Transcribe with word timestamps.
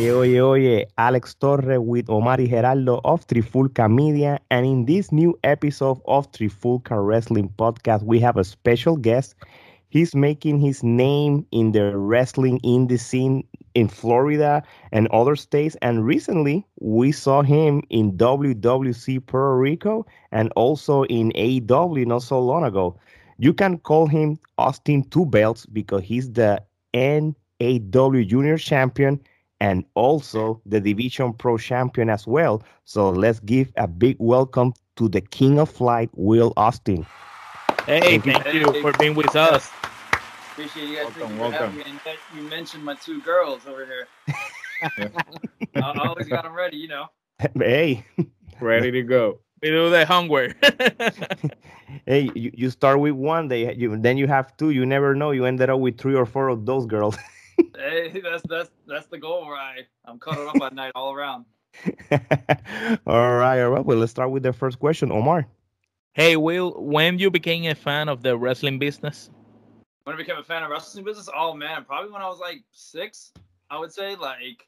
Oye, 0.00 0.12
oye, 0.12 0.40
oye, 0.40 0.86
Alex 0.96 1.34
Torre 1.34 1.78
with 1.78 2.08
Omar 2.08 2.40
y 2.40 2.46
Gerardo 2.46 3.02
of 3.04 3.26
Trifulca 3.26 3.86
Media. 3.86 4.40
And 4.50 4.64
in 4.64 4.86
this 4.86 5.12
new 5.12 5.38
episode 5.44 6.00
of 6.06 6.32
Trifulca 6.32 6.96
Wrestling 7.06 7.50
Podcast, 7.58 8.02
we 8.04 8.18
have 8.20 8.38
a 8.38 8.44
special 8.44 8.96
guest. 8.96 9.34
He's 9.90 10.14
making 10.14 10.58
his 10.58 10.82
name 10.82 11.44
in 11.52 11.72
the 11.72 11.98
wrestling 11.98 12.60
indie 12.60 12.98
scene 12.98 13.46
in 13.74 13.88
Florida 13.88 14.62
and 14.90 15.06
other 15.08 15.36
states. 15.36 15.76
And 15.82 16.06
recently, 16.06 16.66
we 16.80 17.12
saw 17.12 17.42
him 17.42 17.82
in 17.90 18.16
WWC 18.16 19.26
Puerto 19.26 19.58
Rico 19.58 20.06
and 20.32 20.50
also 20.56 21.02
in 21.04 21.30
AEW 21.32 22.06
not 22.06 22.22
so 22.22 22.40
long 22.40 22.64
ago. 22.64 22.98
You 23.36 23.52
can 23.52 23.76
call 23.76 24.06
him 24.06 24.38
Austin 24.56 25.04
Two 25.10 25.26
Belts 25.26 25.66
because 25.66 26.04
he's 26.04 26.32
the 26.32 26.62
NAW 26.94 28.22
Junior 28.22 28.56
Champion 28.56 29.20
and 29.60 29.84
also 29.94 30.60
the 30.66 30.80
Division 30.80 31.32
Pro 31.34 31.56
Champion 31.58 32.10
as 32.10 32.26
well. 32.26 32.62
So 32.84 33.10
let's 33.10 33.40
give 33.40 33.72
a 33.76 33.86
big 33.86 34.16
welcome 34.18 34.72
to 34.96 35.08
the 35.08 35.20
King 35.20 35.58
of 35.58 35.70
Flight, 35.70 36.10
Will 36.14 36.52
Austin. 36.56 37.06
Hey, 37.86 38.18
thank 38.18 38.52
you 38.52 38.72
for 38.80 38.92
being 38.98 39.14
with 39.14 39.34
us. 39.36 39.70
Appreciate 40.52 40.88
you 40.88 40.96
guys. 40.96 41.04
Welcome, 41.04 41.20
Thank 41.20 41.30
you 41.30 41.36
for 41.38 41.50
having 41.52 41.76
welcome. 41.76 41.76
me. 41.76 42.00
And 42.06 42.18
you 42.34 42.50
mentioned 42.50 42.84
my 42.84 42.94
two 42.94 43.20
girls 43.22 43.66
over 43.66 43.86
here. 43.86 44.08
I 44.82 45.10
I 45.76 46.08
always 46.08 46.28
got 46.28 46.44
them 46.44 46.52
ready, 46.52 46.76
you 46.76 46.88
know. 46.88 47.06
Hey, 47.54 48.04
Ready 48.60 48.90
to 48.90 49.02
go. 49.02 49.40
We 49.62 49.70
do 49.70 49.90
the 49.90 50.06
homework. 50.06 50.56
hey, 52.06 52.30
you, 52.34 52.50
you 52.54 52.70
start 52.70 53.00
with 53.00 53.12
one, 53.12 53.48
they 53.48 53.74
you 53.74 53.96
then 53.96 54.16
you 54.16 54.26
have 54.26 54.56
two. 54.56 54.70
You 54.70 54.86
never 54.86 55.14
know. 55.14 55.30
You 55.32 55.44
ended 55.44 55.70
up 55.70 55.80
with 55.80 55.98
three 55.98 56.14
or 56.14 56.26
four 56.26 56.48
of 56.48 56.66
those 56.66 56.86
girls. 56.86 57.16
Hey, 57.76 58.20
that's 58.20 58.42
that's 58.48 58.70
that's 58.86 59.06
the 59.06 59.18
goal. 59.18 59.50
right? 59.50 59.86
I 60.04 60.10
I'm 60.10 60.18
cuddled 60.18 60.48
up 60.48 60.60
at 60.62 60.74
night 60.74 60.92
all 60.94 61.12
around. 61.14 61.44
all 63.06 63.36
right, 63.36 63.60
all 63.62 63.70
right. 63.70 63.84
Well, 63.84 63.98
let's 63.98 64.10
start 64.10 64.30
with 64.30 64.42
the 64.42 64.52
first 64.52 64.78
question, 64.78 65.12
Omar. 65.12 65.46
hey, 66.12 66.36
Will, 66.36 66.72
when 66.82 67.18
you 67.18 67.30
became 67.30 67.64
a 67.70 67.74
fan 67.74 68.08
of 68.08 68.22
the 68.22 68.36
wrestling 68.36 68.78
business? 68.78 69.30
When 70.04 70.14
I 70.14 70.18
became 70.18 70.36
a 70.36 70.42
fan 70.42 70.62
of 70.62 70.70
wrestling 70.70 71.04
business, 71.04 71.28
oh 71.34 71.54
man, 71.54 71.84
probably 71.84 72.10
when 72.10 72.22
I 72.22 72.28
was 72.28 72.40
like 72.40 72.64
six, 72.72 73.32
I 73.70 73.78
would 73.78 73.92
say. 73.92 74.16
Like, 74.16 74.66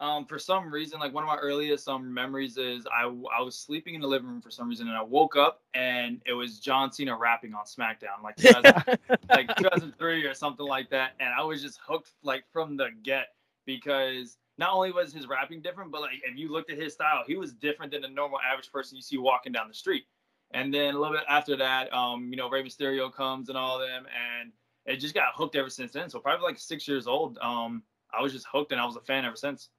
um, 0.00 0.26
for 0.26 0.38
some 0.38 0.70
reason, 0.72 1.00
like 1.00 1.14
one 1.14 1.24
of 1.24 1.28
my 1.28 1.36
earliest 1.36 1.88
um 1.88 2.12
memories 2.12 2.58
is 2.58 2.86
I 2.92 3.04
I 3.04 3.40
was 3.40 3.58
sleeping 3.58 3.94
in 3.94 4.00
the 4.00 4.06
living 4.06 4.28
room 4.28 4.42
for 4.42 4.50
some 4.50 4.68
reason, 4.68 4.88
and 4.88 4.96
I 4.96 5.02
woke 5.02 5.36
up 5.36 5.62
and 5.74 6.20
it 6.26 6.34
was 6.34 6.58
John 6.58 6.92
Cena 6.92 7.16
rapping 7.16 7.54
on 7.54 7.64
SmackDown, 7.64 8.22
like 8.22 8.36
2000 8.36 8.64
like 9.30 9.56
2003 9.56 10.24
or 10.26 10.34
something 10.34 10.66
like 10.66 10.90
that, 10.90 11.12
and 11.18 11.30
I 11.30 11.42
was 11.42 11.62
just 11.62 11.78
hooked 11.86 12.12
like 12.22 12.44
from 12.52 12.76
the 12.76 12.88
get 13.02 13.28
because 13.64 14.36
not 14.58 14.72
only 14.72 14.92
was 14.92 15.12
his 15.12 15.26
rapping 15.26 15.62
different, 15.62 15.90
but 15.90 16.02
like 16.02 16.20
if 16.24 16.36
you 16.36 16.52
looked 16.52 16.70
at 16.70 16.78
his 16.78 16.92
style, 16.92 17.22
he 17.26 17.36
was 17.36 17.52
different 17.54 17.92
than 17.92 18.02
the 18.02 18.08
normal 18.08 18.38
average 18.40 18.70
person 18.70 18.96
you 18.96 19.02
see 19.02 19.18
walking 19.18 19.52
down 19.52 19.68
the 19.68 19.74
street. 19.74 20.04
And 20.52 20.72
then 20.72 20.94
a 20.94 20.98
little 20.98 21.16
bit 21.16 21.24
after 21.28 21.56
that, 21.56 21.92
um, 21.92 22.28
you 22.30 22.36
know, 22.36 22.48
Rey 22.48 22.62
Mysterio 22.62 23.12
comes 23.12 23.48
and 23.48 23.58
all 23.58 23.80
of 23.80 23.88
them, 23.88 24.06
and 24.06 24.52
it 24.86 24.98
just 24.98 25.14
got 25.14 25.34
hooked 25.34 25.56
ever 25.56 25.68
since 25.68 25.92
then. 25.92 26.08
So 26.08 26.20
probably 26.20 26.44
like 26.44 26.58
six 26.58 26.86
years 26.86 27.06
old, 27.06 27.38
um, 27.38 27.82
I 28.16 28.22
was 28.22 28.32
just 28.32 28.46
hooked 28.50 28.72
and 28.72 28.80
I 28.80 28.86
was 28.86 28.96
a 28.96 29.00
fan 29.00 29.24
ever 29.24 29.36
since. 29.36 29.70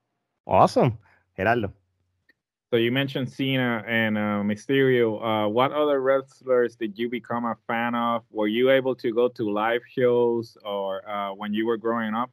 Awesome, 0.47 0.97
Gerardo. 1.35 1.73
So 2.69 2.77
you 2.77 2.91
mentioned 2.91 3.29
Cena 3.29 3.83
and 3.87 4.17
uh, 4.17 4.41
Mysterio. 4.43 5.21
Uh, 5.21 5.49
what 5.49 5.71
other 5.71 6.01
wrestlers 6.01 6.75
did 6.75 6.97
you 6.97 7.09
become 7.09 7.45
a 7.45 7.55
fan 7.67 7.95
of? 7.95 8.23
Were 8.29 8.47
you 8.47 8.69
able 8.71 8.95
to 8.95 9.13
go 9.13 9.27
to 9.29 9.49
live 9.49 9.81
shows 9.87 10.57
or 10.65 11.07
uh, 11.09 11.33
when 11.33 11.53
you 11.53 11.65
were 11.65 11.77
growing 11.77 12.13
up? 12.13 12.29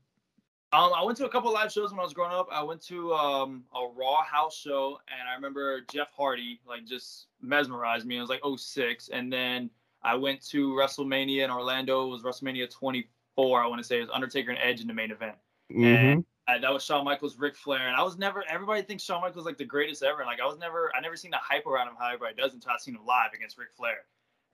Um, 0.72 0.92
I 0.92 1.04
went 1.04 1.16
to 1.18 1.26
a 1.26 1.28
couple 1.28 1.52
live 1.52 1.70
shows 1.70 1.92
when 1.92 2.00
I 2.00 2.02
was 2.02 2.12
growing 2.12 2.32
up. 2.32 2.48
I 2.50 2.62
went 2.64 2.80
to 2.86 3.14
um, 3.14 3.62
a 3.74 3.86
Raw 3.96 4.22
house 4.24 4.56
show, 4.56 4.98
and 5.08 5.28
I 5.28 5.34
remember 5.34 5.82
Jeff 5.92 6.08
Hardy 6.16 6.60
like 6.66 6.84
just 6.84 7.26
mesmerized 7.40 8.06
me. 8.06 8.16
It 8.16 8.20
was 8.20 8.30
like 8.30 8.42
06. 8.44 9.08
and 9.10 9.32
then 9.32 9.70
I 10.02 10.16
went 10.16 10.44
to 10.48 10.70
WrestleMania 10.70 11.44
in 11.44 11.50
Orlando. 11.50 12.06
It 12.06 12.10
was 12.10 12.22
WrestleMania 12.22 12.70
24. 12.70 13.62
I 13.62 13.66
want 13.68 13.80
to 13.80 13.84
say 13.84 13.98
it 13.98 14.00
was 14.00 14.10
Undertaker 14.12 14.50
and 14.50 14.58
Edge 14.60 14.80
in 14.80 14.88
the 14.88 14.94
main 14.94 15.12
event. 15.12 15.36
Mhm. 15.70 16.18
Uh, 16.18 16.22
that 16.46 16.72
was 16.72 16.84
Shawn 16.84 17.04
Michaels, 17.04 17.38
Ric 17.38 17.56
Flair, 17.56 17.88
and 17.88 17.96
I 17.96 18.02
was 18.02 18.18
never. 18.18 18.44
Everybody 18.48 18.82
thinks 18.82 19.02
Shawn 19.02 19.20
Michaels 19.20 19.46
like 19.46 19.58
the 19.58 19.64
greatest 19.64 20.02
ever, 20.02 20.20
and 20.20 20.26
like 20.26 20.40
I 20.40 20.46
was 20.46 20.58
never. 20.58 20.90
I 20.94 21.00
never 21.00 21.16
seen 21.16 21.30
the 21.30 21.38
hype 21.38 21.66
around 21.66 21.88
him 21.88 21.94
how 21.98 22.06
everybody 22.08 22.34
does 22.34 22.54
until 22.54 22.72
I 22.72 22.78
seen 22.78 22.94
him 22.94 23.06
live 23.06 23.32
against 23.34 23.58
Ric 23.58 23.68
Flair. 23.74 24.04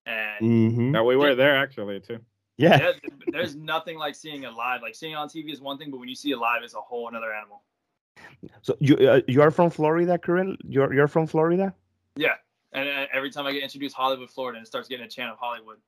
And 0.06 0.72
Mhm. 0.72 0.94
Yeah, 0.94 1.02
we 1.02 1.16
were 1.16 1.34
there 1.34 1.56
actually 1.56 2.00
too. 2.00 2.20
Yeah. 2.56 2.78
yeah, 2.78 2.92
there's 3.28 3.56
nothing 3.56 3.96
like 3.98 4.14
seeing 4.14 4.42
it 4.42 4.52
live. 4.52 4.82
Like 4.82 4.94
seeing 4.94 5.12
it 5.12 5.16
on 5.16 5.28
TV 5.28 5.50
is 5.50 5.60
one 5.60 5.78
thing, 5.78 5.90
but 5.90 5.98
when 5.98 6.08
you 6.10 6.14
see 6.14 6.30
it 6.30 6.36
live, 6.36 6.62
it's 6.62 6.74
a 6.74 6.80
whole 6.80 7.08
another 7.08 7.32
animal. 7.32 7.62
So 8.62 8.76
you 8.80 8.96
uh, 8.96 9.20
you 9.26 9.40
are 9.42 9.50
from 9.50 9.70
Florida, 9.70 10.18
current? 10.18 10.60
You're 10.64 10.92
you're 10.92 11.08
from 11.08 11.26
Florida. 11.26 11.74
Yeah. 12.16 12.34
And 12.72 12.88
uh, 12.88 13.06
every 13.12 13.30
time 13.30 13.46
I 13.46 13.52
get 13.52 13.62
introduced 13.62 13.96
Hollywood, 13.96 14.30
Florida, 14.30 14.60
it 14.60 14.66
starts 14.66 14.88
getting 14.88 15.06
a 15.06 15.08
chant 15.08 15.32
of 15.32 15.38
Hollywood. 15.38 15.78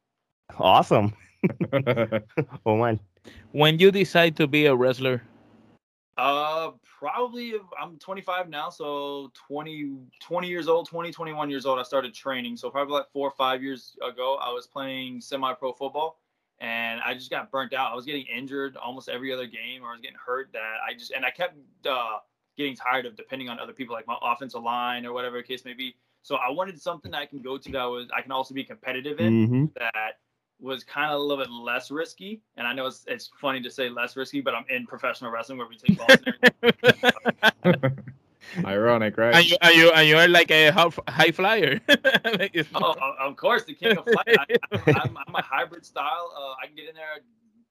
Awesome. 0.58 1.14
Oh 2.64 2.76
man. 2.76 3.00
When 3.50 3.78
you 3.78 3.90
decide 3.90 4.36
to 4.36 4.46
be 4.46 4.66
a 4.66 4.74
wrestler? 4.74 5.22
Uh, 6.18 6.72
probably 6.98 7.54
I'm 7.80 7.98
25 7.98 8.48
now, 8.48 8.68
so 8.68 9.32
20, 9.48 9.92
20 10.20 10.48
years 10.48 10.68
old, 10.68 10.86
20, 10.88 11.10
21 11.10 11.50
years 11.50 11.64
old. 11.64 11.78
I 11.78 11.82
started 11.82 12.12
training. 12.12 12.56
So 12.56 12.70
probably 12.70 12.94
like 12.94 13.10
four 13.12 13.28
or 13.28 13.32
five 13.32 13.62
years 13.62 13.96
ago, 14.06 14.38
I 14.40 14.50
was 14.52 14.66
playing 14.66 15.20
semi-pro 15.20 15.72
football, 15.72 16.18
and 16.60 17.00
I 17.00 17.14
just 17.14 17.30
got 17.30 17.50
burnt 17.50 17.72
out. 17.72 17.92
I 17.92 17.94
was 17.94 18.04
getting 18.04 18.26
injured 18.26 18.76
almost 18.76 19.08
every 19.08 19.32
other 19.32 19.46
game, 19.46 19.82
or 19.82 19.88
I 19.88 19.92
was 19.92 20.00
getting 20.00 20.18
hurt. 20.24 20.50
That 20.52 20.76
I 20.86 20.92
just 20.92 21.12
and 21.12 21.24
I 21.24 21.30
kept 21.30 21.56
uh, 21.88 22.18
getting 22.58 22.76
tired 22.76 23.06
of 23.06 23.16
depending 23.16 23.48
on 23.48 23.58
other 23.58 23.72
people, 23.72 23.94
like 23.94 24.06
my 24.06 24.16
offensive 24.22 24.62
line 24.62 25.06
or 25.06 25.12
whatever 25.12 25.38
the 25.38 25.42
case 25.42 25.64
may 25.64 25.74
be. 25.74 25.96
So 26.22 26.36
I 26.36 26.50
wanted 26.50 26.80
something 26.80 27.10
that 27.12 27.18
I 27.18 27.26
can 27.26 27.40
go 27.40 27.56
to 27.58 27.72
that 27.72 27.84
was 27.84 28.08
I 28.14 28.20
can 28.20 28.32
also 28.32 28.54
be 28.54 28.64
competitive 28.64 29.18
in. 29.18 29.46
hmm 29.46 29.64
that 29.76 30.18
was 30.62 30.84
kind 30.84 31.10
of 31.10 31.20
a 31.20 31.22
little 31.22 31.44
bit 31.44 31.50
less 31.50 31.90
risky. 31.90 32.40
And 32.56 32.66
I 32.66 32.72
know 32.72 32.86
it's, 32.86 33.04
it's 33.08 33.30
funny 33.40 33.60
to 33.62 33.70
say 33.70 33.88
less 33.88 34.16
risky, 34.16 34.40
but 34.40 34.54
I'm 34.54 34.64
in 34.70 34.86
professional 34.86 35.30
wrestling 35.30 35.58
where 35.58 35.66
we 35.66 35.76
take 35.76 35.98
balls 35.98 36.18
and 36.24 36.72
everything. 37.64 37.98
Ironic, 38.64 39.16
right? 39.16 39.34
and 39.34 39.46
you 39.46 39.56
and 39.62 39.74
you 39.74 39.90
and 39.92 40.08
you're 40.08 40.28
like 40.28 40.50
a 40.50 40.70
high 41.08 41.30
flyer. 41.30 41.80
Oh, 42.74 42.94
of 43.20 43.36
course, 43.36 43.64
the 43.64 43.72
king 43.72 43.96
of 43.96 44.04
flight. 44.04 44.36
I, 44.38 45.02
I'm, 45.02 45.16
I'm 45.26 45.34
a 45.34 45.42
hybrid 45.42 45.86
style. 45.86 46.32
Uh, 46.36 46.54
I 46.62 46.66
can 46.66 46.76
get 46.76 46.88
in 46.88 46.94
there 46.94 47.06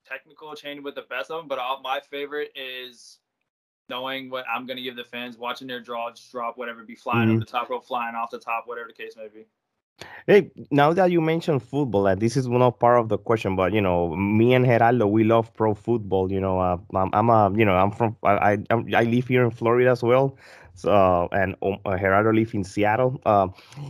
technical, 0.05 0.55
chain 0.55 0.81
with 0.81 0.95
the 0.95 1.03
best 1.03 1.29
of 1.29 1.39
them, 1.39 1.47
but 1.47 1.59
all, 1.59 1.81
my 1.81 1.99
favorite 2.09 2.51
is 2.55 3.19
knowing 3.89 4.29
what 4.29 4.45
I'm 4.53 4.65
going 4.65 4.77
to 4.77 4.83
give 4.83 4.95
the 4.95 5.03
fans, 5.03 5.37
watching 5.37 5.67
their 5.67 5.81
draw, 5.81 6.09
just 6.09 6.31
drop 6.31 6.57
whatever, 6.57 6.83
be 6.83 6.95
flying 6.95 7.29
over 7.29 7.39
the 7.39 7.45
top 7.45 7.69
rope, 7.69 7.85
flying 7.85 8.15
off 8.15 8.31
the 8.31 8.39
top, 8.39 8.63
whatever 8.65 8.87
the 8.87 8.93
case 8.93 9.15
may 9.17 9.27
be. 9.27 9.45
Hey, 10.27 10.51
now 10.69 10.93
that 10.93 11.11
you 11.11 11.19
mentioned 11.19 11.63
football, 11.63 12.07
and 12.07 12.21
this 12.21 12.37
is 12.37 12.47
not 12.47 12.79
part 12.79 12.99
of 12.99 13.09
the 13.09 13.17
question, 13.17 13.55
but 13.55 13.73
you 13.73 13.81
know, 13.81 14.15
me 14.15 14.53
and 14.53 14.65
Gerardo, 14.65 15.07
we 15.07 15.23
love 15.23 15.53
pro 15.53 15.73
football. 15.73 16.31
You 16.31 16.39
know, 16.39 16.59
uh, 16.59 16.77
I'm, 16.95 17.09
I'm 17.13 17.29
a, 17.29 17.51
you 17.57 17.65
know, 17.65 17.75
I'm 17.75 17.91
from, 17.91 18.15
I, 18.23 18.31
I, 18.31 18.57
I'm- 18.69 18.85
live 18.87 19.27
here 19.27 19.43
in 19.43 19.51
Florida 19.51 19.89
as 19.89 20.03
well. 20.03 20.37
So, 20.73 21.27
and 21.31 21.55
um, 21.61 21.77
uh, 21.85 21.97
Gerardo 21.97 22.31
live 22.31 22.53
in 22.53 22.63
Seattle. 22.63 23.19
Uh, 23.25 23.49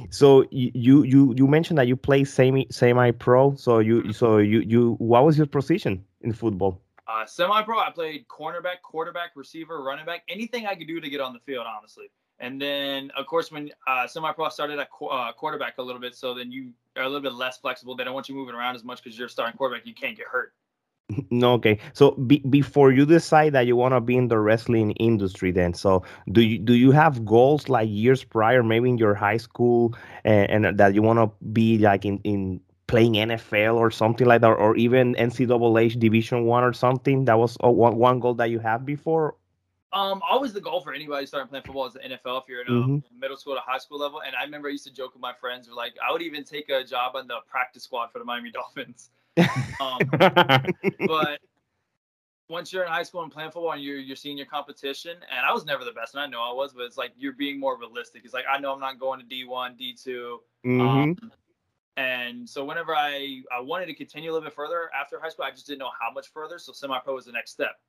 so 0.09 0.45
you, 0.51 1.03
you, 1.03 1.33
you 1.37 1.47
mentioned 1.47 1.77
that 1.77 1.87
you 1.87 1.95
play 1.95 2.23
semi, 2.23 2.65
semi 2.71 3.11
pro. 3.11 3.53
So 3.55 3.79
you, 3.79 4.11
so 4.13 4.37
you, 4.37 4.61
you, 4.61 4.95
what 4.97 5.23
was 5.23 5.37
your 5.37 5.47
position 5.47 6.03
in 6.21 6.33
football? 6.33 6.81
Uh, 7.07 7.25
semi-pro, 7.25 7.77
I 7.77 7.91
played 7.91 8.25
cornerback, 8.29 8.81
quarterback, 8.83 9.31
receiver, 9.35 9.83
running 9.83 10.05
back, 10.05 10.23
anything 10.29 10.65
I 10.65 10.75
could 10.75 10.87
do 10.87 11.01
to 11.01 11.09
get 11.09 11.19
on 11.19 11.33
the 11.33 11.39
field, 11.39 11.65
honestly. 11.67 12.05
And 12.41 12.59
then, 12.59 13.11
of 13.15 13.27
course, 13.27 13.51
when 13.51 13.69
uh, 13.87 14.07
semi-pro 14.07 14.49
started 14.49 14.79
at 14.79 14.89
qu- 14.89 15.05
uh, 15.05 15.31
quarterback 15.31 15.77
a 15.77 15.81
little 15.81 16.01
bit, 16.01 16.15
so 16.15 16.33
then 16.33 16.51
you 16.51 16.73
are 16.97 17.03
a 17.03 17.05
little 17.05 17.21
bit 17.21 17.33
less 17.33 17.59
flexible. 17.59 17.95
They 17.95 18.03
don't 18.03 18.15
want 18.15 18.27
you 18.27 18.35
moving 18.35 18.55
around 18.55 18.75
as 18.75 18.83
much 18.83 19.01
because 19.03 19.17
you're 19.17 19.29
starting 19.29 19.55
quarterback. 19.55 19.85
You 19.85 19.93
can't 19.93 20.17
get 20.17 20.25
hurt. 20.27 20.53
No, 21.29 21.53
okay. 21.53 21.77
So 21.93 22.11
be, 22.11 22.39
before 22.49 22.91
you 22.91 23.05
decide 23.05 23.53
that 23.53 23.67
you 23.67 23.75
want 23.75 23.93
to 23.93 24.01
be 24.01 24.15
in 24.15 24.29
the 24.29 24.39
wrestling 24.39 24.91
industry, 24.91 25.51
then, 25.51 25.73
so 25.73 26.03
do 26.31 26.41
you 26.41 26.57
do 26.57 26.73
you 26.73 26.91
have 26.91 27.25
goals 27.25 27.67
like 27.67 27.89
years 27.89 28.23
prior, 28.23 28.63
maybe 28.63 28.89
in 28.89 28.97
your 28.97 29.13
high 29.13 29.37
school, 29.37 29.93
and, 30.23 30.65
and 30.65 30.77
that 30.79 30.93
you 30.93 31.01
want 31.01 31.19
to 31.19 31.29
be 31.47 31.77
like 31.77 32.05
in 32.05 32.19
in 32.23 32.61
playing 32.87 33.13
NFL 33.13 33.75
or 33.75 33.91
something 33.91 34.25
like 34.25 34.41
that, 34.41 34.47
or 34.51 34.75
even 34.77 35.15
NCAA 35.15 35.99
Division 35.99 36.45
One 36.45 36.63
or 36.63 36.73
something? 36.73 37.25
That 37.25 37.37
was 37.37 37.57
uh, 37.63 37.69
one 37.69 37.97
one 37.97 38.19
goal 38.21 38.35
that 38.35 38.49
you 38.49 38.59
have 38.59 38.85
before. 38.85 39.35
Um, 39.93 40.21
always 40.27 40.53
the 40.53 40.61
goal 40.61 40.79
for 40.81 40.93
anybody 40.93 41.25
starting 41.25 41.49
playing 41.49 41.65
football 41.65 41.85
is 41.85 41.93
the 41.93 41.99
NFL 41.99 42.37
if 42.41 42.47
you're 42.47 42.61
in 42.61 42.67
a 42.69 42.71
Mhm. 42.71 43.03
middle 43.13 43.35
school 43.35 43.55
to 43.55 43.61
high 43.61 43.77
school 43.77 43.99
level. 43.99 44.21
And 44.21 44.35
I 44.35 44.43
remember 44.43 44.69
I 44.69 44.71
used 44.71 44.85
to 44.85 44.93
joke 44.93 45.13
with 45.13 45.21
my 45.21 45.33
friends, 45.33 45.67
were 45.67 45.75
like, 45.75 45.93
I 46.05 46.11
would 46.11 46.21
even 46.21 46.45
take 46.45 46.69
a 46.69 46.83
job 46.83 47.15
on 47.15 47.27
the 47.27 47.39
practice 47.47 47.83
squad 47.83 48.07
for 48.11 48.19
the 48.19 48.25
Miami 48.25 48.51
Dolphins. 48.53 49.09
Um, 49.81 50.13
but 51.05 51.39
once 52.49 52.71
you're 52.71 52.83
in 52.83 52.89
high 52.89 53.03
school 53.03 53.23
and 53.23 53.31
playing 53.31 53.51
football 53.51 53.71
and 53.71 53.83
you're 53.83 53.97
you're 53.97 54.15
seeing 54.15 54.37
your 54.37 54.45
competition, 54.45 55.17
and 55.29 55.45
I 55.45 55.51
was 55.51 55.65
never 55.65 55.83
the 55.83 55.91
best, 55.93 56.13
and 56.13 56.21
I 56.21 56.27
know 56.27 56.41
I 56.41 56.53
was, 56.53 56.73
but 56.73 56.83
it's 56.83 56.97
like 56.97 57.13
you're 57.17 57.33
being 57.33 57.59
more 57.59 57.77
realistic. 57.77 58.23
It's 58.25 58.33
like 58.33 58.45
I 58.49 58.59
know 58.59 58.73
I'm 58.73 58.79
not 58.79 58.99
going 58.99 59.19
to 59.19 59.25
D1, 59.25 59.77
D2, 59.77 60.39
Mhm. 60.65 61.17
um, 61.21 61.31
and 61.97 62.49
so 62.49 62.63
whenever 62.65 62.95
I 62.95 63.41
I 63.51 63.59
wanted 63.59 63.87
to 63.87 63.93
continue 63.93 64.31
a 64.31 64.33
little 64.33 64.47
bit 64.47 64.53
further 64.53 64.89
after 64.93 65.19
high 65.19 65.29
school, 65.29 65.45
I 65.45 65.51
just 65.51 65.67
didn't 65.67 65.79
know 65.79 65.91
how 65.99 66.11
much 66.11 66.29
further. 66.29 66.59
So 66.59 66.71
semi-pro 66.73 67.13
was 67.13 67.25
the 67.25 67.31
next 67.31 67.51
step. 67.51 67.79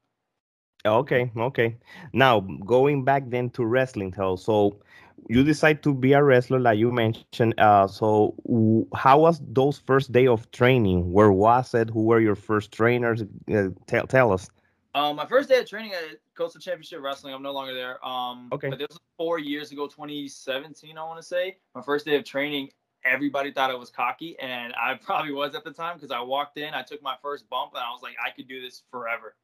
Okay, 0.85 1.31
okay. 1.37 1.77
Now 2.13 2.41
going 2.41 3.05
back 3.05 3.31
then 3.31 3.51
to 3.51 3.65
wrestling, 3.65 4.13
though. 4.17 4.35
So 4.37 4.81
you 5.29 5.45
decide 5.45 5.83
to 5.85 5.95
be 5.95 6.13
a 6.13 6.23
wrestler, 6.23 6.59
like 6.59 6.79
you 6.79 6.91
mentioned. 6.91 7.55
Uh, 7.59 7.87
so 7.87 8.35
w- 8.47 8.87
how 8.95 9.21
was 9.21 9.41
those 9.47 9.79
first 9.79 10.11
day 10.11 10.27
of 10.27 10.51
training? 10.51 11.13
Where 11.13 11.31
was 11.31 11.75
it? 11.75 11.91
Who 11.91 12.03
were 12.05 12.21
your 12.21 12.35
first 12.35 12.73
trainers? 12.73 13.23
Uh, 13.53 13.69
tell 13.87 14.07
tell 14.09 14.33
us. 14.33 14.49
Um, 14.95 15.17
my 15.17 15.25
first 15.27 15.49
day 15.49 15.59
of 15.61 15.69
training 15.69 15.93
at 15.93 16.19
Coastal 16.37 16.61
Championship 16.61 17.01
Wrestling, 17.01 17.33
I'm 17.33 17.43
no 17.43 17.53
longer 17.53 17.73
there. 17.75 18.05
Um, 18.05 18.49
Okay. 18.53 18.69
But 18.69 18.79
this 18.79 18.89
was 18.91 18.99
four 19.17 19.39
years 19.39 19.71
ago, 19.73 19.87
2017, 19.87 20.99
I 20.99 21.05
want 21.05 21.19
to 21.19 21.23
say. 21.27 21.59
My 21.75 21.81
first 21.81 22.05
day 22.05 22.17
of 22.17 22.25
training, 22.25 22.71
everybody 23.05 23.53
thought 23.53 23.71
I 23.71 23.75
was 23.75 23.91
cocky, 23.91 24.37
and 24.41 24.75
I 24.75 24.95
probably 25.03 25.33
was 25.33 25.55
at 25.55 25.65
the 25.65 25.71
time 25.73 25.97
because 25.97 26.11
I 26.11 26.21
walked 26.21 26.59
in, 26.59 26.75
I 26.75 26.83
took 26.83 27.03
my 27.03 27.15
first 27.23 27.49
bump, 27.49 27.73
and 27.75 27.83
I 27.83 27.91
was 27.91 28.03
like, 28.03 28.17
I 28.25 28.31
could 28.31 28.49
do 28.49 28.61
this 28.61 28.83
forever. 28.91 29.35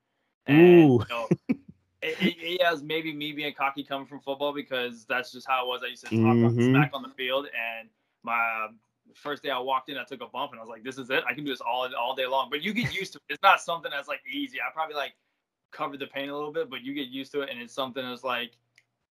And, 0.49 0.93
Ooh. 0.93 1.00
you 1.00 1.06
know, 1.11 1.31
it, 2.03 2.19
it, 2.21 2.37
it 2.39 2.62
has 2.62 2.83
maybe 2.83 3.12
me 3.12 3.33
being 3.33 3.55
cocky 3.55 3.85
coming 3.85 4.06
from 4.06 4.21
football 4.21 4.53
because 4.53 5.05
that's 5.06 5.33
just 5.33 5.47
how 5.49 5.65
it 5.65 5.69
was. 5.69 5.83
I 5.85 5.89
used 5.89 6.05
to 6.05 6.11
talk 6.21 6.39
about 6.39 6.55
Mhm. 6.55 6.62
smack 6.62 6.91
on 6.95 7.03
the 7.03 7.11
field, 7.11 7.47
and 7.47 7.89
my 8.23 8.67
um, 8.67 8.77
first 9.15 9.43
day 9.43 9.50
I 9.50 9.59
walked 9.59 9.89
in, 9.91 9.99
I 9.99 10.05
took 10.05 10.23
a 10.23 10.27
bump, 10.27 10.53
and 10.53 10.61
I 10.61 10.62
was 10.62 10.71
like, 10.71 10.85
"This 10.85 10.99
is 10.99 11.11
it. 11.11 11.25
I 11.29 11.35
can 11.35 11.45
do 11.45 11.50
this 11.50 11.61
all 11.61 11.89
all 11.97 12.15
day 12.15 12.27
long." 12.27 12.49
But 12.50 12.62
you 12.62 12.73
get 12.73 12.91
used 12.91 13.12
to 13.15 13.19
it. 13.19 13.35
It's 13.35 13.43
not 13.43 13.61
something 13.61 13.91
that's 13.91 14.09
like 14.09 14.21
easy. 14.31 14.59
I 14.61 14.73
probably 14.73 14.97
like 14.97 15.15
covered 15.73 16.00
the 16.00 16.06
pain 16.06 16.29
a 16.29 16.35
little 16.35 16.53
bit, 16.53 16.71
but 16.71 16.83
you 16.83 16.95
get 16.95 17.09
used 17.09 17.33
to 17.33 17.43
it, 17.43 17.50
and 17.50 17.61
it's 17.61 17.75
something 17.75 18.03
that's 18.05 18.25
like, 18.25 18.53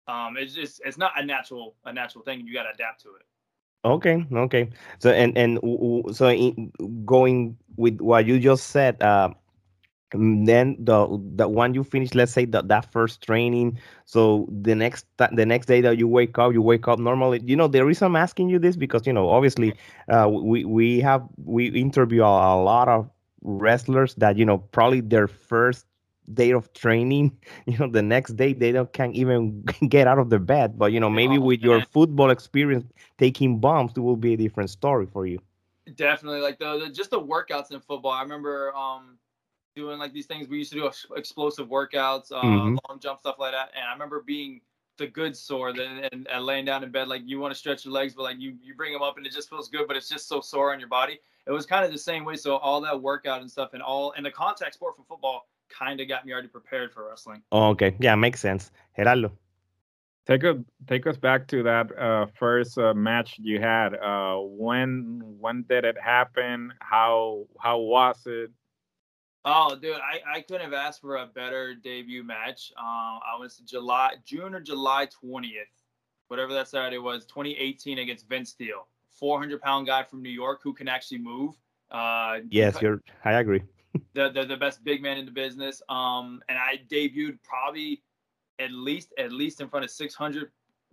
um, 0.09 0.37
it's 0.39 0.55
just 0.55 0.81
it's 0.85 0.99
not 0.99 1.13
a 1.21 1.25
natural 1.25 1.77
a 1.85 1.93
natural 1.93 2.25
thing. 2.25 2.47
You 2.47 2.55
got 2.55 2.65
to 2.65 2.71
adapt 2.75 3.03
to 3.03 3.11
it. 3.17 3.27
Okay, 3.85 4.27
okay. 4.33 4.71
So 4.99 5.11
and 5.11 5.37
and 5.39 5.59
so 6.15 6.29
in, 6.31 6.73
going 7.07 7.57
with 7.77 8.01
what 8.01 8.27
you 8.27 8.39
just 8.39 8.69
said, 8.69 9.03
uh, 9.03 9.31
mm, 10.13 10.47
then 10.47 10.77
the 10.79 11.07
the 11.37 11.49
one 11.49 11.75
you 11.75 11.83
finish, 11.85 12.15
let's 12.15 12.33
say 12.33 12.45
that 12.47 12.69
that 12.69 12.91
first 12.93 13.23
training. 13.23 13.79
So 14.05 14.49
the 14.51 14.75
next 14.75 15.07
the 15.19 15.47
next 15.47 15.67
day 15.67 15.81
that 15.83 15.99
you 15.99 16.09
wake 16.09 16.39
up, 16.39 16.53
you 16.53 16.63
wake 16.63 16.89
up 16.89 16.99
normally. 16.99 17.41
You 17.45 17.57
know 17.57 17.69
the 17.69 17.85
reason 17.85 18.07
I'm 18.07 18.17
asking 18.17 18.49
you 18.49 18.59
this 18.59 18.77
because 18.77 19.07
you 19.07 19.13
know 19.13 19.29
obviously, 19.31 19.75
uh, 20.09 20.29
we 20.31 20.65
we 20.65 21.01
have 21.01 21.27
we 21.45 21.67
interview 21.69 22.23
a, 22.23 22.57
a 22.57 22.61
lot 22.63 22.89
of 22.89 23.11
wrestlers 23.43 24.15
that 24.17 24.37
you 24.37 24.45
know 24.45 24.59
probably 24.59 25.01
their 25.01 25.27
first 25.29 25.87
day 26.33 26.51
of 26.53 26.73
training 26.73 27.37
you 27.67 27.77
know 27.79 27.89
the 27.89 28.03
next 28.03 28.37
day 28.37 28.53
they 28.53 28.73
don't 28.73 28.93
can't 28.93 29.15
even 29.15 29.63
get 29.89 30.07
out 30.07 30.19
of 30.19 30.31
their 30.31 30.39
bed 30.39 30.79
but 30.79 30.93
you 30.93 31.01
know 31.01 31.11
maybe 31.11 31.39
Oh, 31.39 31.39
with 31.39 31.61
your 31.63 31.81
football 31.81 32.31
experience 32.31 32.85
taking 33.19 33.59
bumps 33.61 33.97
it 33.97 34.01
will 34.01 34.17
be 34.17 34.35
a 34.35 34.37
different 34.37 34.71
story 34.71 35.07
for 35.07 35.27
you 35.27 35.39
Definitely, 35.95 36.41
like 36.41 36.59
the, 36.59 36.79
the 36.79 36.91
just 36.91 37.11
the 37.11 37.21
workouts 37.21 37.73
in 37.73 37.81
football. 37.81 38.13
I 38.13 38.23
remember 38.23 38.75
um 38.77 39.20
doing 39.81 39.99
like 39.99 40.13
these 40.13 40.27
things. 40.27 40.49
We 40.49 40.59
used 40.59 40.73
to 40.73 40.79
do 40.79 40.91
explosive 41.17 41.69
workouts, 41.69 42.31
uh, 42.33 42.37
Mhm. 42.43 42.79
long 42.89 42.99
jump 43.01 43.21
stuff 43.21 43.37
like 43.39 43.53
that. 43.53 43.71
And 43.75 43.85
I 43.85 43.93
remember 43.93 44.21
being 44.21 44.61
the 44.99 45.07
good 45.07 45.35
sore 45.37 45.73
then 45.73 46.09
and, 46.13 46.29
and 46.29 46.45
laying 46.45 46.67
down 46.67 46.85
in 46.85 46.91
bed 46.91 47.09
like 47.09 47.23
you 47.25 47.41
want 47.41 47.53
to 47.55 47.59
stretch 47.59 47.85
your 47.85 47.95
legs, 47.95 48.15
but 48.15 48.23
like 48.23 48.39
you 48.39 48.57
you 48.63 48.75
bring 48.75 48.93
them 48.93 49.03
up 49.03 49.17
and 49.17 49.27
it 49.27 49.33
just 49.33 49.49
feels 49.49 49.69
good, 49.69 49.87
but 49.89 49.97
it's 49.97 50.09
just 50.09 50.29
so 50.29 50.41
sore 50.41 50.73
on 50.73 50.79
your 50.79 50.89
body. 50.89 51.19
It 51.47 51.53
was 51.53 51.67
kind 51.67 51.85
of 51.85 51.91
the 51.91 51.99
same 51.99 52.25
way. 52.25 52.37
So 52.37 52.57
all 52.57 52.81
that 52.83 53.01
workout 53.01 53.41
and 53.41 53.51
stuff 53.51 53.71
and 53.73 53.83
all 53.83 54.13
and 54.17 54.25
the 54.25 54.31
contact 54.31 54.75
sport 54.75 54.97
from 54.97 55.05
football 55.07 55.49
kind 55.71 56.01
of 56.01 56.09
got 56.09 56.27
me 56.27 56.33
already 56.33 56.49
prepared 56.49 56.93
for 56.93 57.09
wrestling. 57.09 57.43
okay 57.53 57.97
yeah 58.01 58.15
makes 58.17 58.41
sense 58.41 58.71
gerardo 58.97 59.31
Take 60.27 60.45
us 60.45 60.57
take 60.87 61.07
us 61.07 61.17
back 61.17 61.49
to 61.49 61.63
that 61.65 61.87
uh, 61.99 62.27
first 62.39 62.79
uh, 62.79 62.95
match 62.95 63.37
you 63.41 63.59
had. 63.61 63.95
Uh, 63.95 64.37
when 64.39 65.21
when 65.41 65.65
did 65.69 65.85
it 65.85 65.97
happen? 65.99 66.73
How 66.81 67.47
how 67.59 67.79
was 67.79 68.23
it? 68.27 68.51
Oh, 69.45 69.75
dude, 69.75 69.97
I, 69.97 70.37
I 70.37 70.41
couldn't 70.43 70.63
have 70.63 70.75
asked 70.75 71.01
for 71.01 71.17
a 71.17 71.27
better 71.27 71.75
debut 71.75 72.23
match. 72.23 72.73
Um, 72.79 73.21
I 73.27 73.37
was 73.39 73.57
July, 73.59 74.17
June 74.25 74.55
or 74.55 74.61
July 74.61 75.07
20th, 75.07 75.51
whatever 76.29 76.53
that 76.53 76.69
Saturday 76.69 76.99
was, 76.99 77.25
2018 77.25 77.99
against 77.99 78.29
Vince 78.29 78.51
Steele, 78.51 78.87
400 79.09 79.61
pound 79.61 79.87
guy 79.87 80.03
from 80.03 80.23
New 80.23 80.31
York 80.31 80.61
who 80.63 80.75
can 80.75 80.89
actually 80.89 81.19
move. 81.19 81.55
Uh, 81.91 82.39
yes 82.51 82.81
you're 82.81 83.03
i 83.25 83.33
agree 83.33 83.61
the, 84.15 84.31
the 84.31 84.45
the 84.45 84.57
best 84.57 84.85
big 84.85 85.03
man 85.03 85.19
in 85.19 85.25
the 85.25 85.33
business. 85.33 85.83
Um, 85.89 86.41
and 86.49 86.57
I 86.57 86.81
debuted 86.89 87.39
probably 87.43 88.03
at 88.61 88.71
least 88.71 89.13
at 89.19 89.33
least 89.33 89.61
in 89.61 89.69
front 89.69 89.85
of 89.85 89.91
600, 89.91 90.51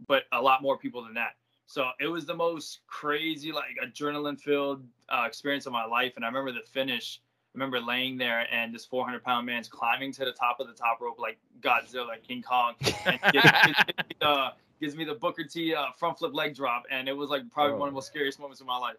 but 0.08 0.24
a 0.32 0.42
lot 0.42 0.62
more 0.62 0.78
people 0.78 1.04
than 1.04 1.14
that. 1.14 1.36
So 1.68 1.90
it 2.00 2.08
was 2.08 2.26
the 2.26 2.34
most 2.34 2.80
crazy, 2.88 3.52
like 3.52 3.78
adrenaline 3.84 4.40
filled 4.40 4.86
uh, 5.10 5.26
experience 5.28 5.66
of 5.66 5.74
my 5.74 5.86
life. 5.86 6.14
And 6.16 6.24
I 6.24 6.30
remember 6.30 6.52
the 6.52 6.66
finish. 6.72 7.22
I 7.58 7.60
remember 7.60 7.80
laying 7.80 8.18
there 8.18 8.48
and 8.54 8.74
this 8.74 8.86
400 8.86 9.24
pound 9.24 9.48
man's 9.48 9.68
climbing 9.68 10.12
to 10.14 10.26
the 10.26 10.32
top 10.32 10.60
of 10.60 10.68
the 10.68 10.74
top 10.74 11.02
rope 11.02 11.18
like 11.18 11.40
Godzilla, 11.60 12.22
King 12.26 12.44
Kong, 12.44 12.76
and 13.06 13.20
gives, 13.34 13.46
gives 13.66 13.80
me 13.88 14.16
the, 14.20 14.48
gives 14.80 14.96
me 14.96 15.06
the 15.06 15.16
Booker 15.16 15.44
T 15.44 15.74
uh, 15.74 15.86
front 15.98 16.20
flip 16.20 16.36
leg 16.36 16.54
drop, 16.56 16.84
and 16.92 17.10
it 17.10 17.14
was 17.14 17.32
like 17.32 17.50
probably 17.50 17.80
one 17.80 17.88
of 17.88 17.94
the 17.94 17.96
most 17.96 18.08
scariest 18.08 18.40
moments 18.40 18.62
of 18.62 18.68
my 18.68 18.78
life. 18.78 18.98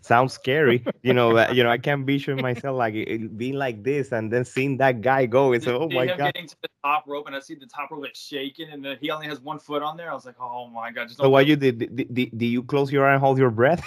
sounds 0.02 0.32
scary. 0.32 0.84
You 1.02 1.12
know 1.12 1.36
uh, 1.36 1.50
you 1.52 1.64
know 1.64 1.70
i 1.70 1.78
can 1.78 2.04
visualize 2.04 2.42
myself 2.42 2.76
like 2.76 2.94
it, 2.94 3.08
it 3.08 3.38
being 3.38 3.54
like 3.54 3.82
this 3.82 4.10
and 4.12 4.32
then 4.32 4.44
seeing 4.44 4.76
that 4.76 5.00
guy 5.00 5.26
go. 5.26 5.52
It's 5.52 5.64
Just 5.64 5.76
oh 5.80 5.88
my 5.88 6.06
god. 6.06 6.18
getting 6.18 6.46
to 6.46 6.56
the 6.62 6.68
top 6.84 7.04
rope, 7.08 7.26
and 7.26 7.34
I 7.34 7.40
see 7.40 7.56
the 7.56 7.66
top 7.66 7.90
rope 7.90 8.02
like 8.02 8.14
shaking, 8.14 8.68
and 8.70 8.84
then 8.84 8.96
he 9.00 9.10
only 9.10 9.26
has 9.26 9.40
one 9.40 9.58
foot 9.58 9.82
on 9.82 9.96
there. 9.96 10.10
I 10.12 10.14
was 10.14 10.24
like, 10.24 10.40
oh 10.40 10.68
my 10.68 10.92
god, 10.92 11.08
just 11.08 11.16
so 11.16 11.24
don't 11.24 11.32
what 11.32 11.48
you 11.48 11.56
did 11.56 11.78
did, 11.78 12.14
did, 12.14 12.38
did 12.38 12.46
you 12.46 12.62
close 12.62 12.92
your 12.92 13.08
eye 13.08 13.14
and 13.14 13.20
hold 13.20 13.38
your 13.38 13.50
breath 13.50 13.84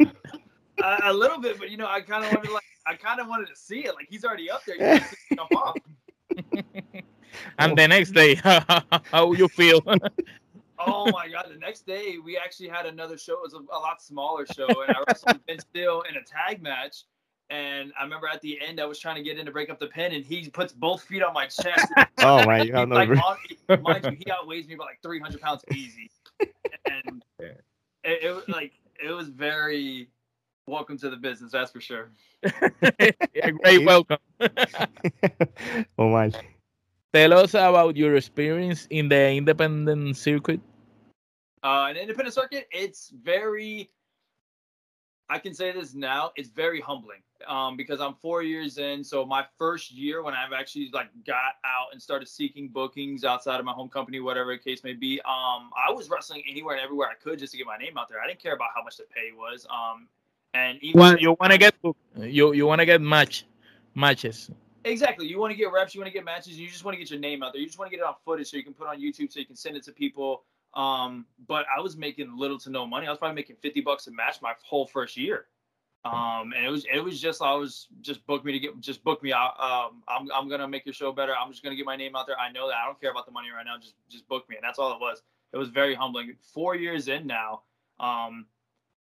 it. 0.78 0.84
a, 0.84 1.10
a 1.10 1.12
little 1.12 1.38
bit, 1.40 1.58
but 1.58 1.70
you 1.70 1.76
know, 1.76 1.86
I 1.86 2.00
kind 2.00 2.24
of 2.24 2.30
wanted 2.32 2.48
to, 2.48 2.54
like, 2.54 2.62
I 2.86 2.94
kind 2.94 3.20
of 3.20 3.28
wanted 3.28 3.48
to 3.48 3.56
see 3.56 3.80
it. 3.86 3.94
Like 3.94 4.06
he's 4.08 4.24
already 4.24 4.50
up 4.50 4.64
there, 4.64 4.76
you 4.76 4.80
can't 4.80 5.04
see 5.04 5.16
him 5.30 5.36
jump 5.38 5.54
off. 5.56 5.76
and 7.58 7.76
the 7.76 7.88
next 7.88 8.10
day, 8.12 8.34
how 8.34 9.32
you 9.32 9.48
feel? 9.48 9.80
Oh 10.84 11.08
my 11.12 11.28
god! 11.28 11.46
The 11.48 11.58
next 11.60 11.86
day, 11.86 12.16
we 12.24 12.36
actually 12.36 12.68
had 12.68 12.86
another 12.86 13.16
show. 13.16 13.34
It 13.34 13.42
was 13.42 13.54
a, 13.54 13.58
a 13.58 13.78
lot 13.78 14.02
smaller 14.02 14.44
show, 14.46 14.66
and 14.66 14.90
I 14.90 15.04
wrestled 15.06 15.38
Vince 15.46 15.62
Steele 15.70 16.02
in 16.10 16.16
a 16.16 16.22
tag 16.24 16.60
match. 16.60 17.04
And 17.50 17.92
I 17.96 18.02
remember 18.02 18.26
at 18.26 18.40
the 18.40 18.58
end, 18.60 18.80
I 18.80 18.86
was 18.86 18.98
trying 18.98 19.14
to 19.14 19.22
get 19.22 19.38
in 19.38 19.46
to 19.46 19.52
break 19.52 19.70
up 19.70 19.78
the 19.78 19.86
pin, 19.86 20.12
and 20.12 20.24
he 20.24 20.48
puts 20.50 20.72
both 20.72 21.04
feet 21.04 21.22
on 21.22 21.34
my 21.34 21.46
chest. 21.46 21.86
oh 22.22 22.44
my 22.46 22.66
god 22.66 22.88
like, 22.88 23.10
on- 23.10 23.82
mind 23.82 24.04
you, 24.06 24.16
he 24.24 24.32
outweighs 24.32 24.66
me 24.66 24.74
by 24.74 24.86
like 24.86 24.98
300 25.04 25.40
pounds 25.40 25.62
easy. 25.72 26.10
And 26.86 27.22
Yeah. 27.40 27.46
it, 28.02 28.24
it 28.24 28.34
was 28.34 28.48
like 28.48 28.72
it 29.00 29.12
was 29.12 29.28
very 29.28 30.08
welcome 30.72 30.96
to 30.96 31.10
the 31.10 31.16
business, 31.16 31.52
that's 31.52 31.70
for 31.70 31.80
sure. 31.80 32.10
yeah, 32.42 33.50
great 33.62 33.84
welcome. 33.84 34.16
oh 35.98 36.08
my 36.08 36.32
Tell 37.12 37.34
us 37.34 37.52
about 37.52 37.94
your 37.94 38.16
experience 38.16 38.88
in 38.88 39.10
the 39.10 39.32
independent 39.32 40.16
circuit. 40.16 40.60
Uh, 41.62 41.88
an 41.90 41.96
independent 41.96 42.34
circuit, 42.34 42.66
it's 42.72 43.12
very. 43.22 43.90
I 45.28 45.38
can 45.38 45.52
say 45.54 45.72
this 45.72 45.94
now. 45.94 46.32
It's 46.36 46.48
very 46.48 46.80
humbling 46.80 47.20
um, 47.46 47.76
because 47.76 48.00
I'm 48.00 48.14
four 48.14 48.42
years 48.42 48.78
in. 48.78 49.04
So 49.04 49.24
my 49.24 49.44
first 49.58 49.92
year, 49.92 50.22
when 50.22 50.34
I've 50.34 50.52
actually 50.52 50.90
like 50.92 51.08
got 51.26 51.56
out 51.64 51.88
and 51.92 52.00
started 52.00 52.28
seeking 52.28 52.68
bookings 52.68 53.24
outside 53.24 53.60
of 53.60 53.66
my 53.66 53.72
home 53.72 53.88
company, 53.88 54.20
whatever 54.20 54.52
the 54.52 54.58
case 54.58 54.82
may 54.84 54.94
be, 54.94 55.20
um, 55.20 55.70
I 55.76 55.90
was 55.90 56.08
wrestling 56.08 56.42
anywhere 56.50 56.76
and 56.76 56.84
everywhere 56.84 57.08
I 57.08 57.22
could 57.22 57.38
just 57.38 57.52
to 57.52 57.58
get 57.58 57.66
my 57.66 57.76
name 57.76 57.96
out 57.98 58.08
there. 58.08 58.20
I 58.22 58.26
didn't 58.26 58.42
care 58.42 58.54
about 58.54 58.70
how 58.74 58.82
much 58.82 58.96
the 58.96 59.04
pay 59.04 59.32
was. 59.36 59.66
Um, 59.70 60.08
and 60.54 60.78
even 60.82 61.00
Well, 61.00 61.18
you 61.18 61.36
want 61.40 61.52
to 61.52 61.58
get 61.58 61.74
you 62.18 62.52
you 62.52 62.66
want 62.66 62.80
to 62.80 62.86
get 62.86 63.00
match 63.00 63.46
matches. 63.94 64.50
Exactly. 64.84 65.26
You 65.26 65.38
want 65.38 65.52
to 65.52 65.56
get 65.56 65.70
reps, 65.72 65.94
you 65.94 66.00
want 66.00 66.08
to 66.08 66.12
get 66.12 66.24
matches, 66.24 66.58
you 66.58 66.68
just 66.68 66.84
want 66.84 66.94
to 66.94 66.98
get 66.98 67.10
your 67.10 67.20
name 67.20 67.42
out 67.42 67.52
there. 67.52 67.60
You 67.60 67.66
just 67.66 67.78
want 67.78 67.90
to 67.90 67.96
get 67.96 68.02
it 68.02 68.06
on 68.06 68.14
footage 68.24 68.50
so 68.50 68.56
you 68.56 68.64
can 68.64 68.74
put 68.74 68.84
it 68.84 68.90
on 68.90 69.00
YouTube 69.00 69.32
so 69.32 69.38
you 69.38 69.46
can 69.46 69.56
send 69.56 69.76
it 69.76 69.84
to 69.84 69.92
people. 69.92 70.42
Um, 70.74 71.26
but 71.46 71.66
I 71.76 71.80
was 71.80 71.96
making 71.96 72.36
little 72.36 72.58
to 72.60 72.70
no 72.70 72.86
money. 72.86 73.06
I 73.06 73.10
was 73.10 73.18
probably 73.18 73.36
making 73.36 73.56
50 73.56 73.80
bucks 73.82 74.06
a 74.06 74.10
match 74.10 74.42
my 74.42 74.54
whole 74.64 74.86
first 74.86 75.16
year. 75.16 75.46
Um, 76.04 76.52
and 76.56 76.66
it 76.66 76.68
was 76.68 76.84
it 76.92 76.98
was 76.98 77.20
just 77.20 77.42
I 77.42 77.54
was 77.54 77.86
just 78.00 78.26
book 78.26 78.44
me 78.44 78.50
to 78.50 78.58
get 78.58 78.80
just 78.80 79.04
book 79.04 79.22
me 79.22 79.32
out. 79.32 79.54
Um, 79.60 80.02
I'm 80.08 80.28
I'm 80.32 80.48
gonna 80.48 80.66
make 80.66 80.84
your 80.84 80.94
show 80.94 81.12
better. 81.12 81.32
I'm 81.36 81.52
just 81.52 81.62
gonna 81.62 81.76
get 81.76 81.86
my 81.86 81.94
name 81.94 82.16
out 82.16 82.26
there. 82.26 82.36
I 82.38 82.50
know 82.50 82.66
that 82.66 82.76
I 82.76 82.86
don't 82.86 83.00
care 83.00 83.12
about 83.12 83.24
the 83.24 83.30
money 83.30 83.50
right 83.50 83.64
now. 83.64 83.78
Just 83.80 83.94
just 84.08 84.26
book 84.26 84.48
me, 84.48 84.56
and 84.56 84.64
that's 84.64 84.80
all 84.80 84.92
it 84.92 85.00
was. 85.00 85.22
It 85.52 85.58
was 85.58 85.68
very 85.68 85.94
humbling. 85.94 86.34
Four 86.52 86.74
years 86.74 87.06
in 87.06 87.24
now, 87.24 87.62
um, 88.00 88.46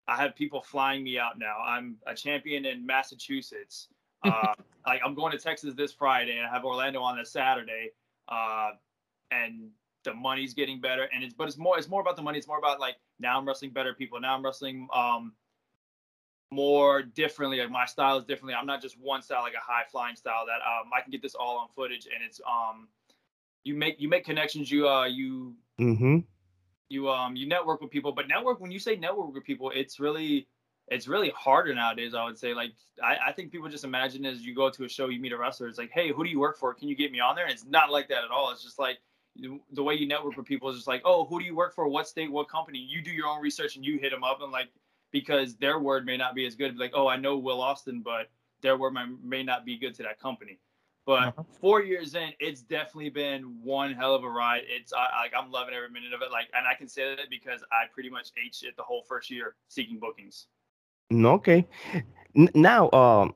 I 0.08 0.16
have 0.16 0.36
people 0.36 0.62
flying 0.62 1.02
me 1.02 1.18
out 1.18 1.38
now. 1.38 1.56
I'm 1.64 1.96
a 2.06 2.14
champion 2.14 2.64
in 2.64 2.84
Massachusetts. 2.86 3.88
Uh, 4.24 4.54
like 4.86 5.00
I'm 5.04 5.14
going 5.14 5.30
to 5.30 5.38
Texas 5.38 5.74
this 5.74 5.92
Friday, 5.92 6.38
and 6.38 6.46
I 6.46 6.50
have 6.50 6.64
Orlando 6.64 7.00
on 7.00 7.16
this 7.16 7.30
Saturday. 7.30 7.90
Uh, 8.28 8.70
and 9.30 9.68
the 10.02 10.14
money's 10.14 10.52
getting 10.52 10.80
better, 10.80 11.08
and 11.14 11.22
it's 11.22 11.34
but 11.34 11.46
it's 11.46 11.58
more 11.58 11.78
it's 11.78 11.88
more 11.88 12.00
about 12.00 12.16
the 12.16 12.22
money. 12.22 12.38
It's 12.38 12.48
more 12.48 12.58
about 12.58 12.80
like 12.80 12.96
now 13.20 13.38
I'm 13.38 13.46
wrestling 13.46 13.70
better 13.70 13.94
people. 13.94 14.18
Now 14.18 14.34
I'm 14.34 14.44
wrestling 14.44 14.88
um 14.92 15.32
more 16.50 17.02
differently. 17.02 17.60
Like 17.60 17.70
my 17.70 17.84
style 17.84 18.18
is 18.18 18.24
differently. 18.24 18.54
I'm 18.54 18.66
not 18.66 18.82
just 18.82 18.98
one 18.98 19.22
style, 19.22 19.42
like 19.42 19.54
a 19.54 19.62
high 19.62 19.84
flying 19.88 20.16
style. 20.16 20.44
That 20.46 20.66
um 20.66 20.90
I 20.96 21.02
can 21.02 21.12
get 21.12 21.22
this 21.22 21.34
all 21.34 21.58
on 21.58 21.68
footage, 21.76 22.06
and 22.06 22.24
it's 22.26 22.40
um 22.50 22.88
you 23.64 23.74
make 23.74 24.00
you 24.00 24.08
make 24.08 24.24
connections. 24.24 24.70
You 24.70 24.88
uh 24.88 25.04
you 25.04 25.54
mm-hmm 25.78 26.18
you 26.88 27.10
um 27.10 27.34
you 27.36 27.46
network 27.48 27.80
with 27.80 27.90
people 27.90 28.12
but 28.12 28.28
network 28.28 28.60
when 28.60 28.70
you 28.70 28.78
say 28.78 28.96
network 28.96 29.34
with 29.34 29.44
people 29.44 29.70
it's 29.74 29.98
really 29.98 30.46
it's 30.88 31.08
really 31.08 31.30
harder 31.30 31.74
nowadays. 31.74 32.14
I 32.14 32.24
would 32.24 32.38
say, 32.38 32.54
like, 32.54 32.72
I, 33.02 33.16
I 33.28 33.32
think 33.32 33.50
people 33.50 33.68
just 33.68 33.84
imagine 33.84 34.24
as 34.24 34.42
you 34.42 34.54
go 34.54 34.70
to 34.70 34.84
a 34.84 34.88
show, 34.88 35.08
you 35.08 35.20
meet 35.20 35.32
a 35.32 35.38
wrestler, 35.38 35.66
it's 35.68 35.78
like, 35.78 35.90
hey, 35.92 36.12
who 36.12 36.22
do 36.22 36.30
you 36.30 36.38
work 36.38 36.58
for? 36.58 36.72
Can 36.74 36.88
you 36.88 36.94
get 36.94 37.10
me 37.10 37.20
on 37.20 37.34
there? 37.34 37.44
And 37.44 37.52
it's 37.52 37.64
not 37.66 37.90
like 37.90 38.08
that 38.08 38.24
at 38.24 38.30
all. 38.30 38.50
It's 38.52 38.62
just 38.62 38.78
like 38.78 38.98
the 39.72 39.82
way 39.82 39.94
you 39.94 40.06
network 40.06 40.36
with 40.36 40.46
people 40.46 40.68
is 40.70 40.76
just 40.76 40.88
like, 40.88 41.02
oh, 41.04 41.24
who 41.24 41.38
do 41.38 41.44
you 41.44 41.54
work 41.54 41.74
for? 41.74 41.88
What 41.88 42.08
state? 42.08 42.30
What 42.30 42.48
company? 42.48 42.78
You 42.78 43.02
do 43.02 43.10
your 43.10 43.26
own 43.26 43.42
research 43.42 43.76
and 43.76 43.84
you 43.84 43.98
hit 43.98 44.10
them 44.10 44.24
up 44.24 44.40
and 44.40 44.52
like 44.52 44.68
because 45.10 45.56
their 45.56 45.78
word 45.78 46.06
may 46.06 46.16
not 46.16 46.34
be 46.34 46.46
as 46.46 46.54
good. 46.54 46.78
Like, 46.78 46.92
oh, 46.94 47.08
I 47.08 47.16
know 47.16 47.36
Will 47.36 47.60
Austin, 47.60 48.00
but 48.02 48.30
their 48.62 48.76
word 48.76 48.92
may, 48.92 49.04
may 49.22 49.42
not 49.42 49.64
be 49.64 49.76
good 49.76 49.94
to 49.96 50.02
that 50.04 50.20
company. 50.20 50.58
But 51.06 51.28
uh-huh. 51.28 51.44
four 51.60 51.82
years 51.82 52.16
in, 52.16 52.30
it's 52.40 52.62
definitely 52.62 53.10
been 53.10 53.58
one 53.62 53.94
hell 53.94 54.16
of 54.16 54.24
a 54.24 54.28
ride. 54.28 54.62
It's 54.66 54.92
I, 54.92 55.22
like 55.22 55.32
I'm 55.38 55.52
loving 55.52 55.72
every 55.72 55.88
minute 55.88 56.12
of 56.12 56.20
it. 56.20 56.32
Like, 56.32 56.48
and 56.52 56.66
I 56.66 56.74
can 56.74 56.88
say 56.88 57.14
that 57.14 57.30
because 57.30 57.62
I 57.70 57.86
pretty 57.94 58.10
much 58.10 58.30
ate 58.44 58.56
shit 58.56 58.76
the 58.76 58.82
whole 58.82 59.04
first 59.08 59.30
year 59.30 59.54
seeking 59.68 60.00
bookings. 60.00 60.48
Okay. 61.12 61.64
Now, 62.34 62.90
um, 62.90 63.34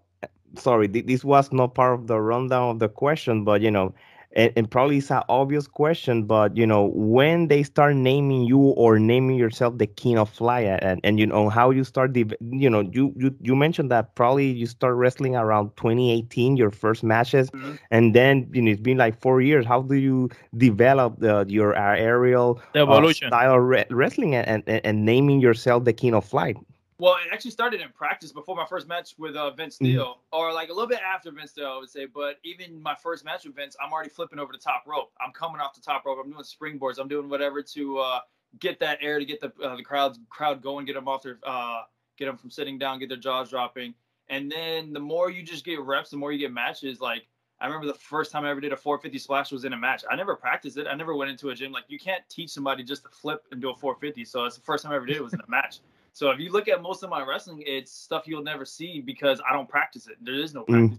sorry, 0.56 0.88
this 0.88 1.24
was 1.24 1.52
not 1.52 1.74
part 1.74 1.94
of 1.94 2.08
the 2.08 2.20
rundown 2.20 2.70
of 2.70 2.78
the 2.80 2.88
question, 2.88 3.44
but 3.44 3.60
you 3.60 3.70
know, 3.70 3.94
and, 4.32 4.52
and, 4.54 4.70
probably 4.70 4.98
it's 4.98 5.10
an 5.10 5.22
obvious 5.28 5.66
question, 5.66 6.24
but 6.24 6.56
you 6.56 6.66
know, 6.66 6.92
when 6.94 7.48
they 7.48 7.64
start 7.64 7.96
naming 7.96 8.44
you 8.44 8.58
or 8.58 8.98
naming 8.98 9.36
yourself 9.36 9.78
the 9.78 9.86
king 9.86 10.18
of 10.18 10.30
fly, 10.30 10.60
and, 10.60 11.00
and 11.02 11.18
you 11.18 11.26
know 11.26 11.48
how 11.48 11.70
you 11.70 11.82
start 11.82 12.14
the, 12.14 12.24
you 12.40 12.70
know, 12.70 12.80
you 12.80 13.12
you 13.16 13.34
you 13.40 13.56
mentioned 13.56 13.90
that 13.90 14.14
probably 14.14 14.46
you 14.46 14.66
start 14.66 14.94
wrestling 14.94 15.34
around 15.34 15.76
2018, 15.76 16.56
your 16.56 16.70
first 16.70 17.02
matches, 17.02 17.50
mm-hmm. 17.50 17.74
and 17.90 18.14
then 18.14 18.48
you 18.52 18.62
know 18.62 18.70
it's 18.70 18.80
been 18.80 18.98
like 18.98 19.20
four 19.20 19.40
years. 19.40 19.66
How 19.66 19.82
do 19.82 19.96
you 19.96 20.28
develop 20.56 21.18
the, 21.18 21.44
your 21.48 21.74
aerial 21.76 22.60
uh, 22.74 23.12
style 23.12 23.58
re- 23.58 23.86
wrestling 23.90 24.36
and, 24.36 24.62
and 24.66 24.80
and 24.84 25.04
naming 25.04 25.40
yourself 25.40 25.84
the 25.84 25.92
king 25.92 26.14
of 26.14 26.24
flight? 26.24 26.56
Well, 27.00 27.14
it 27.14 27.32
actually 27.32 27.52
started 27.52 27.80
in 27.80 27.88
practice 27.92 28.30
before 28.30 28.54
my 28.54 28.66
first 28.66 28.86
match 28.86 29.14
with 29.16 29.34
uh, 29.34 29.50
Vince 29.52 29.76
mm-hmm. 29.76 29.86
Steele, 29.86 30.04
mm-hmm. 30.04 30.38
or 30.38 30.52
like 30.52 30.68
a 30.68 30.72
little 30.72 30.86
bit 30.86 31.00
after 31.00 31.30
Vince 31.30 31.52
Steele, 31.52 31.72
I 31.74 31.78
would 31.78 31.88
say. 31.88 32.04
But 32.04 32.36
even 32.44 32.80
my 32.82 32.94
first 32.94 33.24
match 33.24 33.46
with 33.46 33.56
Vince, 33.56 33.74
I'm 33.82 33.90
already 33.90 34.10
flipping 34.10 34.38
over 34.38 34.52
the 34.52 34.58
top 34.58 34.82
rope. 34.86 35.10
I'm 35.18 35.32
coming 35.32 35.62
off 35.62 35.74
the 35.74 35.80
top 35.80 36.04
rope. 36.04 36.18
I'm 36.22 36.30
doing 36.30 36.44
springboards. 36.44 36.98
I'm 36.98 37.08
doing 37.08 37.30
whatever 37.30 37.62
to 37.62 37.98
uh, 37.98 38.20
get 38.58 38.78
that 38.80 38.98
air 39.00 39.18
to 39.18 39.24
get 39.24 39.40
the 39.40 39.50
uh, 39.64 39.76
the 39.76 39.82
crowd 39.82 40.18
crowd 40.28 40.62
going, 40.62 40.84
get 40.84 40.92
them 40.92 41.08
off 41.08 41.22
their 41.22 41.38
uh, 41.42 41.84
get 42.18 42.26
them 42.26 42.36
from 42.36 42.50
sitting 42.50 42.78
down, 42.78 42.98
get 42.98 43.08
their 43.08 43.16
jaws 43.16 43.48
dropping. 43.48 43.94
And 44.28 44.52
then 44.52 44.92
the 44.92 45.00
more 45.00 45.30
you 45.30 45.42
just 45.42 45.64
get 45.64 45.80
reps, 45.80 46.10
the 46.10 46.18
more 46.18 46.32
you 46.32 46.38
get 46.38 46.52
matches. 46.52 47.00
Like 47.00 47.26
I 47.62 47.66
remember 47.66 47.86
the 47.86 47.94
first 47.94 48.30
time 48.30 48.44
I 48.44 48.50
ever 48.50 48.60
did 48.60 48.74
a 48.74 48.76
450 48.76 49.18
splash 49.18 49.52
was 49.52 49.64
in 49.64 49.72
a 49.72 49.76
match. 49.76 50.04
I 50.10 50.16
never 50.16 50.36
practiced 50.36 50.76
it. 50.76 50.86
I 50.86 50.94
never 50.96 51.16
went 51.16 51.30
into 51.30 51.48
a 51.48 51.54
gym. 51.54 51.72
Like 51.72 51.84
you 51.88 51.98
can't 51.98 52.22
teach 52.28 52.50
somebody 52.50 52.84
just 52.84 53.04
to 53.04 53.08
flip 53.08 53.46
and 53.52 53.62
do 53.62 53.70
a 53.70 53.74
450. 53.74 54.22
So 54.26 54.44
it's 54.44 54.56
the 54.56 54.62
first 54.62 54.84
time 54.84 54.92
I 54.92 54.96
ever 54.96 55.06
did 55.06 55.16
it 55.16 55.24
was 55.24 55.32
in 55.32 55.40
a 55.40 55.50
match. 55.50 55.80
So 56.12 56.30
if 56.30 56.40
you 56.40 56.50
look 56.50 56.68
at 56.68 56.82
most 56.82 57.02
of 57.02 57.10
my 57.10 57.24
wrestling, 57.24 57.62
it's 57.66 57.92
stuff 57.92 58.24
you'll 58.26 58.42
never 58.42 58.64
see 58.64 59.00
because 59.00 59.40
I 59.48 59.52
don't 59.52 59.68
practice 59.68 60.06
it. 60.08 60.16
There 60.20 60.34
is 60.34 60.54
no 60.54 60.64
practice. 60.64 60.98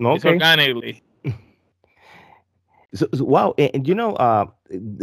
Mm. 0.00 0.06
Okay. 0.06 0.16
It's 0.16 0.24
organically. 0.24 1.02
so, 2.94 3.06
so, 3.14 3.24
wow, 3.24 3.54
and 3.58 3.86
you 3.86 3.94
know, 3.94 4.14
uh, 4.14 4.46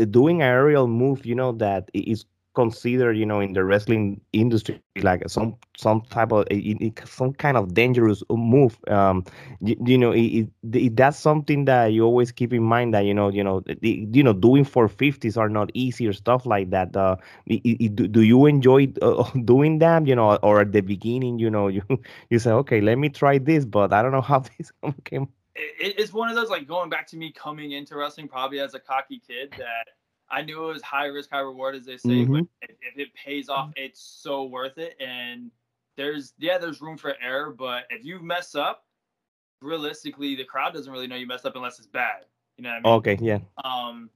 doing 0.09 0.41
aerial 0.41 0.87
move, 0.87 1.25
you 1.25 1.35
know 1.35 1.51
that 1.53 1.89
is 1.93 2.25
considered, 2.57 3.15
you 3.15 3.25
know, 3.25 3.39
in 3.39 3.53
the 3.53 3.63
wrestling 3.63 4.19
industry, 4.33 4.81
like 5.03 5.21
some 5.29 5.55
some 5.77 6.01
type 6.09 6.31
of 6.31 6.47
some 7.05 7.31
kind 7.33 7.55
of 7.55 7.75
dangerous 7.75 8.23
move. 8.31 8.79
Um, 8.87 9.23
you, 9.61 9.75
you 9.85 9.97
know, 9.97 10.11
it, 10.11 10.49
it, 10.73 10.95
that's 10.97 11.19
something 11.19 11.65
that 11.65 11.93
you 11.93 12.03
always 12.03 12.31
keep 12.31 12.51
in 12.53 12.63
mind 12.63 12.95
that 12.95 13.05
you 13.05 13.13
know, 13.13 13.29
you 13.29 13.43
know, 13.43 13.61
you 13.81 14.23
know, 14.23 14.33
doing 14.33 14.65
450s 14.65 15.37
are 15.37 15.49
not 15.49 15.69
easy 15.75 16.07
or 16.07 16.13
stuff 16.13 16.47
like 16.47 16.71
that. 16.71 16.97
Uh, 16.97 17.15
do, 17.47 18.07
do 18.07 18.21
you 18.21 18.47
enjoy 18.47 18.91
uh, 19.03 19.29
doing 19.45 19.77
them? 19.77 20.07
You 20.07 20.15
know, 20.15 20.37
or 20.37 20.61
at 20.61 20.71
the 20.71 20.81
beginning, 20.81 21.37
you 21.37 21.51
know, 21.51 21.67
you 21.77 21.83
you 22.31 22.39
say, 22.39 22.51
okay, 22.51 22.81
let 22.81 22.97
me 22.97 23.09
try 23.09 23.37
this, 23.37 23.65
but 23.65 23.93
I 23.93 24.01
don't 24.01 24.11
know 24.11 24.21
how 24.33 24.39
this 24.39 24.71
came. 25.05 25.27
It's 25.79 26.13
one 26.13 26.29
of 26.29 26.35
those 26.35 26.49
like 26.49 26.67
going 26.67 26.89
back 26.89 27.07
to 27.07 27.17
me 27.17 27.31
coming 27.31 27.71
into 27.73 27.95
wrestling 27.95 28.27
probably 28.27 28.59
as 28.59 28.73
a 28.73 28.79
cocky 28.79 29.21
kid 29.27 29.53
that 29.57 29.96
I 30.29 30.41
knew 30.41 30.63
it 30.69 30.73
was 30.73 30.81
high 30.81 31.05
risk, 31.05 31.29
high 31.29 31.39
reward, 31.39 31.75
as 31.75 31.85
they 31.85 31.97
say. 31.97 32.09
Mm-hmm. 32.09 32.33
But 32.33 32.69
if, 32.69 32.75
if, 32.81 32.97
it 32.97 33.13
pays 33.13 33.49
off, 33.49 33.71
it's 33.75 34.01
so 34.01 34.43
worth 34.43 34.77
it. 34.77 34.95
And 34.99 35.51
there's 35.95 36.33
yeah, 36.37 36.57
there's 36.57 36.81
room 36.81 36.97
for 36.97 37.15
error, 37.21 37.51
but 37.51 37.85
if 37.89 38.05
you 38.05 38.19
mess 38.19 38.55
up, 38.55 38.85
realistically, 39.61 40.35
the 40.35 40.43
crowd 40.43 40.73
doesn't 40.73 40.91
really 40.91 41.07
know 41.07 41.15
you 41.15 41.27
messed 41.27 41.45
up 41.45 41.55
unless 41.55 41.79
it's 41.79 41.87
bad. 41.87 42.25
You 42.57 42.63
know 42.63 42.69
what 42.69 42.75
I 42.75 42.79
mean? 42.79 42.93
Okay, 42.97 43.17
yeah. 43.21 43.39
Um, 43.63 44.09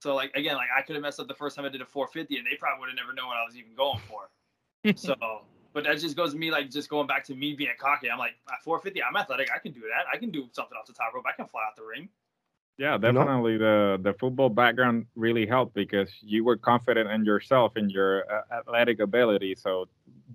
so 0.00 0.14
like 0.14 0.34
again, 0.34 0.56
like 0.56 0.68
I 0.76 0.82
could 0.82 0.96
have 0.96 1.02
messed 1.02 1.20
up 1.20 1.28
the 1.28 1.34
first 1.34 1.56
time 1.56 1.64
I 1.64 1.68
did 1.68 1.80
a 1.80 1.86
450, 1.86 2.36
and 2.38 2.46
they 2.46 2.56
probably 2.56 2.80
would 2.80 2.88
have 2.88 2.96
never 2.96 3.12
known 3.12 3.28
what 3.28 3.36
I 3.36 3.44
was 3.44 3.56
even 3.56 3.74
going 3.74 4.00
for. 4.08 4.30
so, 4.96 5.14
but 5.72 5.84
that 5.84 5.98
just 5.98 6.16
goes 6.16 6.32
to 6.32 6.38
me 6.38 6.50
like 6.50 6.70
just 6.70 6.88
going 6.88 7.06
back 7.06 7.24
to 7.24 7.34
me 7.34 7.54
being 7.54 7.70
cocky. 7.78 8.10
I'm 8.10 8.18
like 8.18 8.34
at 8.50 8.62
450, 8.62 9.02
I'm 9.02 9.16
athletic. 9.16 9.48
I 9.54 9.58
can 9.58 9.72
do 9.72 9.80
that. 9.80 10.06
I 10.12 10.16
can 10.16 10.30
do 10.30 10.48
something 10.52 10.76
off 10.78 10.86
the 10.86 10.92
top 10.92 11.14
rope. 11.14 11.24
I 11.28 11.36
can 11.36 11.46
fly 11.46 11.62
out 11.68 11.76
the 11.76 11.84
ring. 11.84 12.08
Yeah, 12.78 12.96
definitely. 12.96 13.54
You 13.54 13.58
know? 13.58 13.96
The 13.98 14.12
the 14.12 14.18
football 14.18 14.48
background 14.48 15.06
really 15.16 15.46
helped 15.46 15.74
because 15.74 16.10
you 16.22 16.44
were 16.44 16.56
confident 16.56 17.10
in 17.10 17.24
yourself 17.24 17.72
and 17.76 17.90
your 17.90 18.24
uh, 18.32 18.42
athletic 18.58 19.00
ability. 19.00 19.56
So 19.56 19.86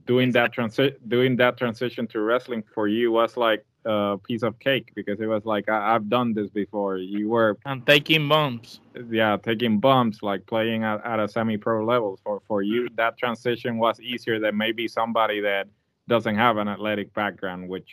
doing 0.05 0.31
that 0.33 0.53
transi- 0.53 0.95
doing 1.07 1.38
that 1.38 1.57
transition 1.57 2.07
to 2.07 2.19
wrestling 2.21 2.63
for 2.73 2.88
you 2.88 3.12
was 3.12 3.38
like 3.38 3.65
a 3.85 4.17
piece 4.27 4.43
of 4.43 4.59
cake 4.59 4.91
because 4.93 5.19
it 5.21 5.27
was 5.27 5.45
like 5.45 5.69
I- 5.69 5.93
have 5.93 6.09
done 6.09 6.33
this 6.33 6.50
before. 6.50 6.97
You 6.97 7.29
were 7.29 7.57
and 7.65 7.85
taking 7.88 8.27
bumps. 8.27 8.81
Yeah, 9.09 9.38
taking 9.38 9.79
bumps, 9.79 10.21
like 10.21 10.45
playing 10.45 10.83
at, 10.83 11.03
at 11.05 11.19
a 11.19 11.27
semi-pro 11.29 11.85
level. 11.85 12.19
For 12.23 12.41
for 12.47 12.62
you, 12.62 12.89
that 12.95 13.17
transition 13.17 13.77
was 13.77 14.01
easier 14.01 14.39
than 14.39 14.57
maybe 14.57 14.88
somebody 14.89 15.39
that 15.41 15.67
doesn't 16.09 16.35
have 16.35 16.57
an 16.57 16.67
athletic 16.67 17.13
background, 17.13 17.69
which 17.69 17.89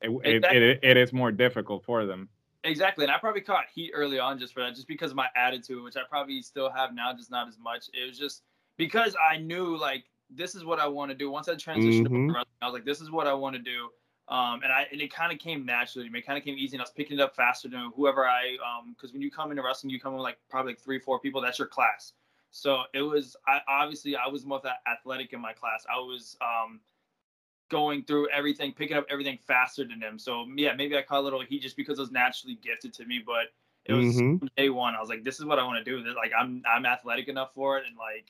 it, 0.00 0.10
it, 0.24 0.44
it, 0.50 0.78
it 0.82 0.96
is 0.96 1.12
more 1.12 1.30
difficult 1.32 1.84
for 1.84 2.06
them. 2.06 2.28
Exactly, 2.64 3.04
and 3.04 3.12
I 3.12 3.18
probably 3.18 3.42
caught 3.42 3.64
heat 3.72 3.92
early 3.94 4.18
on 4.18 4.38
just 4.38 4.54
for 4.54 4.60
that, 4.60 4.74
just 4.74 4.88
because 4.88 5.10
of 5.10 5.16
my 5.16 5.28
attitude, 5.36 5.82
which 5.82 5.96
I 5.96 6.00
probably 6.08 6.40
still 6.40 6.70
have 6.70 6.94
now, 6.94 7.12
just 7.12 7.30
not 7.30 7.46
as 7.46 7.58
much. 7.58 7.86
It 7.92 8.06
was 8.06 8.18
just 8.18 8.42
because 8.78 9.14
I 9.30 9.36
knew 9.36 9.76
like 9.76 10.04
this 10.30 10.54
is 10.54 10.64
what 10.64 10.78
I 10.78 10.86
want 10.86 11.10
to 11.10 11.14
do. 11.14 11.30
Once 11.30 11.48
I 11.48 11.54
transitioned 11.54 12.06
mm-hmm. 12.06 12.28
to 12.28 12.34
wrestling, 12.34 12.46
I 12.62 12.66
was 12.66 12.72
like, 12.72 12.86
this 12.86 13.02
is 13.02 13.10
what 13.10 13.26
I 13.26 13.34
want 13.34 13.54
to 13.54 13.62
do. 13.62 13.90
Um, 14.28 14.62
and 14.62 14.72
I 14.72 14.86
and 14.90 15.02
it 15.02 15.12
kind 15.12 15.30
of 15.30 15.38
came 15.38 15.66
naturally 15.66 16.08
to 16.08 16.12
me. 16.12 16.20
It 16.20 16.26
kind 16.26 16.38
of 16.38 16.44
came 16.44 16.56
easy, 16.56 16.76
and 16.76 16.80
I 16.80 16.84
was 16.84 16.92
picking 16.92 17.18
it 17.18 17.22
up 17.22 17.36
faster 17.36 17.68
than 17.68 17.92
whoever 17.94 18.26
I 18.26 18.56
um 18.64 18.94
because 18.96 19.12
when 19.12 19.20
you 19.20 19.30
come 19.30 19.50
into 19.50 19.62
wrestling, 19.62 19.90
you 19.90 20.00
come 20.00 20.14
in 20.14 20.20
like 20.20 20.38
probably 20.48 20.72
like 20.72 20.80
three, 20.80 20.98
four 20.98 21.20
people. 21.20 21.42
That's 21.42 21.58
your 21.58 21.68
class. 21.68 22.14
So 22.50 22.84
it 22.94 23.02
was 23.02 23.36
I 23.46 23.60
obviously 23.68 24.16
I 24.16 24.28
was 24.28 24.46
most 24.46 24.64
athletic 24.86 25.34
in 25.34 25.40
my 25.40 25.52
class. 25.52 25.84
I 25.94 25.98
was 25.98 26.36
um 26.40 26.80
going 27.74 28.04
through 28.04 28.28
everything, 28.28 28.72
picking 28.72 28.96
up 28.96 29.04
everything 29.10 29.36
faster 29.44 29.84
than 29.84 30.00
him. 30.00 30.16
So 30.16 30.46
yeah, 30.54 30.74
maybe 30.74 30.96
I 30.96 31.02
caught 31.02 31.18
a 31.18 31.22
little 31.22 31.42
heat 31.42 31.60
just 31.60 31.76
because 31.76 31.98
it 31.98 32.02
was 32.02 32.12
naturally 32.12 32.56
gifted 32.62 32.94
to 32.94 33.04
me, 33.04 33.20
but 33.26 33.46
it 33.84 33.94
was 33.94 34.14
mm-hmm. 34.14 34.46
day 34.56 34.70
one. 34.70 34.94
I 34.94 35.00
was 35.00 35.08
like, 35.08 35.24
this 35.24 35.40
is 35.40 35.44
what 35.44 35.58
I 35.58 35.64
want 35.64 35.84
to 35.84 35.90
do. 35.90 35.98
Like 36.14 36.30
I'm 36.38 36.62
I'm 36.72 36.86
athletic 36.86 37.26
enough 37.26 37.52
for 37.52 37.78
it, 37.78 37.84
and 37.88 37.96
like. 37.98 38.28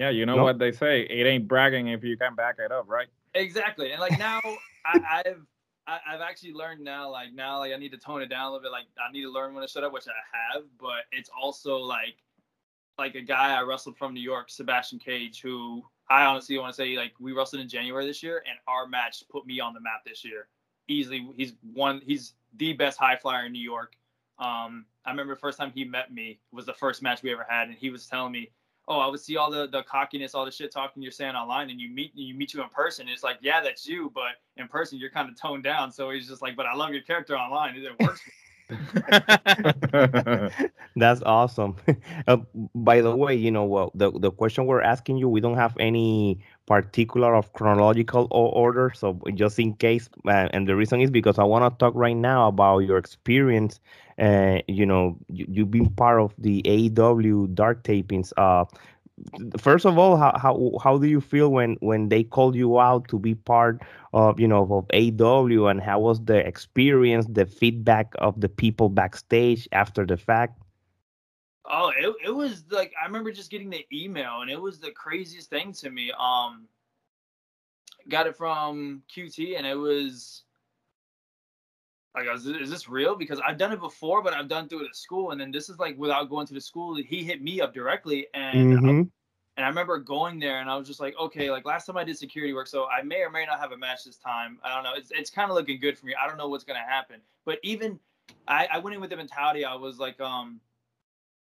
Yeah, 0.00 0.10
you 0.10 0.26
know 0.26 0.34
nope. 0.34 0.44
what 0.44 0.58
they 0.58 0.72
say. 0.72 1.02
It 1.02 1.24
ain't 1.26 1.46
bragging 1.46 1.88
if 1.88 2.02
you 2.04 2.18
can 2.18 2.34
back 2.34 2.56
it 2.58 2.70
up, 2.70 2.84
right? 2.88 3.06
Exactly, 3.34 3.92
and 3.92 4.00
like 4.00 4.18
now 4.18 4.40
I, 4.84 5.22
I've 5.24 5.46
I, 5.86 6.00
have 6.04 6.20
actually 6.20 6.52
learned 6.52 6.82
now, 6.82 7.08
like 7.10 7.32
now, 7.32 7.60
like 7.60 7.72
I 7.72 7.76
need 7.76 7.92
to 7.92 7.98
tone 7.98 8.20
it 8.22 8.26
down 8.26 8.46
a 8.46 8.50
little 8.50 8.62
bit. 8.62 8.72
Like 8.72 8.86
I 8.98 9.10
need 9.12 9.22
to 9.22 9.32
learn 9.32 9.54
when 9.54 9.62
to 9.62 9.68
shut 9.68 9.84
up, 9.84 9.92
which 9.92 10.08
I 10.08 10.54
have. 10.54 10.64
But 10.80 11.04
it's 11.12 11.30
also 11.30 11.78
like, 11.78 12.16
like 12.98 13.14
a 13.14 13.22
guy 13.22 13.54
I 13.56 13.62
wrestled 13.62 13.96
from 13.96 14.12
New 14.12 14.20
York, 14.20 14.50
Sebastian 14.50 14.98
Cage, 14.98 15.40
who 15.40 15.84
I 16.08 16.24
honestly 16.24 16.58
want 16.58 16.72
to 16.72 16.76
say 16.76 16.96
like 16.96 17.12
we 17.18 17.32
wrestled 17.32 17.62
in 17.62 17.68
January 17.68 18.06
this 18.06 18.22
year, 18.22 18.42
and 18.48 18.58
our 18.68 18.86
match 18.86 19.24
put 19.30 19.46
me 19.46 19.60
on 19.60 19.74
the 19.74 19.80
map 19.80 20.04
this 20.04 20.24
year. 20.24 20.48
Easily, 20.88 21.28
he's 21.36 21.54
one. 21.72 22.00
He's 22.04 22.34
the 22.56 22.72
best 22.72 22.98
high 22.98 23.16
flyer 23.16 23.46
in 23.46 23.52
New 23.52 23.62
York. 23.62 23.94
Um, 24.38 24.86
I 25.04 25.10
remember 25.10 25.34
the 25.34 25.40
first 25.40 25.58
time 25.58 25.72
he 25.74 25.84
met 25.84 26.12
me 26.12 26.38
was 26.52 26.66
the 26.66 26.74
first 26.74 27.02
match 27.02 27.22
we 27.22 27.32
ever 27.32 27.46
had, 27.48 27.68
and 27.68 27.76
he 27.76 27.90
was 27.90 28.06
telling 28.06 28.32
me, 28.32 28.50
"Oh, 28.86 29.00
I 29.00 29.08
would 29.08 29.20
see 29.20 29.36
all 29.36 29.50
the 29.50 29.66
the 29.66 29.82
cockiness, 29.82 30.34
all 30.34 30.44
the 30.44 30.50
shit 30.52 30.70
talking 30.70 31.02
you're 31.02 31.10
saying 31.10 31.34
online, 31.34 31.70
and 31.70 31.80
you 31.80 31.88
meet 31.88 32.12
you 32.14 32.34
meet 32.34 32.54
you 32.54 32.62
in 32.62 32.68
person. 32.68 33.08
It's 33.08 33.24
like, 33.24 33.38
yeah, 33.40 33.60
that's 33.60 33.86
you, 33.86 34.12
but 34.14 34.36
in 34.56 34.68
person 34.68 34.98
you're 34.98 35.10
kind 35.10 35.28
of 35.28 35.40
toned 35.40 35.64
down. 35.64 35.90
So 35.90 36.10
he's 36.10 36.28
just 36.28 36.42
like, 36.42 36.54
but 36.54 36.66
I 36.66 36.74
love 36.74 36.92
your 36.92 37.02
character 37.02 37.36
online. 37.36 37.74
It 37.76 38.00
works." 38.00 38.20
That's 40.96 41.22
awesome. 41.22 41.76
Uh, 42.28 42.38
by 42.74 43.00
the 43.02 43.14
way, 43.14 43.34
you 43.34 43.50
know 43.52 43.62
what 43.64 43.90
the 43.94 44.10
the 44.18 44.30
question 44.32 44.66
we're 44.66 44.80
asking 44.82 45.16
you, 45.18 45.28
we 45.28 45.40
don't 45.40 45.56
have 45.56 45.76
any 45.78 46.40
particular 46.66 47.34
of 47.36 47.52
chronological 47.52 48.26
order. 48.30 48.90
So 48.94 49.20
just 49.34 49.58
in 49.60 49.74
case, 49.74 50.08
uh, 50.26 50.48
and 50.52 50.66
the 50.66 50.74
reason 50.74 51.00
is 51.00 51.10
because 51.10 51.38
I 51.38 51.44
want 51.44 51.62
to 51.72 51.78
talk 51.78 51.94
right 51.94 52.16
now 52.16 52.48
about 52.48 52.80
your 52.80 52.98
experience. 52.98 53.78
Uh, 54.18 54.58
you 54.66 54.86
know, 54.86 55.16
you, 55.28 55.46
you've 55.48 55.70
been 55.70 55.90
part 55.90 56.20
of 56.20 56.34
the 56.38 56.62
AEW 56.64 57.46
dark 57.54 57.84
tapings. 57.84 58.32
Uh, 58.36 58.64
first 59.58 59.86
of 59.86 59.98
all, 59.98 60.16
how, 60.16 60.36
how 60.36 60.72
how 60.82 60.98
do 60.98 61.06
you 61.06 61.20
feel 61.20 61.50
when 61.50 61.76
when 61.80 62.08
they 62.08 62.22
called 62.24 62.54
you 62.54 62.78
out 62.78 63.08
to 63.08 63.18
be 63.18 63.34
part 63.34 63.82
of 64.12 64.38
you 64.38 64.48
know 64.48 64.62
of 64.62 64.86
AEW, 64.88 65.70
and 65.70 65.80
how 65.80 66.00
was 66.00 66.24
the 66.24 66.46
experience, 66.46 67.26
the 67.28 67.46
feedback 67.46 68.14
of 68.18 68.40
the 68.40 68.48
people 68.48 68.88
backstage 68.88 69.68
after 69.72 70.04
the 70.06 70.16
fact? 70.16 70.60
Oh, 71.64 71.92
it, 71.98 72.14
it 72.24 72.30
was 72.30 72.64
like 72.70 72.92
I 73.00 73.06
remember 73.06 73.32
just 73.32 73.50
getting 73.50 73.70
the 73.70 73.86
email, 73.92 74.42
and 74.42 74.50
it 74.50 74.60
was 74.60 74.78
the 74.78 74.90
craziest 74.90 75.50
thing 75.50 75.72
to 75.74 75.90
me. 75.90 76.12
Um, 76.18 76.68
got 78.08 78.26
it 78.26 78.36
from 78.36 79.02
QT, 79.14 79.56
and 79.56 79.66
it 79.66 79.76
was 79.76 80.44
like, 82.16 82.26
is 82.34 82.44
this, 82.44 82.56
is 82.56 82.70
this 82.70 82.88
real? 82.88 83.14
Because 83.14 83.40
I've 83.46 83.58
done 83.58 83.72
it 83.72 83.80
before, 83.80 84.22
but 84.22 84.34
I've 84.34 84.48
done 84.48 84.68
through 84.68 84.82
it 84.84 84.88
at 84.88 84.96
school, 84.96 85.32
and 85.32 85.40
then 85.40 85.50
this 85.52 85.68
is 85.68 85.78
like 85.78 85.98
without 85.98 86.30
going 86.30 86.46
to 86.46 86.54
the 86.54 86.60
school. 86.60 86.96
He 86.96 87.24
hit 87.24 87.42
me 87.42 87.60
up 87.60 87.74
directly, 87.74 88.26
and 88.34 88.74
hmm 88.82 89.02
and 89.56 89.64
I 89.64 89.68
remember 89.68 89.98
going 89.98 90.38
there, 90.38 90.60
and 90.60 90.70
I 90.70 90.76
was 90.76 90.86
just 90.86 91.00
like, 91.00 91.14
okay, 91.18 91.50
like 91.50 91.64
last 91.64 91.86
time 91.86 91.96
I 91.96 92.04
did 92.04 92.18
security 92.18 92.52
work, 92.52 92.66
so 92.68 92.86
I 92.88 93.02
may 93.02 93.22
or 93.22 93.30
may 93.30 93.46
not 93.46 93.58
have 93.60 93.72
a 93.72 93.78
match 93.78 94.04
this 94.04 94.16
time. 94.16 94.58
I 94.64 94.74
don't 94.74 94.84
know. 94.84 94.94
It's 94.96 95.10
it's 95.12 95.30
kind 95.30 95.50
of 95.50 95.56
looking 95.56 95.80
good 95.80 95.98
for 95.98 96.06
me. 96.06 96.14
I 96.20 96.26
don't 96.26 96.36
know 96.38 96.48
what's 96.48 96.64
gonna 96.64 96.80
happen, 96.80 97.20
but 97.44 97.58
even 97.62 98.00
I, 98.48 98.68
I 98.72 98.78
went 98.78 98.94
in 98.94 99.00
with 99.00 99.10
the 99.10 99.16
mentality. 99.16 99.64
I 99.64 99.74
was 99.74 99.98
like, 99.98 100.20
um, 100.20 100.60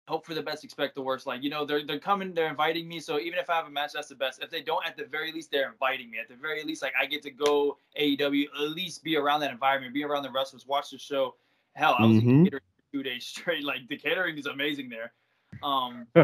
hope 0.09 0.25
for 0.25 0.33
the 0.33 0.41
best, 0.41 0.63
expect 0.63 0.95
the 0.95 1.01
worst. 1.01 1.27
Like, 1.27 1.43
you 1.43 1.49
know, 1.49 1.63
they're 1.65 1.85
they're 1.85 1.99
coming, 1.99 2.33
they're 2.33 2.49
inviting 2.49 2.87
me. 2.87 2.99
So 2.99 3.19
even 3.19 3.37
if 3.37 3.49
I 3.49 3.55
have 3.55 3.67
a 3.67 3.69
match, 3.69 3.93
that's 3.93 4.09
the 4.09 4.15
best. 4.15 4.41
If 4.41 4.49
they 4.49 4.61
don't, 4.61 4.85
at 4.85 4.97
the 4.97 5.05
very 5.05 5.31
least, 5.31 5.51
they're 5.51 5.69
inviting 5.69 6.09
me. 6.09 6.17
At 6.17 6.27
the 6.27 6.35
very 6.35 6.63
least, 6.63 6.81
like 6.81 6.93
I 6.99 7.05
get 7.05 7.21
to 7.23 7.31
go 7.31 7.77
AEW, 7.97 8.45
at 8.55 8.69
least 8.71 9.03
be 9.03 9.15
around 9.15 9.41
that 9.41 9.51
environment, 9.51 9.93
be 9.93 10.03
around 10.03 10.23
the 10.23 10.31
wrestlers, 10.31 10.65
watch 10.65 10.89
the 10.89 10.97
show. 10.97 11.35
Hell, 11.75 11.95
I 11.97 12.05
was 12.05 12.17
Mhm. 12.17 12.23
in 12.23 12.43
catering 12.45 12.63
for 12.75 12.91
two 12.91 13.03
days 13.03 13.25
straight. 13.33 13.63
Like 13.63 13.87
the 13.87 13.97
catering 13.97 14.37
is 14.37 14.47
amazing 14.47 14.89
there. 14.89 15.13
Um, 15.61 16.07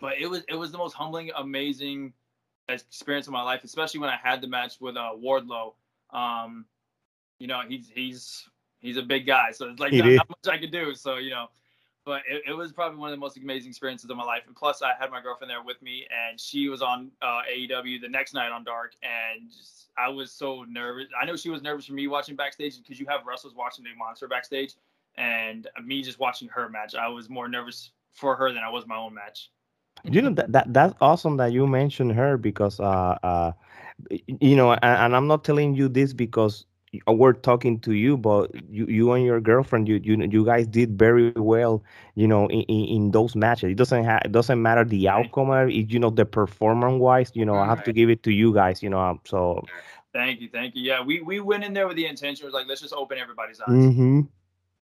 but 0.00 0.18
it 0.18 0.30
was 0.30 0.42
it 0.48 0.54
was 0.54 0.70
the 0.70 0.78
most 0.78 0.94
humbling, 0.94 1.32
amazing 1.36 2.12
experience 2.68 3.26
of 3.26 3.32
my 3.32 3.42
life, 3.42 3.64
especially 3.64 4.00
when 4.00 4.10
I 4.10 4.16
had 4.16 4.40
the 4.40 4.46
match 4.46 4.80
with 4.80 4.96
uh, 4.96 5.10
Wardlow. 5.16 5.74
Um, 6.10 6.66
you 7.40 7.48
know, 7.48 7.60
he's 7.66 7.90
he's 7.92 8.48
he's 8.78 8.96
a 8.96 9.02
big 9.02 9.26
guy, 9.26 9.50
so 9.50 9.68
it's 9.68 9.80
like 9.80 9.92
not, 9.92 10.10
not 10.12 10.28
much 10.28 10.54
I 10.54 10.58
could 10.58 10.70
do. 10.70 10.94
So 10.94 11.16
you 11.16 11.30
know, 11.30 11.48
but 12.04 12.22
it, 12.28 12.42
it 12.48 12.52
was 12.52 12.72
probably 12.72 12.98
one 12.98 13.10
of 13.10 13.16
the 13.16 13.20
most 13.20 13.36
amazing 13.36 13.70
experiences 13.70 14.10
of 14.10 14.16
my 14.16 14.24
life. 14.24 14.42
And 14.46 14.56
plus, 14.56 14.82
I 14.82 14.92
had 14.98 15.10
my 15.10 15.20
girlfriend 15.22 15.50
there 15.50 15.62
with 15.62 15.80
me, 15.82 16.06
and 16.10 16.38
she 16.40 16.68
was 16.68 16.82
on 16.82 17.10
uh, 17.22 17.40
AEW 17.52 18.00
the 18.00 18.08
next 18.08 18.34
night 18.34 18.50
on 18.50 18.64
Dark, 18.64 18.94
and 19.02 19.50
I 19.96 20.08
was 20.08 20.32
so 20.32 20.64
nervous. 20.68 21.06
I 21.20 21.24
know 21.24 21.36
she 21.36 21.50
was 21.50 21.62
nervous 21.62 21.86
for 21.86 21.92
me 21.94 22.06
watching 22.08 22.36
backstage 22.36 22.78
because 22.78 22.98
you 22.98 23.06
have 23.08 23.26
wrestlers 23.26 23.54
watching 23.54 23.84
the 23.84 23.90
monster 23.96 24.28
backstage, 24.28 24.74
and 25.16 25.68
me 25.84 26.02
just 26.02 26.18
watching 26.18 26.48
her 26.48 26.68
match. 26.68 26.94
I 26.94 27.08
was 27.08 27.28
more 27.28 27.48
nervous 27.48 27.90
for 28.10 28.36
her 28.36 28.52
than 28.52 28.62
I 28.62 28.68
was 28.70 28.86
my 28.86 28.96
own 28.96 29.14
match. 29.14 29.50
you 30.04 30.20
know 30.22 30.30
that, 30.30 30.50
that 30.52 30.72
that's 30.72 30.94
awesome 31.00 31.36
that 31.36 31.52
you 31.52 31.66
mentioned 31.66 32.12
her 32.12 32.36
because 32.36 32.80
uh 32.80 33.16
uh 33.22 33.52
you 34.40 34.56
know 34.56 34.72
and, 34.72 34.84
and 34.84 35.16
i'm 35.16 35.26
not 35.26 35.44
telling 35.44 35.74
you 35.74 35.88
this 35.88 36.12
because 36.12 36.66
we're 37.06 37.32
talking 37.32 37.78
to 37.80 37.92
you 37.92 38.16
but 38.16 38.50
you 38.70 38.86
you 38.86 39.12
and 39.12 39.24
your 39.24 39.40
girlfriend 39.40 39.88
you 39.88 40.00
you 40.02 40.16
you 40.30 40.44
guys 40.44 40.66
did 40.66 40.98
very 40.98 41.30
well 41.30 41.82
you 42.14 42.26
know 42.26 42.40
in, 42.48 42.52
in, 42.62 42.84
in 42.84 43.10
those 43.10 43.34
matches 43.34 43.70
it 43.70 43.70
doesn't 43.76 44.04
have 44.04 44.20
it 44.24 44.32
doesn't 44.32 44.60
matter 44.60 44.84
the 44.84 45.08
outcome 45.08 45.50
it, 45.52 45.90
you 45.90 45.98
know 45.98 46.10
the 46.10 46.24
performance 46.24 47.00
wise 47.00 47.30
you 47.34 47.44
know 47.44 47.58
i 47.58 47.66
have 47.66 47.82
to 47.82 47.92
give 47.92 48.10
it 48.10 48.22
to 48.22 48.30
you 48.30 48.52
guys 48.52 48.82
you 48.82 48.88
know 48.90 48.98
um, 49.00 49.20
so 49.24 49.68
Thank 50.12 50.40
you, 50.40 50.48
thank 50.48 50.74
you. 50.74 50.82
Yeah, 50.82 51.02
we 51.02 51.20
we 51.20 51.40
went 51.40 51.64
in 51.64 51.72
there 51.72 51.86
with 51.86 51.96
the 51.96 52.06
intention 52.06 52.44
was 52.44 52.52
like 52.54 52.66
let's 52.66 52.80
just 52.80 52.92
open 52.94 53.18
everybody's 53.18 53.60
eyes. 53.60 53.90
hmm 53.96 54.20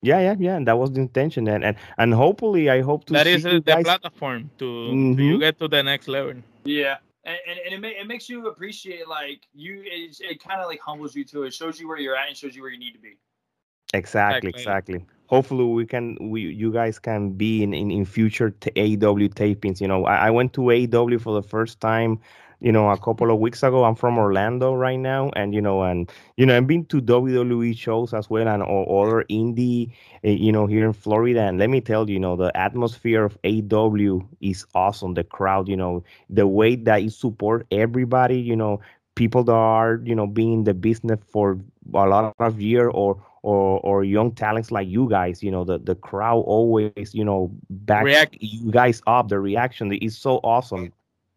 yeah 0.02 0.20
yeah 0.20 0.36
yeah 0.40 0.56
and 0.56 0.68
that 0.68 0.78
was 0.78 0.92
the 0.92 1.00
intention 1.02 1.48
and 1.48 1.64
and, 1.64 1.78
and 1.98 2.14
hopefully 2.14 2.70
i 2.70 2.82
hope 2.82 3.06
to 3.06 3.16
That 3.16 3.28
see 3.28 3.38
is 3.38 3.44
the 3.44 3.62
guys 3.66 3.86
platform 3.86 4.50
to, 4.60 4.98
to 5.16 5.22
Mhm. 5.22 5.24
you 5.24 5.40
get 5.40 5.58
to 5.60 5.68
the 5.68 5.84
next 5.84 6.08
level. 6.08 6.42
Yeah, 6.64 6.98
and 7.24 7.38
and, 7.48 7.60
and 7.66 7.74
it, 7.74 7.82
ma- 7.82 8.02
it 8.02 8.08
makes 8.08 8.30
you 8.30 8.48
appreciate 8.48 9.08
like 9.08 9.48
you 9.54 9.82
it, 9.86 10.18
it 10.20 10.44
kind 10.44 10.62
of 10.62 10.68
like 10.68 10.80
humbles 10.80 11.16
you 11.16 11.24
too. 11.24 11.44
It 11.44 11.54
shows 11.54 11.80
you 11.80 11.88
where 11.88 12.00
you're 12.00 12.16
at 12.16 12.28
and 12.28 12.38
shows 12.38 12.56
you 12.56 12.62
where 12.62 12.72
you 12.72 12.80
need 12.80 12.94
to 12.94 13.00
be. 13.00 13.18
Exactly, 13.94 14.50
Exactly. 14.50 14.96
exactly. 14.96 15.06
Hopefully, 15.28 15.64
we 15.66 15.86
can, 15.86 16.18
we, 16.30 16.42
you 16.42 16.72
guys 16.74 17.00
can 17.00 17.32
be 17.32 17.64
in 17.64 17.74
in, 17.74 17.90
in 17.92 18.06
future 18.06 18.52
t- 18.52 18.72
AEW 18.72 19.30
tapings. 19.34 19.80
You 19.80 19.88
know, 19.88 20.06
I, 20.06 20.28
I 20.28 20.30
went 20.30 20.54
to 20.54 20.62
AEW 20.62 21.22
for 21.22 21.34
the 21.34 21.48
first 21.48 21.80
time, 21.80 22.20
you 22.62 22.72
know, 22.72 22.90
a 22.92 22.98
couple 22.98 23.32
of 23.32 23.40
weeks 23.40 23.64
ago. 23.64 23.84
I'm 23.86 23.96
from 23.96 24.18
Orlando 24.18 24.74
right 24.76 25.00
now, 25.00 25.32
and 25.36 25.54
you 25.54 25.62
know, 25.62 25.84
and 25.84 26.10
you 26.38 26.46
know, 26.46 26.58
I've 26.58 26.68
been 26.68 26.86
to 26.88 27.02
WWE 27.02 27.74
shows 27.74 28.14
as 28.14 28.30
well 28.30 28.48
and 28.48 28.64
o- 28.64 29.02
other 29.02 29.26
indie, 29.30 29.92
uh, 30.26 30.30
you 30.30 30.52
know, 30.52 30.68
here 30.68 30.86
in 30.86 30.94
Florida. 30.94 31.42
And 31.42 31.60
let 31.60 31.70
me 31.70 31.82
tell 31.82 32.08
you, 32.08 32.16
you 32.16 32.20
know, 32.20 32.36
the 32.36 32.56
atmosphere 32.58 33.26
of 33.26 33.38
AEW 33.44 34.28
is 34.42 34.66
awesome. 34.76 35.14
The 35.16 35.24
crowd, 35.24 35.68
you 35.68 35.78
know, 35.78 36.04
the 36.30 36.48
way 36.48 36.76
that 36.76 37.02
it 37.02 37.14
support 37.14 37.68
everybody, 37.72 38.40
you 38.40 38.56
know, 38.56 38.80
people 39.16 39.44
that 39.46 39.54
are, 39.54 40.02
you 40.04 40.16
know, 40.16 40.28
being 40.28 40.54
in 40.54 40.64
the 40.64 40.74
business 40.74 41.20
for 41.32 41.60
a 41.94 42.08
lot 42.08 42.34
of 42.40 42.62
year 42.62 42.90
or 42.90 43.22
or 43.44 43.80
or 43.82 44.04
young 44.04 44.32
talents 44.32 44.72
like 44.72 44.88
you 44.88 45.10
guys 45.10 45.42
you 45.42 45.52
know 45.52 45.64
the 45.66 45.80
the 45.80 45.96
crowd 45.96 46.42
always 46.42 47.14
you 47.16 47.24
know 47.26 47.52
backs 47.70 48.04
React. 48.04 48.38
you 48.40 48.72
guys 48.72 49.02
up 49.08 49.30
the 49.30 49.40
reaction 49.40 49.92
is 49.94 50.16
so 50.18 50.38
awesome 50.44 50.92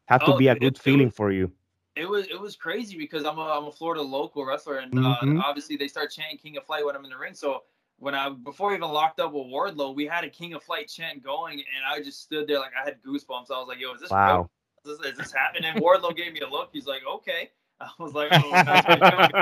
have 0.06 0.24
to 0.24 0.34
Oh, 0.34 0.36
be 0.36 0.48
a 0.48 0.54
good 0.54 0.78
feeling 0.78 1.06
was- 1.06 1.16
for 1.16 1.32
you 1.32 1.52
It 1.96 2.08
was 2.08 2.26
it 2.26 2.40
was 2.40 2.56
crazy 2.56 2.98
because 2.98 3.24
I'm 3.24 3.38
a 3.38 3.42
I'm 3.42 3.66
a 3.66 3.72
Florida 3.72 4.02
local 4.02 4.44
wrestler 4.44 4.78
and 4.78 4.92
Mhm. 4.92 5.38
uh, 5.38 5.42
obviously 5.46 5.76
they 5.76 5.86
start 5.86 6.10
chanting 6.10 6.38
King 6.38 6.56
of 6.56 6.64
Flight 6.66 6.84
when 6.84 6.96
I'm 6.96 7.04
in 7.04 7.10
the 7.10 7.16
ring. 7.16 7.34
So 7.34 7.62
when 7.98 8.16
I 8.16 8.30
before 8.30 8.72
I 8.72 8.74
even 8.74 8.90
locked 8.90 9.20
up 9.20 9.32
with 9.32 9.46
Wardlow, 9.46 9.94
we 9.94 10.04
had 10.04 10.24
a 10.24 10.28
King 10.28 10.54
of 10.54 10.62
Flight 10.64 10.88
chant 10.88 11.22
going, 11.22 11.60
and 11.60 11.84
I 11.86 12.02
just 12.02 12.20
stood 12.22 12.48
there 12.48 12.58
like 12.58 12.72
I 12.74 12.84
had 12.84 13.00
goosebumps. 13.04 13.48
I 13.52 13.58
was 13.60 13.68
like, 13.68 13.78
"Yo, 13.78 13.92
is 13.94 14.00
this 14.00 14.10
wow 14.10 14.26
real? 14.84 14.92
Is 14.92 14.98
this, 14.98 15.12
is 15.12 15.18
this 15.18 15.32
happening?" 15.32 15.70
And 15.70 15.80
Wardlow 15.80 16.16
gave 16.16 16.32
me 16.32 16.40
a 16.40 16.48
look. 16.48 16.70
He's 16.72 16.86
like, 16.86 17.02
"Okay." 17.06 17.52
I 17.80 17.90
was 17.98 18.14
like, 18.14 18.30
"Oh, 18.32 18.60
that's 18.64 18.84
pretty 18.87 19.02
dope." 19.02 19.32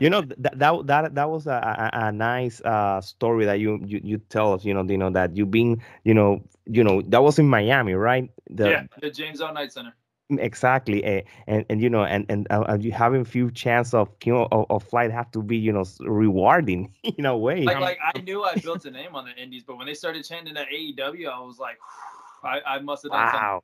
you 0.00 0.10
know 0.10 0.22
th- 0.22 0.36
that 0.56 0.86
that 0.86 1.14
that 1.14 1.28
was 1.30 1.46
a, 1.46 1.52
a, 1.52 1.90
a 2.06 2.12
nice 2.12 2.60
uh 2.62 3.00
story 3.00 3.44
that 3.44 3.60
you, 3.60 3.80
you 3.84 4.00
you 4.02 4.18
tell 4.28 4.52
us 4.52 4.64
you 4.64 4.74
know 4.74 4.82
you 4.84 4.98
know 4.98 5.10
that 5.10 5.36
you 5.36 5.46
been 5.46 5.80
you 6.04 6.14
know 6.14 6.42
you 6.66 6.82
know 6.84 7.02
that 7.02 7.22
was 7.22 7.38
in 7.38 7.48
miami 7.48 7.94
right 7.94 8.30
the 8.50 8.68
yeah, 8.70 8.82
the 9.00 9.10
James 9.10 9.40
L. 9.40 9.52
Knight 9.52 9.72
Center. 9.72 9.94
exactly 10.38 11.02
eh, 11.04 11.22
and 11.46 11.64
and 11.70 11.80
you 11.80 11.88
know 11.88 12.04
and 12.04 12.26
and 12.28 12.46
uh, 12.50 12.64
uh, 12.68 12.78
you 12.80 12.92
having 12.92 13.24
few 13.24 13.50
chance 13.50 13.94
of 13.94 14.08
you 14.24 14.32
know 14.32 14.48
of, 14.52 14.66
of 14.70 14.82
flight 14.82 15.10
have 15.10 15.30
to 15.30 15.42
be 15.42 15.56
you 15.56 15.72
know 15.72 15.84
rewarding 16.00 16.92
in 17.02 17.24
a 17.26 17.36
way 17.36 17.64
Like, 17.64 17.80
like 17.80 17.98
I 18.14 18.18
knew 18.20 18.44
I 18.44 18.56
built 18.56 18.84
a 18.84 18.90
name 18.90 19.14
on 19.14 19.24
the 19.24 19.34
Indies, 19.42 19.64
but 19.64 19.76
when 19.78 19.86
they 19.86 19.94
started 19.94 20.24
chanting 20.24 20.56
at 20.56 20.68
AEW, 20.68 21.28
I 21.28 21.40
was 21.40 21.58
like, 21.58 21.78
I, 22.44 22.60
I 22.66 22.78
must 22.80 23.02
have 23.04 23.12
done 23.12 23.28
something. 23.28 23.40
wow 23.40 23.62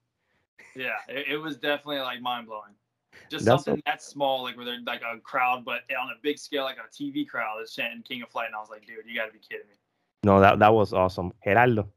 Yeah, 0.75 0.97
it, 1.09 1.29
it 1.35 1.37
was 1.39 1.57
definitely 1.57 1.99
like 2.01 2.21
mind 2.21 2.47
blowing. 2.47 2.75
Just 3.35 3.47
That's 3.47 3.65
something 3.65 3.83
that 3.85 4.01
small, 4.01 4.45
like 4.45 4.57
where 4.57 4.65
they're 4.65 4.79
like 4.87 5.03
a 5.03 5.19
crowd, 5.19 5.65
but 5.65 5.81
on 6.01 6.11
a 6.11 6.19
big 6.23 6.39
scale, 6.39 6.63
like 6.63 6.77
a 6.77 6.89
TV 6.89 7.27
crowd 7.27 7.61
is 7.65 7.73
chanting 7.73 8.03
King 8.03 8.23
of 8.23 8.29
Flight, 8.29 8.47
and 8.47 8.55
I 8.55 8.61
was 8.61 8.71
like, 8.71 8.87
dude, 8.87 8.99
you 9.09 9.17
got 9.17 9.27
to 9.27 9.33
be 9.33 9.41
kidding 9.41 9.67
me. 9.67 9.75
no 10.23 10.41
that 10.41 10.61
that 10.61 10.73
was 10.73 10.93
awesome 10.93 11.33
gerardo 11.43 11.89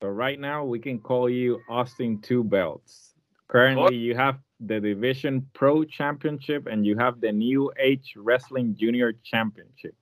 So 0.00 0.08
right 0.10 0.38
now 0.38 0.64
we 0.64 0.78
can 0.78 1.00
call 1.00 1.28
you 1.28 1.60
Austin 1.68 2.20
Two 2.20 2.44
Belts. 2.44 3.14
Currently 3.48 3.96
you 3.96 4.14
have 4.14 4.38
the 4.60 4.78
Division 4.78 5.44
Pro 5.54 5.82
Championship 5.82 6.68
and 6.70 6.86
you 6.86 6.96
have 6.98 7.20
the 7.20 7.32
New 7.32 7.72
Age 7.76 8.14
Wrestling 8.16 8.76
Junior 8.78 9.12
Championship. 9.24 9.96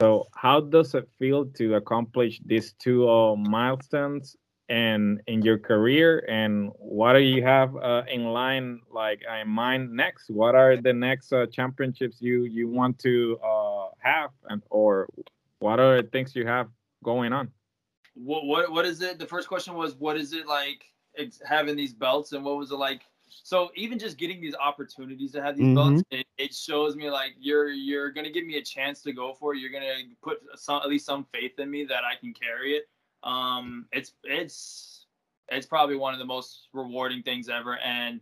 So 0.00 0.26
how 0.34 0.58
does 0.62 0.96
it 0.96 1.08
feel 1.16 1.46
to 1.58 1.74
accomplish 1.76 2.40
these 2.44 2.72
two 2.72 3.08
uh, 3.08 3.36
milestones 3.36 4.36
and 4.68 5.20
in 5.26 5.42
your 5.42 5.58
career 5.58 6.24
and 6.28 6.70
what 6.78 7.12
do 7.14 7.20
you 7.20 7.42
have 7.42 7.74
uh, 7.76 8.02
in 8.08 8.24
line 8.24 8.80
like 8.90 9.22
in 9.40 9.48
mind 9.48 9.90
next 9.92 10.30
what 10.30 10.54
are 10.54 10.76
the 10.76 10.92
next 10.92 11.32
uh, 11.32 11.46
championships 11.46 12.20
you 12.20 12.44
you 12.44 12.68
want 12.68 12.98
to 12.98 13.38
uh, 13.44 13.88
have 13.98 14.30
and 14.48 14.62
or 14.70 15.08
what 15.58 15.78
are 15.78 16.00
the 16.02 16.08
things 16.08 16.34
you 16.34 16.46
have 16.46 16.68
going 17.02 17.32
on 17.32 17.50
What 18.14 18.46
what 18.46 18.70
what 18.72 18.84
is 18.86 19.00
it? 19.02 19.18
The 19.18 19.26
first 19.26 19.48
question 19.48 19.74
was, 19.74 19.94
what 19.96 20.16
is 20.16 20.32
it 20.32 20.46
like 20.46 20.84
ex- 21.16 21.42
having 21.44 21.76
these 21.76 21.92
belts, 21.92 22.32
and 22.32 22.44
what 22.44 22.56
was 22.56 22.70
it 22.70 22.76
like? 22.76 23.02
So 23.28 23.70
even 23.74 23.98
just 23.98 24.18
getting 24.18 24.40
these 24.40 24.54
opportunities 24.54 25.32
to 25.32 25.42
have 25.42 25.56
these 25.56 25.66
Mhm. 25.66 25.74
belts, 25.74 26.02
it, 26.10 26.26
it 26.38 26.54
shows 26.54 26.94
me 26.96 27.10
like 27.10 27.34
you're 27.38 27.70
you're 27.70 28.10
gonna 28.10 28.30
give 28.30 28.46
me 28.46 28.56
a 28.58 28.62
chance 28.62 29.02
to 29.02 29.12
go 29.12 29.34
for 29.34 29.54
it. 29.54 29.58
You're 29.58 29.70
gonna 29.70 29.94
put 30.22 30.38
some 30.56 30.80
at 30.82 30.88
least 30.88 31.06
some 31.06 31.24
faith 31.32 31.58
in 31.58 31.70
me 31.70 31.84
that 31.84 32.04
I 32.04 32.14
can 32.16 32.32
carry 32.32 32.76
it. 32.76 32.88
Um, 33.24 33.86
it's 33.92 34.12
it's 34.22 35.06
it's 35.48 35.66
probably 35.66 35.96
one 35.96 36.12
of 36.12 36.18
the 36.18 36.26
most 36.26 36.68
rewarding 36.72 37.22
things 37.22 37.48
ever. 37.48 37.78
And 37.78 38.20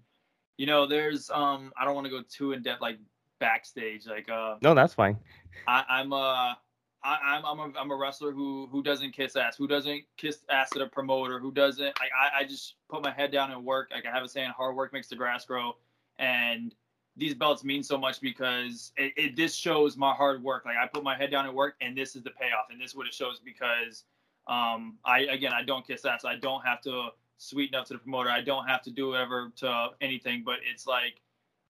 you 0.56 0.66
know, 0.66 0.86
there's 0.86 1.30
um, 1.30 1.72
I 1.78 1.84
don't 1.84 1.94
want 1.94 2.06
to 2.06 2.10
go 2.10 2.22
too 2.28 2.52
in 2.52 2.62
depth 2.62 2.80
like 2.80 2.98
backstage. 3.40 4.06
Like 4.06 4.28
uh, 4.28 4.56
no 4.62 4.74
that's 4.74 4.94
fine 4.94 5.18
I, 5.66 5.84
I'm 5.88 6.12
a 6.12 6.56
I, 7.04 7.18
I'm 7.24 7.44
I'm 7.44 7.58
a 7.58 7.78
I'm 7.78 7.90
a 7.90 7.96
wrestler 7.96 8.32
who 8.32 8.68
who 8.70 8.82
doesn't 8.82 9.12
kiss 9.12 9.36
ass, 9.36 9.56
who 9.56 9.66
doesn't 9.66 10.04
kiss 10.16 10.44
ass 10.50 10.70
at 10.74 10.82
a 10.82 10.86
promoter, 10.86 11.38
who 11.38 11.52
doesn't 11.52 11.98
like 11.98 12.10
I, 12.18 12.40
I 12.40 12.44
just 12.44 12.74
put 12.88 13.02
my 13.02 13.10
head 13.10 13.32
down 13.32 13.50
and 13.50 13.64
work. 13.64 13.90
Like 13.92 14.06
I 14.06 14.12
have 14.12 14.22
a 14.22 14.28
saying, 14.28 14.50
hard 14.56 14.76
work 14.76 14.92
makes 14.92 15.08
the 15.08 15.16
grass 15.16 15.44
grow, 15.44 15.76
and 16.18 16.74
these 17.16 17.34
belts 17.34 17.64
mean 17.64 17.82
so 17.82 17.98
much 17.98 18.20
because 18.20 18.92
it, 18.96 19.12
it 19.16 19.36
this 19.36 19.54
shows 19.54 19.96
my 19.96 20.14
hard 20.14 20.42
work. 20.42 20.64
Like 20.64 20.76
I 20.76 20.86
put 20.86 21.02
my 21.02 21.16
head 21.16 21.30
down 21.30 21.46
and 21.46 21.54
work, 21.54 21.74
and 21.80 21.96
this 21.96 22.14
is 22.14 22.22
the 22.22 22.30
payoff, 22.30 22.66
and 22.70 22.80
this 22.80 22.90
is 22.90 22.96
what 22.96 23.06
it 23.06 23.14
shows 23.14 23.40
because 23.44 24.04
um 24.46 24.98
I 25.04 25.20
again 25.20 25.52
I 25.52 25.62
don't 25.62 25.86
kiss 25.86 26.04
ass. 26.04 26.24
I 26.24 26.36
don't 26.36 26.64
have 26.64 26.80
to 26.82 27.08
sweeten 27.38 27.74
up 27.74 27.86
to 27.86 27.94
the 27.94 27.98
promoter. 27.98 28.30
I 28.30 28.40
don't 28.40 28.66
have 28.66 28.82
to 28.82 28.90
do 28.90 29.08
whatever 29.08 29.52
to 29.56 29.88
anything, 30.00 30.42
but 30.44 30.56
it's 30.70 30.86
like 30.86 31.20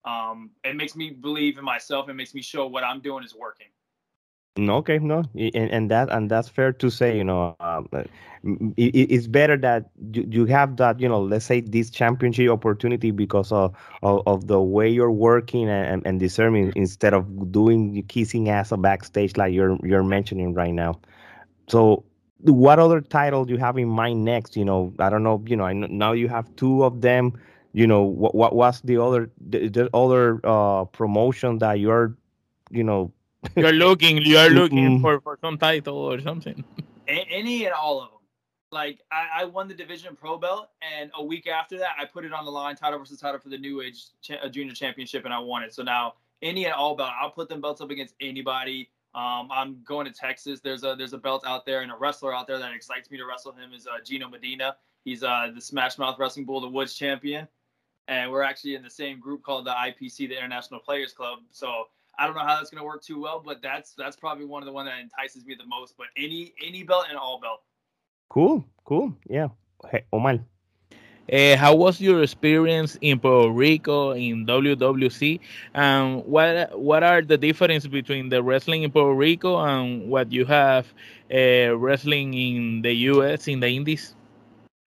um 0.04 0.50
it 0.64 0.76
makes 0.76 0.96
me 0.96 1.10
believe 1.10 1.58
in 1.58 1.64
myself. 1.64 2.08
It 2.08 2.14
makes 2.14 2.34
me 2.34 2.42
show 2.42 2.66
what 2.66 2.84
I'm 2.84 3.00
doing 3.00 3.24
is 3.24 3.34
working. 3.34 3.68
No, 4.58 4.76
okay, 4.76 4.98
no, 4.98 5.24
and, 5.34 5.70
and 5.70 5.90
that 5.90 6.10
and 6.10 6.30
that's 6.30 6.46
fair 6.46 6.74
to 6.74 6.90
say. 6.90 7.16
You 7.16 7.24
know, 7.24 7.56
um, 7.60 7.88
it, 8.76 8.90
it's 9.10 9.26
better 9.26 9.56
that 9.56 9.88
you, 10.12 10.26
you 10.28 10.44
have 10.44 10.76
that. 10.76 11.00
You 11.00 11.08
know, 11.08 11.22
let's 11.22 11.46
say 11.46 11.62
this 11.62 11.88
championship 11.88 12.50
opportunity 12.50 13.12
because 13.12 13.50
of 13.50 13.74
of, 14.02 14.22
of 14.26 14.48
the 14.48 14.60
way 14.60 14.90
you're 14.90 15.10
working 15.10 15.70
and, 15.70 16.06
and 16.06 16.20
discerning 16.20 16.70
instead 16.76 17.14
of 17.14 17.50
doing 17.50 18.02
kissing 18.08 18.50
ass 18.50 18.72
backstage 18.76 19.38
like 19.38 19.54
you're 19.54 19.78
you're 19.82 20.04
mentioning 20.04 20.52
right 20.52 20.74
now. 20.74 21.00
So, 21.68 22.04
what 22.42 22.78
other 22.78 23.00
title 23.00 23.44
do 23.44 23.52
you 23.52 23.58
have 23.58 23.78
in 23.78 23.88
mind 23.88 24.24
next? 24.24 24.56
You 24.56 24.64
know, 24.64 24.92
I 24.98 25.10
don't 25.10 25.22
know. 25.22 25.42
You 25.46 25.56
know, 25.56 25.64
I 25.64 25.72
know, 25.72 25.86
now 25.88 26.12
you 26.12 26.28
have 26.28 26.54
two 26.56 26.84
of 26.84 27.00
them. 27.00 27.40
You 27.72 27.86
know, 27.86 28.02
what 28.02 28.34
what 28.34 28.54
was 28.54 28.80
the 28.82 28.98
other 28.98 29.30
the, 29.48 29.68
the 29.68 29.88
other 29.94 30.40
uh, 30.44 30.84
promotion 30.86 31.58
that 31.58 31.80
you're, 31.80 32.16
you 32.70 32.84
know 32.84 33.12
you're 33.56 33.72
looking, 33.72 34.18
you're 34.18 34.50
looking 34.60 35.00
for, 35.00 35.20
for 35.20 35.38
some 35.40 35.58
title 35.58 35.96
or 35.96 36.20
something. 36.20 36.64
Any 37.08 37.64
and 37.64 37.74
all 37.74 38.00
of 38.00 38.10
them. 38.10 38.18
Like 38.70 39.00
I, 39.10 39.42
I 39.42 39.44
won 39.44 39.68
the 39.68 39.74
division 39.74 40.16
pro 40.16 40.38
belt, 40.38 40.68
and 40.80 41.10
a 41.14 41.22
week 41.22 41.46
after 41.46 41.78
that, 41.78 41.90
I 42.00 42.06
put 42.06 42.24
it 42.24 42.32
on 42.32 42.46
the 42.46 42.50
line, 42.50 42.74
title 42.74 42.98
versus 42.98 43.20
title 43.20 43.38
for 43.38 43.50
the 43.50 43.58
new 43.58 43.82
age 43.82 44.06
cha- 44.22 44.36
uh, 44.42 44.48
junior 44.48 44.72
championship, 44.72 45.26
and 45.26 45.34
I 45.34 45.38
won 45.38 45.62
it. 45.62 45.74
So 45.74 45.82
now 45.82 46.14
any 46.40 46.64
and 46.64 46.72
all 46.72 46.96
belt, 46.96 47.10
I'll 47.20 47.30
put 47.30 47.50
them 47.50 47.60
belts 47.60 47.82
up 47.82 47.90
against 47.90 48.14
anybody. 48.20 48.88
Um, 49.14 49.48
I'm 49.52 49.82
going 49.84 50.06
to 50.06 50.12
Texas. 50.12 50.60
There's 50.60 50.84
a 50.84 50.94
there's 50.96 51.12
a 51.12 51.18
belt 51.18 51.42
out 51.46 51.66
there 51.66 51.82
and 51.82 51.92
a 51.92 51.96
wrestler 51.96 52.34
out 52.34 52.46
there 52.46 52.58
that 52.58 52.72
excites 52.72 53.10
me 53.10 53.18
to 53.18 53.26
wrestle 53.26 53.52
him 53.52 53.72
is 53.74 53.86
uh, 53.86 54.02
Gino 54.04 54.28
Medina. 54.28 54.76
He's 55.04 55.22
uh, 55.22 55.50
the 55.54 55.60
Smash 55.60 55.98
Mouth 55.98 56.18
Wrestling 56.18 56.46
Bull, 56.46 56.58
of 56.58 56.62
the 56.62 56.68
Woods 56.68 56.94
champion, 56.94 57.46
and 58.08 58.30
we're 58.30 58.42
actually 58.42 58.74
in 58.74 58.82
the 58.82 58.90
same 58.90 59.20
group 59.20 59.42
called 59.42 59.66
the 59.66 59.72
IPC, 59.72 60.28
the 60.28 60.38
International 60.38 60.80
Players 60.80 61.12
Club. 61.12 61.40
So 61.50 61.88
I 62.18 62.26
don't 62.26 62.34
know 62.34 62.42
how 62.42 62.56
that's 62.56 62.70
going 62.70 62.80
to 62.80 62.86
work 62.86 63.02
too 63.02 63.20
well, 63.20 63.42
but 63.44 63.60
that's 63.60 63.94
that's 63.94 64.16
probably 64.16 64.46
one 64.46 64.62
of 64.62 64.66
the 64.66 64.72
one 64.72 64.86
that 64.86 64.98
entices 64.98 65.44
me 65.44 65.54
the 65.56 65.66
most. 65.66 65.94
But 65.98 66.06
any 66.16 66.54
any 66.64 66.82
belt 66.82 67.06
and 67.08 67.18
all 67.18 67.38
belt. 67.38 67.60
Cool, 68.30 68.64
cool, 68.84 69.14
yeah. 69.28 69.48
Hey, 69.90 70.04
Omar. 70.12 70.38
Uh, 71.30 71.56
how 71.56 71.74
was 71.74 72.00
your 72.00 72.22
experience 72.22 72.96
in 73.00 73.18
Puerto 73.18 73.50
Rico 73.52 74.12
in 74.12 74.46
WWC? 74.46 75.40
Um, 75.74 76.20
what 76.20 76.78
what 76.78 77.02
are 77.02 77.22
the 77.22 77.38
difference 77.38 77.86
between 77.86 78.28
the 78.28 78.42
wrestling 78.42 78.82
in 78.82 78.90
Puerto 78.90 79.14
Rico 79.14 79.58
and 79.58 80.08
what 80.08 80.32
you 80.32 80.44
have 80.46 80.92
uh, 81.32 81.76
wrestling 81.76 82.34
in 82.34 82.82
the 82.82 82.92
U.S. 83.14 83.46
in 83.46 83.60
the 83.60 83.68
Indies? 83.68 84.16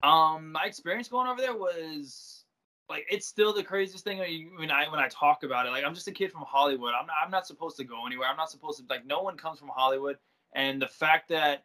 Um, 0.03 0.51
my 0.51 0.65
experience 0.65 1.07
going 1.07 1.27
over 1.27 1.41
there 1.41 1.55
was 1.55 2.43
like 2.89 3.05
it's 3.09 3.27
still 3.27 3.53
the 3.53 3.63
craziest 3.63 4.03
thing 4.03 4.19
when 4.57 4.71
I 4.71 4.89
when 4.89 4.99
I 4.99 5.07
talk 5.07 5.43
about 5.43 5.65
it. 5.65 5.69
Like 5.69 5.83
I'm 5.83 5.95
just 5.95 6.07
a 6.07 6.11
kid 6.11 6.31
from 6.31 6.43
Hollywood. 6.45 6.93
I'm 6.99 7.07
not 7.07 7.15
I'm 7.23 7.31
not 7.31 7.47
supposed 7.47 7.77
to 7.77 7.83
go 7.83 8.05
anywhere. 8.05 8.27
I'm 8.27 8.37
not 8.37 8.51
supposed 8.51 8.79
to 8.79 8.85
like 8.89 9.05
no 9.05 9.21
one 9.21 9.37
comes 9.37 9.59
from 9.59 9.69
Hollywood. 9.69 10.17
And 10.53 10.81
the 10.81 10.87
fact 10.87 11.29
that 11.29 11.63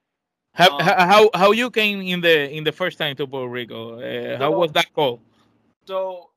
how 0.53 0.79
um, 0.79 0.85
how 0.85 1.31
how 1.35 1.51
you 1.53 1.71
came 1.71 2.01
in 2.01 2.21
the 2.21 2.51
in 2.51 2.65
the 2.65 2.73
first 2.73 2.99
time 2.99 3.17
to 3.17 3.27
Puerto 3.27 3.49
Rico? 3.49 4.01
Uh, 4.01 4.39
how 4.39 4.51
was 4.51 4.73
that 4.73 4.93
call? 4.93 5.21
So, 5.87 6.31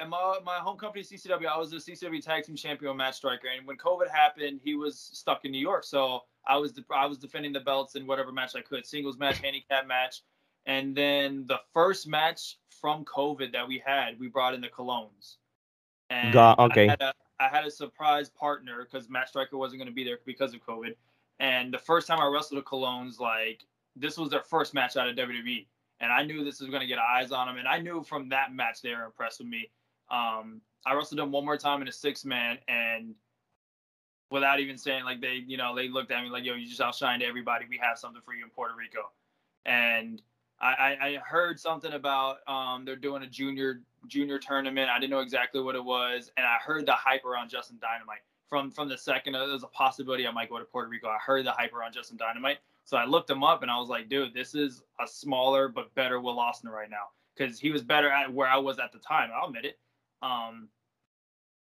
at 0.00 0.08
my 0.08 0.38
my 0.44 0.56
home 0.56 0.76
company 0.76 1.04
CCW, 1.04 1.46
I 1.46 1.56
was 1.56 1.70
the 1.70 1.76
CCW 1.76 2.22
Tag 2.22 2.44
Team 2.44 2.56
Champion 2.56 2.96
Matt 2.96 3.14
Striker. 3.14 3.48
And 3.56 3.66
when 3.66 3.76
COVID 3.76 4.10
happened, 4.10 4.60
he 4.62 4.74
was 4.74 4.98
stuck 4.98 5.44
in 5.44 5.52
New 5.52 5.60
York. 5.60 5.84
So 5.84 6.22
I 6.46 6.56
was 6.56 6.78
I 6.90 7.06
was 7.06 7.18
defending 7.18 7.52
the 7.52 7.60
belts 7.60 7.94
in 7.94 8.06
whatever 8.06 8.32
match 8.32 8.56
I 8.56 8.60
could, 8.60 8.84
singles 8.84 9.18
match, 9.18 9.38
handicap 9.42 9.86
match. 9.86 10.22
And 10.66 10.94
then 10.94 11.44
the 11.48 11.60
first 11.72 12.06
match 12.06 12.58
from 12.80 13.04
COVID 13.04 13.52
that 13.52 13.66
we 13.66 13.82
had, 13.84 14.18
we 14.18 14.28
brought 14.28 14.54
in 14.54 14.60
the 14.60 14.68
Colóns. 14.68 15.36
And 16.10 16.32
God, 16.32 16.58
okay. 16.58 16.86
I 16.86 16.90
had, 16.90 17.02
a, 17.02 17.14
I 17.40 17.48
had 17.48 17.64
a 17.64 17.70
surprise 17.70 18.28
partner 18.30 18.84
because 18.84 19.08
Matt 19.08 19.28
Striker 19.28 19.56
wasn't 19.56 19.80
going 19.80 19.88
to 19.88 19.94
be 19.94 20.04
there 20.04 20.18
because 20.24 20.54
of 20.54 20.64
COVID. 20.64 20.94
And 21.42 21.74
the 21.74 21.78
first 21.78 22.06
time 22.06 22.20
I 22.20 22.26
wrestled 22.28 22.60
the 22.60 22.64
Colóns, 22.64 23.18
like 23.18 23.66
this 23.96 24.16
was 24.16 24.30
their 24.30 24.42
first 24.42 24.74
match 24.74 24.96
out 24.96 25.08
of 25.08 25.16
WWE, 25.16 25.66
and 26.00 26.12
I 26.12 26.22
knew 26.22 26.44
this 26.44 26.60
was 26.60 26.70
going 26.70 26.82
to 26.82 26.86
get 26.86 26.98
eyes 26.98 27.32
on 27.32 27.48
them. 27.48 27.58
And 27.58 27.66
I 27.66 27.80
knew 27.80 28.04
from 28.04 28.28
that 28.28 28.54
match 28.54 28.80
they 28.80 28.94
were 28.94 29.04
impressed 29.04 29.40
with 29.40 29.48
me. 29.48 29.68
Um, 30.08 30.60
I 30.86 30.94
wrestled 30.94 31.18
them 31.18 31.32
one 31.32 31.44
more 31.44 31.56
time 31.56 31.82
in 31.82 31.88
a 31.88 31.92
six 31.92 32.24
man, 32.24 32.58
and 32.68 33.16
without 34.30 34.60
even 34.60 34.78
saying 34.78 35.04
like 35.04 35.20
they, 35.20 35.42
you 35.44 35.56
know, 35.56 35.74
they 35.74 35.88
looked 35.88 36.12
at 36.12 36.22
me 36.22 36.30
like, 36.30 36.44
"Yo, 36.44 36.54
you 36.54 36.66
just 36.66 36.80
outshined 36.80 37.22
everybody. 37.22 37.66
We 37.68 37.78
have 37.78 37.98
something 37.98 38.22
for 38.24 38.34
you 38.34 38.44
in 38.44 38.50
Puerto 38.50 38.74
Rico." 38.78 39.10
And 39.66 40.22
I, 40.60 40.96
I 41.00 41.18
heard 41.26 41.58
something 41.58 41.92
about 41.92 42.36
um, 42.46 42.84
they're 42.84 42.94
doing 42.94 43.24
a 43.24 43.26
junior 43.26 43.82
junior 44.06 44.38
tournament. 44.38 44.90
I 44.90 45.00
didn't 45.00 45.10
know 45.10 45.20
exactly 45.20 45.60
what 45.60 45.74
it 45.74 45.84
was, 45.84 46.30
and 46.36 46.46
I 46.46 46.58
heard 46.64 46.86
the 46.86 46.92
hype 46.92 47.24
around 47.24 47.50
Justin 47.50 47.78
Dynamite 47.80 48.22
from 48.52 48.70
from 48.70 48.86
the 48.86 48.98
second. 48.98 49.34
Uh, 49.34 49.46
there's 49.46 49.62
a 49.62 49.68
possibility 49.68 50.26
I 50.26 50.30
might 50.30 50.50
go 50.50 50.58
to 50.58 50.64
Puerto 50.66 50.86
Rico. 50.86 51.08
I 51.08 51.16
heard 51.16 51.46
the 51.46 51.52
hype 51.52 51.72
around 51.72 51.94
Justin 51.94 52.18
Dynamite, 52.18 52.58
so 52.84 52.98
I 52.98 53.06
looked 53.06 53.30
him 53.30 53.42
up 53.42 53.62
and 53.62 53.70
I 53.70 53.78
was 53.78 53.88
like, 53.88 54.10
dude, 54.10 54.34
this 54.34 54.54
is 54.54 54.82
a 55.02 55.08
smaller 55.08 55.68
but 55.68 55.94
better 55.94 56.20
Will 56.20 56.38
Austin 56.38 56.68
right 56.68 56.90
now 56.90 57.08
because 57.34 57.58
he 57.58 57.70
was 57.70 57.80
better 57.80 58.10
at 58.10 58.30
where 58.30 58.46
I 58.46 58.58
was 58.58 58.78
at 58.78 58.92
the 58.92 58.98
time. 58.98 59.30
I'll 59.34 59.46
admit 59.46 59.64
it. 59.64 59.78
Um, 60.20 60.68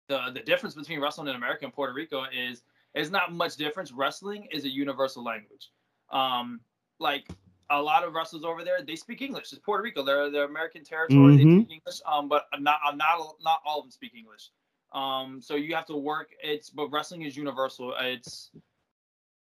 the 0.08 0.30
the 0.32 0.40
difference 0.40 0.74
between 0.74 0.98
wrestling 0.98 1.28
in 1.28 1.36
America 1.36 1.66
and 1.66 1.74
Puerto 1.74 1.92
Rico 1.92 2.24
is 2.34 2.62
is 2.94 3.10
not 3.10 3.34
much 3.34 3.56
difference. 3.56 3.92
Wrestling 3.92 4.48
is 4.50 4.64
a 4.64 4.70
universal 4.70 5.22
language. 5.22 5.70
Um, 6.10 6.58
like 6.98 7.28
a 7.68 7.82
lot 7.82 8.02
of 8.02 8.14
wrestlers 8.14 8.44
over 8.44 8.64
there 8.64 8.78
they 8.82 8.96
speak 8.96 9.20
English. 9.20 9.52
It's 9.52 9.58
Puerto 9.58 9.82
Rico. 9.82 10.02
They're 10.02 10.30
the 10.30 10.44
American 10.44 10.84
territory. 10.84 11.36
Mm-hmm. 11.36 11.50
They 11.50 11.64
speak 11.64 11.72
English. 11.80 12.00
Um, 12.06 12.30
but 12.30 12.46
not 12.58 12.80
not 12.96 13.18
not 13.44 13.58
all 13.66 13.80
of 13.80 13.84
them 13.84 13.90
speak 13.90 14.14
English. 14.16 14.48
Um, 14.92 15.40
so 15.42 15.54
you 15.54 15.74
have 15.74 15.86
to 15.86 15.96
work. 15.96 16.30
It's 16.42 16.70
but 16.70 16.88
wrestling 16.88 17.22
is 17.22 17.36
universal. 17.36 17.94
It's 18.00 18.50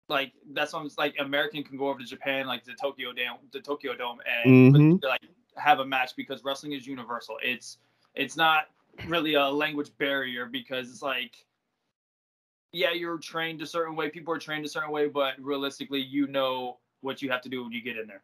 like 0.08 0.32
that's 0.52 0.72
what 0.72 0.90
like 0.98 1.14
American 1.18 1.62
can 1.62 1.78
go 1.78 1.88
over 1.88 1.98
to 1.98 2.04
Japan, 2.04 2.46
like 2.46 2.64
the 2.64 2.74
Tokyo 2.74 3.12
Dome, 3.12 3.38
the 3.52 3.60
Tokyo 3.60 3.96
Dome, 3.96 4.18
and 4.44 4.74
mm-hmm. 4.74 5.06
like 5.06 5.22
have 5.56 5.80
a 5.80 5.84
match 5.84 6.14
because 6.16 6.44
wrestling 6.44 6.72
is 6.72 6.86
universal. 6.86 7.36
It's 7.42 7.78
it's 8.14 8.36
not 8.36 8.64
really 9.06 9.34
a 9.34 9.48
language 9.48 9.90
barrier 9.98 10.46
because 10.46 10.90
it's 10.90 11.02
like 11.02 11.46
yeah, 12.72 12.92
you're 12.92 13.18
trained 13.18 13.62
a 13.62 13.66
certain 13.66 13.96
way, 13.96 14.10
people 14.10 14.32
are 14.32 14.38
trained 14.38 14.64
a 14.64 14.68
certain 14.68 14.92
way, 14.92 15.08
but 15.08 15.34
realistically, 15.40 16.00
you 16.00 16.26
know 16.28 16.78
what 17.00 17.20
you 17.22 17.30
have 17.30 17.40
to 17.42 17.48
do 17.48 17.64
when 17.64 17.72
you 17.72 17.82
get 17.82 17.96
in 17.96 18.06
there. 18.06 18.22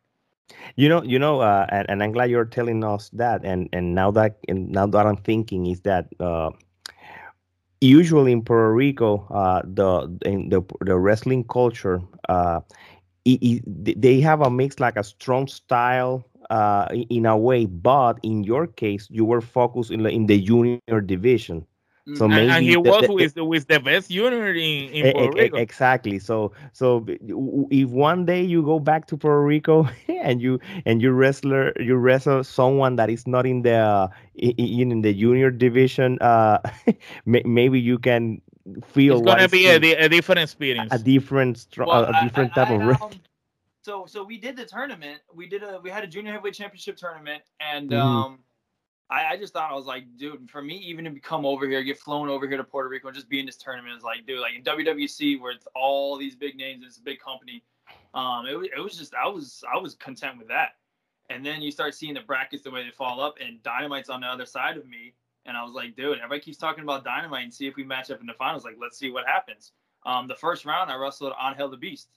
You 0.76 0.88
know, 0.88 1.02
you 1.02 1.18
know, 1.18 1.40
uh, 1.40 1.66
and, 1.70 1.90
and 1.90 2.02
I'm 2.02 2.12
glad 2.12 2.30
you're 2.30 2.44
telling 2.44 2.84
us 2.84 3.08
that. 3.14 3.44
And 3.44 3.68
and 3.72 3.94
now 3.94 4.12
that 4.12 4.38
and 4.48 4.70
now 4.70 4.86
that 4.86 5.04
I'm 5.04 5.16
thinking 5.16 5.66
is 5.66 5.80
that 5.80 6.08
uh, 6.20 6.50
usually 7.80 8.32
in 8.32 8.42
Puerto 8.42 8.72
Rico, 8.72 9.26
uh, 9.30 9.62
the 9.64 10.18
in 10.24 10.48
the 10.48 10.62
the 10.80 10.96
wrestling 10.96 11.44
culture, 11.44 12.00
uh, 12.28 12.60
it, 13.24 13.38
it, 13.42 14.00
they 14.00 14.20
have 14.20 14.40
a 14.40 14.50
mix 14.50 14.80
like 14.80 14.96
a 14.96 15.04
strong 15.04 15.46
style 15.46 16.24
uh, 16.50 16.86
in 16.92 17.26
a 17.26 17.36
way, 17.36 17.66
but 17.66 18.18
in 18.22 18.44
your 18.44 18.66
case, 18.66 19.08
you 19.10 19.24
were 19.24 19.40
focused 19.40 19.90
in 19.90 20.02
the, 20.04 20.10
in 20.10 20.26
the 20.26 20.40
junior 20.40 21.00
division. 21.00 21.66
So 22.14 22.28
maybe 22.28 22.50
and, 22.52 22.64
he 22.64 22.74
the, 22.74 22.80
was 22.80 23.06
the, 23.06 23.12
with 23.12 23.34
the, 23.34 23.44
with 23.44 23.66
the 23.66 23.80
best 23.80 24.10
unit 24.10 24.56
in, 24.56 24.90
in 24.90 25.12
Puerto 25.12 25.42
Rico. 25.42 25.56
Exactly. 25.56 26.20
So 26.20 26.52
so 26.72 27.04
if 27.08 27.88
one 27.88 28.24
day 28.24 28.42
you 28.42 28.62
go 28.62 28.78
back 28.78 29.08
to 29.08 29.16
Puerto 29.16 29.42
Rico 29.42 29.88
and 30.08 30.40
you 30.40 30.60
and 30.84 31.02
you 31.02 31.10
wrestler 31.10 31.72
you 31.80 31.96
wrestle 31.96 32.44
someone 32.44 32.94
that 32.96 33.10
is 33.10 33.26
not 33.26 33.44
in 33.44 33.62
the 33.62 33.74
uh, 33.74 34.08
in, 34.36 34.92
in 34.92 35.02
the 35.02 35.12
junior 35.12 35.50
division, 35.50 36.18
uh, 36.20 36.58
maybe 37.26 37.80
you 37.80 37.98
can 37.98 38.40
feel. 38.84 39.16
It's 39.16 39.26
gonna 39.26 39.48
be 39.48 39.66
a, 39.66 40.04
a, 40.04 40.08
different 40.08 40.38
experience. 40.38 40.92
A, 40.92 41.00
different 41.00 41.66
well, 41.76 42.04
a, 42.04 42.22
different 42.22 42.52
I, 42.52 42.64
type 42.64 42.68
I, 42.68 42.90
of. 42.90 43.02
Um, 43.02 43.10
so 43.82 44.06
so 44.06 44.22
we 44.22 44.38
did 44.38 44.56
the 44.56 44.64
tournament. 44.64 45.22
We 45.34 45.48
did 45.48 45.64
a 45.64 45.80
we 45.82 45.90
had 45.90 46.04
a 46.04 46.06
junior 46.06 46.30
heavyweight 46.30 46.54
championship 46.54 46.96
tournament 46.96 47.42
and. 47.58 47.90
Mm-hmm. 47.90 48.00
um 48.00 48.38
I, 49.08 49.32
I 49.32 49.36
just 49.36 49.52
thought 49.52 49.70
I 49.70 49.74
was 49.74 49.86
like, 49.86 50.04
dude, 50.16 50.50
for 50.50 50.60
me, 50.60 50.76
even 50.78 51.04
to 51.04 51.20
come 51.20 51.46
over 51.46 51.68
here, 51.68 51.82
get 51.82 51.98
flown 51.98 52.28
over 52.28 52.48
here 52.48 52.56
to 52.56 52.64
Puerto 52.64 52.88
Rico, 52.88 53.08
and 53.08 53.14
just 53.14 53.28
be 53.28 53.38
in 53.38 53.46
this 53.46 53.56
tournament 53.56 53.96
is 53.96 54.02
like, 54.02 54.26
dude, 54.26 54.40
like 54.40 54.54
in 54.56 54.62
WWC 54.62 55.40
where 55.40 55.52
it's 55.52 55.68
all 55.76 56.16
these 56.16 56.34
big 56.34 56.56
names, 56.56 56.84
it's 56.84 56.98
a 56.98 57.02
big 57.02 57.20
company. 57.20 57.62
Um, 58.14 58.46
it, 58.46 58.72
it 58.76 58.80
was 58.80 58.96
just 58.96 59.14
I 59.14 59.28
was 59.28 59.62
I 59.72 59.78
was 59.78 59.94
content 59.94 60.38
with 60.38 60.48
that. 60.48 60.70
And 61.28 61.44
then 61.44 61.60
you 61.60 61.70
start 61.72 61.94
seeing 61.94 62.14
the 62.14 62.20
brackets 62.20 62.62
the 62.62 62.70
way 62.70 62.84
they 62.84 62.90
fall 62.90 63.20
up, 63.20 63.36
and 63.44 63.62
Dynamite's 63.62 64.08
on 64.08 64.20
the 64.20 64.28
other 64.28 64.46
side 64.46 64.76
of 64.76 64.86
me, 64.86 65.12
and 65.44 65.56
I 65.56 65.64
was 65.64 65.72
like, 65.72 65.96
dude, 65.96 66.18
everybody 66.18 66.40
keeps 66.40 66.58
talking 66.58 66.84
about 66.84 67.04
Dynamite 67.04 67.44
and 67.44 67.54
see 67.54 67.66
if 67.66 67.76
we 67.76 67.84
match 67.84 68.10
up 68.10 68.20
in 68.20 68.26
the 68.26 68.34
finals. 68.34 68.64
Like, 68.64 68.76
let's 68.80 68.98
see 68.98 69.10
what 69.10 69.26
happens. 69.26 69.72
Um, 70.04 70.28
the 70.28 70.36
first 70.36 70.64
round, 70.64 70.90
I 70.90 70.96
wrestled 70.96 71.32
Angel 71.44 71.68
the 71.68 71.76
Beast. 71.76 72.08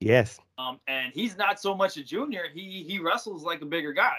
Yes. 0.00 0.38
Um, 0.58 0.80
and 0.86 1.12
he's 1.12 1.36
not 1.36 1.58
so 1.58 1.74
much 1.74 1.96
a 1.96 2.04
junior. 2.04 2.44
He 2.52 2.84
he 2.86 2.98
wrestles 2.98 3.42
like 3.42 3.62
a 3.62 3.66
bigger 3.66 3.92
guy. 3.92 4.18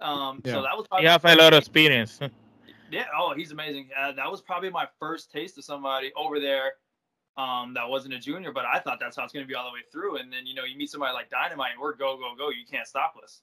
Um, 0.00 0.40
yeah. 0.44 0.52
so 0.52 0.62
that 0.62 0.76
was 0.76 0.86
probably 0.88 1.04
you 1.04 1.10
have 1.10 1.24
a 1.24 1.34
lot 1.34 1.52
of 1.52 1.58
experience. 1.58 2.18
yeah. 2.90 3.04
Oh, 3.16 3.34
he's 3.34 3.52
amazing. 3.52 3.88
Uh, 3.98 4.12
that 4.12 4.30
was 4.30 4.40
probably 4.40 4.70
my 4.70 4.86
first 4.98 5.30
taste 5.30 5.58
of 5.58 5.64
somebody 5.64 6.12
over 6.16 6.40
there. 6.40 6.72
Um, 7.36 7.74
that 7.74 7.88
wasn't 7.88 8.14
a 8.14 8.18
junior, 8.18 8.52
but 8.52 8.64
I 8.64 8.80
thought 8.80 8.98
that's 9.00 9.16
how 9.16 9.24
it's 9.24 9.32
going 9.32 9.44
to 9.44 9.48
be 9.48 9.54
all 9.54 9.70
the 9.70 9.74
way 9.74 9.84
through. 9.92 10.16
And 10.16 10.32
then 10.32 10.46
you 10.46 10.54
know 10.54 10.64
you 10.64 10.76
meet 10.76 10.90
somebody 10.90 11.12
like 11.12 11.30
Dynamite, 11.30 11.72
and 11.72 11.80
we're 11.80 11.94
go 11.94 12.16
go 12.16 12.34
go. 12.36 12.50
You 12.50 12.66
can't 12.70 12.86
stop 12.86 13.14
us. 13.22 13.40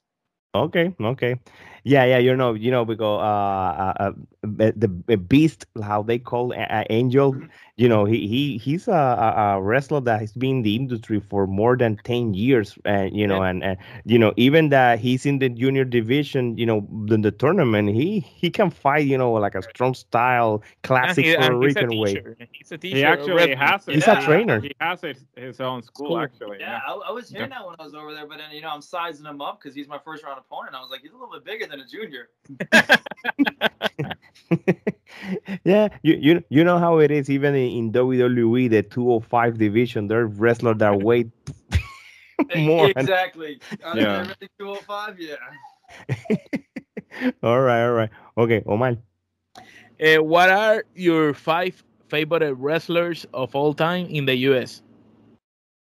Okay, 0.56 0.94
okay, 1.00 1.36
yeah, 1.84 2.06
yeah. 2.06 2.18
You 2.18 2.36
know, 2.36 2.54
you 2.54 2.72
know, 2.72 2.84
because 2.86 3.22
uh, 3.22 3.82
uh, 3.82 3.94
uh 4.00 4.12
the, 4.42 4.92
the 5.06 5.18
beast, 5.18 5.66
how 5.84 6.02
they 6.02 6.18
call 6.18 6.54
uh, 6.54 6.84
Angel, 6.90 7.34
Mhm. 7.34 7.50
You 7.78 7.88
know, 7.88 8.06
he 8.06 8.28
he 8.28 8.58
he's 8.58 8.88
a, 8.88 8.92
a, 8.92 9.58
a 9.58 9.62
wrestler 9.62 10.02
that 10.02 10.20
has 10.20 10.34
been 10.34 10.58
in 10.58 10.62
the 10.64 10.76
industry 10.76 11.20
for 11.20 11.46
more 11.48 11.78
than 11.78 11.98
ten 12.04 12.34
years, 12.34 12.78
and 12.86 13.16
you 13.16 13.28
know, 13.28 13.42
and, 13.44 13.64
and 13.64 13.78
you 14.06 14.18
know, 14.18 14.34
even 14.36 14.70
that 14.70 15.00
he's 15.00 15.26
in 15.26 15.40
the 15.40 15.50
junior 15.50 15.86
division, 15.86 16.58
you 16.58 16.66
know, 16.66 16.80
in 17.10 17.22
the 17.22 17.32
tournament, 17.32 17.90
he 17.90 18.20
he 18.20 18.50
can 18.50 18.70
fight, 18.72 19.06
you 19.06 19.18
know, 19.18 19.32
like 19.34 19.56
a 19.56 19.62
strong 19.62 19.94
style, 19.94 20.64
classic 20.84 21.26
and 21.26 21.44
he- 21.44 21.50
Puerto 21.50 21.56
and 21.56 21.64
he's 21.64 21.76
a 21.78 21.82
Rican 21.86 21.98
way. 22.00 22.48
He's 22.52 22.72
a 22.72 22.78
teacher. 22.78 22.96
He 22.98 23.04
actually 23.04 23.34
wrestling. 23.36 23.58
has. 23.58 23.88
it. 23.88 23.94
He's 23.96 24.08
a 24.08 24.22
trainer. 24.22 24.60
He 24.60 24.72
has 24.82 25.02
his, 25.02 25.26
his 25.36 25.60
own 25.62 25.84
school, 25.84 26.08
School. 26.08 26.20
actually. 26.20 26.58
Yeah, 26.60 26.80
Yeah. 26.86 26.94
I, 26.94 27.10
I 27.10 27.12
was 27.12 27.30
hearing 27.30 27.50
that 27.52 27.66
when 27.66 27.76
I 27.80 27.84
was 27.84 27.94
over 27.94 28.14
there, 28.14 28.26
but 28.26 28.40
then 28.40 28.52
you 28.52 28.62
know 28.62 28.70
I'm 28.70 28.82
sizing 28.82 29.26
him 29.26 29.40
up 29.42 29.60
because 29.62 29.76
he's 29.76 29.88
my 29.88 30.00
first 30.00 30.24
round 30.24 30.40
opponent. 30.40 30.76
I 30.76 30.82
was 30.82 30.90
like, 30.90 31.02
he's 31.02 31.12
a 31.12 31.16
little 31.16 31.32
bit 31.32 31.46
bigger 31.46 31.68
than 31.68 31.80
a 31.80 31.86
junior. 31.88 32.30
yeah, 35.64 35.90
you, 36.02 36.16
you 36.20 36.44
you 36.50 36.64
know 36.64 36.78
how 36.78 37.00
it 37.00 37.12
is 37.12 37.30
even 37.30 37.56
in, 37.56 37.70
in 37.72 37.92
WWE 37.92 38.68
the 38.68 38.82
205 38.84 39.58
division 39.58 40.08
there 40.08 40.22
are 40.22 40.28
wrestlers 40.28 40.78
that 40.78 41.00
weigh 41.00 41.32
more 42.54 42.92
exactly. 42.96 43.60
Are 43.84 43.96
Yeah. 43.96 44.26
they 44.40 44.48
205? 44.60 45.20
Yeah. 45.20 45.36
all 47.44 47.60
right 47.62 47.84
all 47.86 47.94
right 47.94 48.10
okay 48.38 48.64
Omar 48.66 48.98
Uh, 50.00 50.22
what 50.24 50.50
are 50.50 50.84
your 50.96 51.34
five 51.34 51.84
favorite 52.08 52.54
wrestlers 52.56 53.26
of 53.34 53.56
all 53.56 53.74
time 53.74 54.08
in 54.08 54.26
the 54.26 54.36
US? 54.36 54.82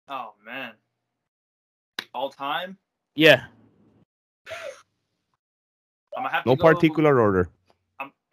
Oh 0.08 0.34
man. 0.44 0.74
All 2.14 2.30
time. 2.30 2.78
Yeah. 3.14 3.46
I'm 6.16 6.22
gonna 6.24 6.44
to 6.46 6.54
no 6.54 6.56
go 6.56 6.56
particular 6.56 7.20
order 7.20 7.48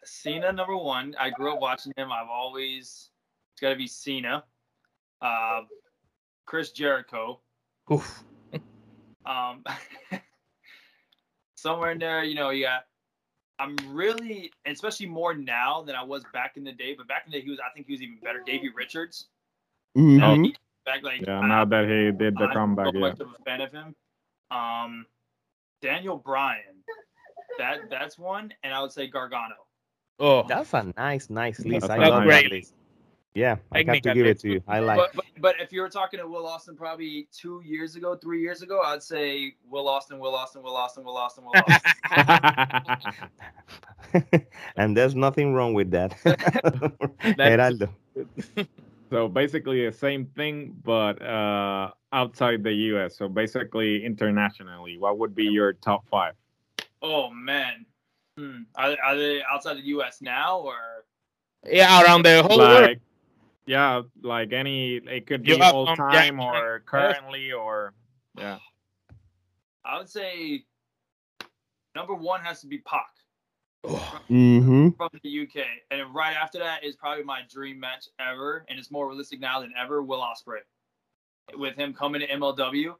Cena 0.06 0.52
number 0.52 0.76
one. 0.78 1.16
I 1.20 1.30
grew 1.30 1.54
up 1.54 1.60
watching 1.60 1.94
him. 1.98 2.12
I've 2.12 2.30
always 2.30 3.10
it's 3.54 3.62
got 3.62 3.70
to 3.70 3.76
be 3.76 3.88
Cena. 3.88 4.44
Uh, 5.22 5.62
Chris 6.46 6.72
Jericho. 6.72 7.40
Oof. 7.92 8.24
Um, 9.26 9.64
somewhere 11.56 11.92
in 11.92 12.00
there, 12.00 12.24
you 12.24 12.36
know, 12.36 12.50
you 12.50 12.66
got. 12.66 12.86
I'm 13.60 13.76
really, 13.90 14.52
especially 14.66 15.06
more 15.06 15.34
now 15.34 15.84
than 15.84 15.96
I 15.96 16.04
was 16.04 16.24
back 16.34 16.58
in 16.58 16.64
the 16.64 16.72
day. 16.72 16.96
But 16.98 17.08
back 17.08 17.24
in 17.26 17.32
the 17.32 17.38
day, 17.40 17.44
he 17.46 17.50
was. 17.52 17.60
I 17.60 17.72
think 17.74 17.88
he 17.88 17.94
was 17.94 18.02
even 18.02 18.18
better. 18.24 18.42
Davey 18.46 18.70
Richards. 18.76 19.28
Mhm. 19.98 20.46
he- 20.46 20.56
Back 20.86 21.02
like 21.04 21.22
Yeah, 21.22 21.40
I- 21.40 21.48
now 21.48 21.64
that 21.64 21.86
he 21.86 22.12
did 22.12 22.36
the 22.36 22.44
I'm 22.46 22.54
comeback, 22.54 22.88
so 22.88 22.92
yeah. 22.96 23.00
much 23.00 23.20
of 23.22 23.30
a 23.30 23.44
fan 23.46 23.62
of 23.62 23.72
him. 23.72 23.96
Um, 24.52 25.06
Daniel 25.82 26.18
Bryan. 26.18 26.84
That 27.58 27.90
that's 27.90 28.18
one, 28.18 28.54
and 28.64 28.74
I 28.74 28.82
would 28.82 28.92
say 28.92 29.08
Gargano. 29.08 29.56
Oh, 30.20 30.44
that's 30.48 30.74
a 30.74 30.94
nice 30.98 31.30
nice 31.30 31.60
list 31.60 31.88
That's 31.88 32.00
love 32.02 32.24
great 32.24 32.44
that 32.44 32.52
list. 32.52 32.52
list 32.52 32.74
yeah 33.34 33.56
I 33.72 33.84
have 33.88 34.02
to 34.02 34.14
give 34.14 34.28
it 34.28 34.40
to 34.42 34.50
you 34.54 34.64
I 34.68 34.80
like 34.80 34.98
But, 34.98 35.16
but 35.16 35.26
but 35.42 35.56
if 35.60 35.74
you 35.74 35.82
were 35.82 35.90
talking 35.90 36.20
to 36.20 36.28
Will 36.28 36.46
Austin 36.46 36.76
probably 36.76 37.28
two 37.34 37.62
years 37.66 37.96
ago, 37.96 38.16
three 38.16 38.42
years 38.42 38.62
ago, 38.62 38.82
I'd 38.82 39.02
say 39.04 39.56
Will 39.70 39.90
Austin, 39.90 40.20
Will 40.20 40.36
Austin, 40.36 40.62
Will 40.64 40.76
Austin, 40.76 41.04
Will 41.04 41.18
Austin, 41.18 41.44
Will 41.44 41.54
Austin. 41.58 41.92
and 44.78 44.96
there's 44.96 45.16
nothing 45.16 45.54
wrong 45.54 45.74
with 45.74 45.90
that 45.92 46.16
Gerardo 47.38 47.90
so 49.10 49.28
basically 49.28 49.86
the 49.86 49.92
same 49.92 50.26
thing, 50.28 50.76
but 50.84 51.22
uh, 51.22 51.92
outside 52.14 52.64
the 52.64 52.74
U.S. 52.94 53.18
So 53.18 53.28
basically 53.28 54.04
internationally, 54.06 54.98
what 54.98 55.18
would 55.18 55.36
be 55.36 55.46
your 55.46 55.74
top 55.74 56.08
five? 56.10 56.34
oh 57.02 57.30
man, 57.32 57.86
hmm. 58.38 58.62
are, 58.76 58.96
are 59.04 59.18
they 59.18 59.42
outside 59.44 59.78
the 59.78 59.86
U.S. 59.88 60.22
now 60.22 60.60
or? 60.60 60.76
yeah, 61.66 62.04
around 62.04 62.26
the 62.26 62.44
whole 62.44 62.58
world. 62.58 62.82
Like, 62.82 63.00
yeah, 63.66 64.02
like 64.22 64.52
any, 64.52 64.96
it 64.96 65.26
could 65.28 65.44
be 65.44 65.58
have, 65.58 65.74
all 65.74 65.88
um, 65.88 65.96
time 65.96 66.38
yeah, 66.38 66.46
or 66.46 66.84
currently 66.86 67.52
or 67.52 67.94
yeah. 68.38 68.58
I 69.86 69.98
would 69.98 70.10
say 70.10 70.64
number 71.96 72.14
one 72.14 72.42
has 72.42 72.62
to 72.62 72.68
be 72.68 72.80
Pac 72.80 73.06
hmm 74.28 74.90
from 74.98 75.10
the 75.24 75.42
UK, 75.42 75.66
and 75.92 76.14
right 76.16 76.36
after 76.36 76.60
that 76.60 76.84
is 76.84 76.96
probably 76.96 77.24
my 77.24 77.42
dream 77.50 77.80
match 77.80 78.08
ever, 78.20 78.66
and 78.70 78.80
it's 78.80 78.92
more 78.92 79.08
realistic 79.08 79.40
now 79.40 79.60
than 79.60 79.74
ever. 79.78 80.02
Will 80.02 80.22
Ospreay, 80.22 80.60
with 81.58 81.76
him 81.76 81.94
coming 81.94 82.22
to 82.22 82.28
MLW. 82.28 82.96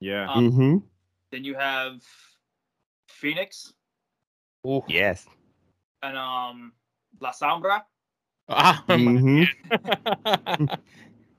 Yeah. 0.00 0.30
Um, 0.30 0.52
hmm 0.52 0.76
Then 1.32 1.44
you 1.44 1.54
have 1.56 2.02
Fénix 3.22 3.72
Ooh. 4.66 4.82
yes 4.86 5.28
and 6.02 6.16
um 6.16 6.72
La 7.20 7.30
Sombra, 7.32 7.84
Ah, 8.48 8.84
hmm 8.88 9.44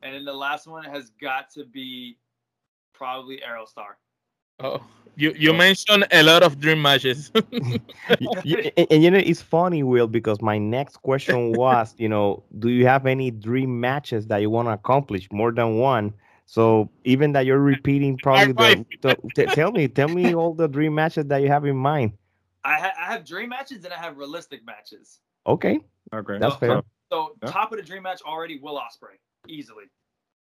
and 0.02 0.14
then 0.16 0.26
the 0.26 0.34
last 0.34 0.68
one 0.68 0.84
has 0.86 1.10
got 1.12 1.50
to 1.52 1.66
be 1.66 2.18
probably 2.94 3.42
Aerostar. 3.48 3.96
oh. 4.60 4.86
You 5.16 5.34
you 5.38 5.54
mentioned 5.54 6.06
a 6.12 6.24
lot 6.24 6.44
of 6.44 6.60
dream 6.60 6.82
matches. 6.82 7.32
Y- 8.20 8.30
y- 8.44 8.72
and, 8.78 8.88
and, 8.92 9.04
you 9.04 9.12
know 9.12 9.20
it's 9.20 9.42
funny 9.42 9.84
will 9.84 10.08
because 10.08 10.42
my 10.42 10.58
next 10.58 10.98
question 10.98 11.52
was 11.54 11.94
you 11.98 12.08
know 12.10 12.44
do 12.60 12.70
you 12.70 12.86
have 12.86 13.06
any 13.06 13.32
dream 13.32 13.80
matches 13.80 14.28
that 14.28 14.38
you 14.42 14.50
want 14.50 14.68
to 14.68 14.72
accomplish 14.74 15.28
more 15.32 15.52
than 15.52 15.78
one 15.78 16.14
so 16.46 16.90
even 17.04 17.34
that 17.34 17.46
you're 17.46 17.60
repeating 17.60 18.18
probably 18.18 18.54
the, 18.54 18.86
the 19.02 19.16
t- 19.36 19.48
tell 19.48 19.72
me 19.72 19.88
tell 19.88 20.10
me 20.10 20.34
all 20.36 20.54
the 20.54 20.68
dream 20.68 20.96
matches 20.96 21.26
that 21.26 21.42
you 21.42 21.48
have 21.48 21.66
in 21.66 21.76
mind 21.76 22.12
I, 22.64 22.80
ha- 22.80 22.94
I 23.00 23.06
have 23.12 23.26
dream 23.26 23.50
matches 23.50 23.84
and 23.86 23.94
I 23.94 23.98
have 23.98 24.18
realistic 24.18 24.64
matches. 24.66 25.20
okay 25.48 25.80
Okay. 26.14 26.38
That's 26.40 26.54
So- 26.56 26.60
fair. 26.60 26.82
So 27.12 27.36
Yeah. 27.44 27.50
top 27.52 27.72
of 27.72 27.78
the 27.78 27.84
dream 27.84 28.04
match 28.04 28.22
already 28.22 28.60
Will 28.60 28.78
Ospreay 28.80 29.18
easily. 29.48 29.86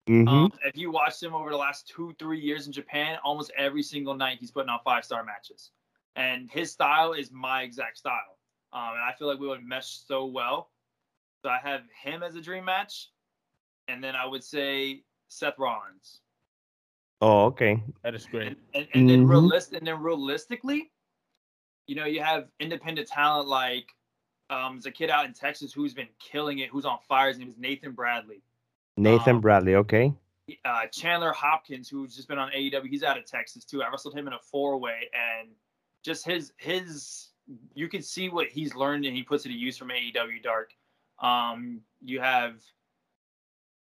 hmm 0.07 0.27
Um, 0.29 0.53
if 0.65 0.77
you 0.77 0.91
watched 0.91 1.23
him 1.23 1.35
over 1.35 1.51
the 1.51 1.57
last 1.57 1.87
two, 1.89 2.15
three 2.19 2.41
years 2.41 2.67
in 2.67 2.73
Japan, 2.73 3.19
almost 3.25 3.51
every 3.57 3.83
single 3.83 4.15
night 4.15 4.39
he's 4.41 4.51
putting 4.51 4.69
on 4.71 4.81
five 4.85 5.05
star 5.05 5.23
matches. 5.25 5.71
And 6.17 6.51
his 6.51 6.73
style 6.73 7.13
is 7.13 7.31
my 7.31 7.63
exact 7.63 7.97
style. 7.99 8.39
Um, 8.73 8.91
and 8.95 9.01
I 9.03 9.13
feel 9.19 9.29
like 9.29 9.39
we 9.39 9.47
would 9.49 9.63
mesh 9.65 9.87
so 10.07 10.27
well. 10.27 10.71
So 11.43 11.49
I 11.51 11.59
have 11.59 11.83
him 12.03 12.23
as 12.23 12.35
a 12.35 12.41
dream 12.41 12.65
match. 12.65 13.11
And 13.89 14.03
then 14.05 14.15
I 14.17 14.27
would 14.27 14.45
say 14.45 15.05
Seth 15.29 15.59
Rollins. 15.59 16.21
oh 17.21 17.47
okay 17.47 17.83
that 18.03 18.15
is 18.15 18.27
great. 18.27 18.49
And, 18.49 18.57
and, 18.75 18.89
and 18.95 19.11
then 19.11 19.25
Mhm. 19.27 19.31
realist 19.31 19.73
and 19.73 19.87
then 19.87 20.01
realistically, 20.03 20.91
you 21.89 21.97
know, 21.97 22.05
you 22.05 22.23
have 22.23 22.47
independent 22.61 23.09
talent 23.09 23.49
like 23.49 23.89
um, 24.51 24.75
there's 24.75 24.87
a 24.87 24.93
kid 24.93 25.11
out 25.11 25.27
in 25.27 25.33
Texas 25.33 25.73
who's 25.73 25.95
been 25.95 26.09
killing 26.21 26.61
it, 26.61 26.71
who's 26.71 26.85
on 26.85 26.99
fire. 27.09 27.29
His 27.29 27.39
name 27.39 27.49
is 27.49 27.59
Nathan 27.59 27.93
Bradley. 27.93 28.43
nathan 28.97 29.37
Um, 29.37 29.41
bradley 29.41 29.77
okay 29.77 30.13
uh, 30.65 30.87
Chandler 30.87 31.33
Hopkins, 31.33 31.89
who's 31.89 32.15
just 32.15 32.29
been 32.29 32.39
on 32.39 32.51
AEW, 32.51 32.89
he's 32.89 33.03
out 33.03 33.19
of 33.19 33.27
Texas 33.27 33.65
too. 33.65 33.83
I 33.83 33.91
wrestled 33.91 34.15
him 34.15 34.27
in 34.27 34.33
a 34.33 34.39
four 34.39 34.79
way, 34.79 35.11
and 35.13 35.49
just 36.05 36.25
his 36.25 36.53
his 36.57 37.29
you 37.75 37.89
can 37.89 38.03
see 38.03 38.29
what 38.29 38.49
he's 38.49 38.75
learned 38.75 39.05
and 39.05 39.17
he 39.17 39.23
puts 39.23 39.47
it 39.47 39.49
to 39.49 39.55
use 39.55 39.77
from 39.77 39.89
AEW 39.89 40.43
Dark. 40.43 40.73
Um, 41.21 41.81
you 42.03 42.21
have, 42.21 42.61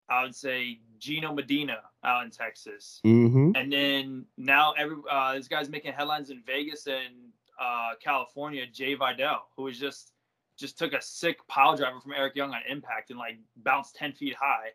I 0.09 0.23
would 0.23 0.35
say, 0.35 0.79
Gino 0.99 1.33
Medina 1.33 1.79
out 2.03 2.23
in 2.25 2.31
Texas, 2.31 2.99
hmm 3.03 3.51
and 3.55 3.71
then 3.71 4.25
now 4.37 4.73
every 4.77 4.97
uh, 5.09 5.35
this 5.35 5.47
guy's 5.47 5.69
making 5.69 5.93
headlines 5.93 6.29
in 6.29 6.41
Vegas 6.45 6.87
and 6.87 7.26
uh, 7.59 7.91
California. 8.03 8.65
Jay 8.67 8.93
Vidal, 8.95 9.47
who 9.55 9.63
was 9.63 9.79
just 9.79 10.13
just 10.57 10.77
took 10.77 10.93
a 10.93 11.01
sick 11.01 11.37
pile 11.47 11.75
driver 11.77 11.99
from 12.01 12.13
Eric 12.13 12.35
Young 12.35 12.51
on 12.53 12.61
Impact 12.67 13.09
and 13.11 13.19
like 13.19 13.37
bounced 13.57 13.95
ten 13.95 14.11
feet 14.13 14.35
high. 14.39 14.69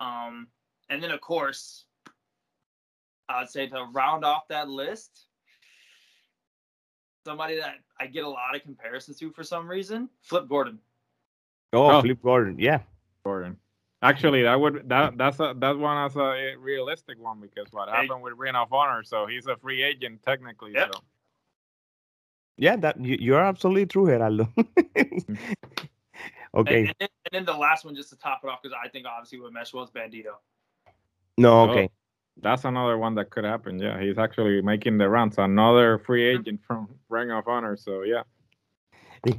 Um, 0.00 0.48
and 0.88 1.02
then 1.02 1.10
of 1.10 1.20
course, 1.20 1.84
I'd 3.28 3.50
say 3.50 3.66
to 3.66 3.84
round 3.92 4.24
off 4.24 4.48
that 4.48 4.68
list, 4.68 5.26
somebody 7.26 7.56
that 7.56 7.74
I 8.00 8.06
get 8.06 8.24
a 8.24 8.28
lot 8.28 8.54
of 8.54 8.62
comparisons 8.62 9.18
to 9.18 9.30
for 9.32 9.44
some 9.44 9.68
reason, 9.68 10.08
Flip 10.22 10.48
Gordon. 10.48 10.78
oh, 11.72 11.90
Oh. 11.98 12.00
flip 12.00 12.22
gordon 12.22 12.58
yeah 12.58 12.80
Gordon. 13.24 13.56
Actually, 14.00 14.42
that 14.44 14.58
would 14.58 14.88
that 14.88 15.18
that's 15.18 15.40
a 15.40 15.54
that 15.58 15.76
one 15.76 15.98
as 16.06 16.16
a 16.16 16.54
realistic 16.58 17.18
one 17.20 17.40
because 17.40 17.66
what 17.72 17.88
Hey. 17.88 17.96
happened 18.06 18.22
with 18.22 18.34
Ring 18.38 18.54
of 18.54 18.72
Honor, 18.72 19.02
so 19.02 19.26
he's 19.26 19.46
a 19.48 19.56
free 19.56 19.82
agent 19.82 20.22
technically. 20.22 20.72
Yep. 20.72 20.94
So 20.94 21.00
yeah 22.58 22.76
that 22.76 23.00
you, 23.00 23.16
you're 23.20 23.40
absolutely 23.40 23.86
true 23.86 24.06
gerardo 24.06 24.48
okay 26.54 26.80
And, 26.80 26.88
and, 26.88 26.94
then, 26.98 27.08
and 27.24 27.32
then 27.32 27.44
the 27.44 27.52
last 27.54 27.84
one, 27.84 27.94
just 27.94 28.10
to 28.10 28.16
top 28.16 28.40
it 28.44 28.48
off, 28.48 28.60
because 28.62 28.76
I 28.84 28.88
think 28.88 29.06
obviously 29.06 29.40
what 29.40 29.52
mesh 29.52 29.72
well 29.72 29.82
was 29.82 29.90
Bandito. 29.90 30.34
no 31.36 31.60
Oh. 31.62 31.70
okay 31.70 31.90
that's 32.40 32.64
another 32.64 32.96
one 32.98 33.16
that 33.16 33.30
could 33.30 33.42
happen. 33.42 33.80
Yeah, 33.80 34.00
he's 34.00 34.16
actually 34.16 34.62
making 34.62 34.98
the 34.98 35.08
rounds. 35.08 35.38
Another 35.38 35.98
free 35.98 36.22
mm-hmm. 36.22 36.40
agent 36.40 36.60
from 36.64 36.88
Ring 37.08 37.32
of 37.32 37.48
Honor. 37.48 37.76
So 37.76 38.02
yeah. 38.02 38.22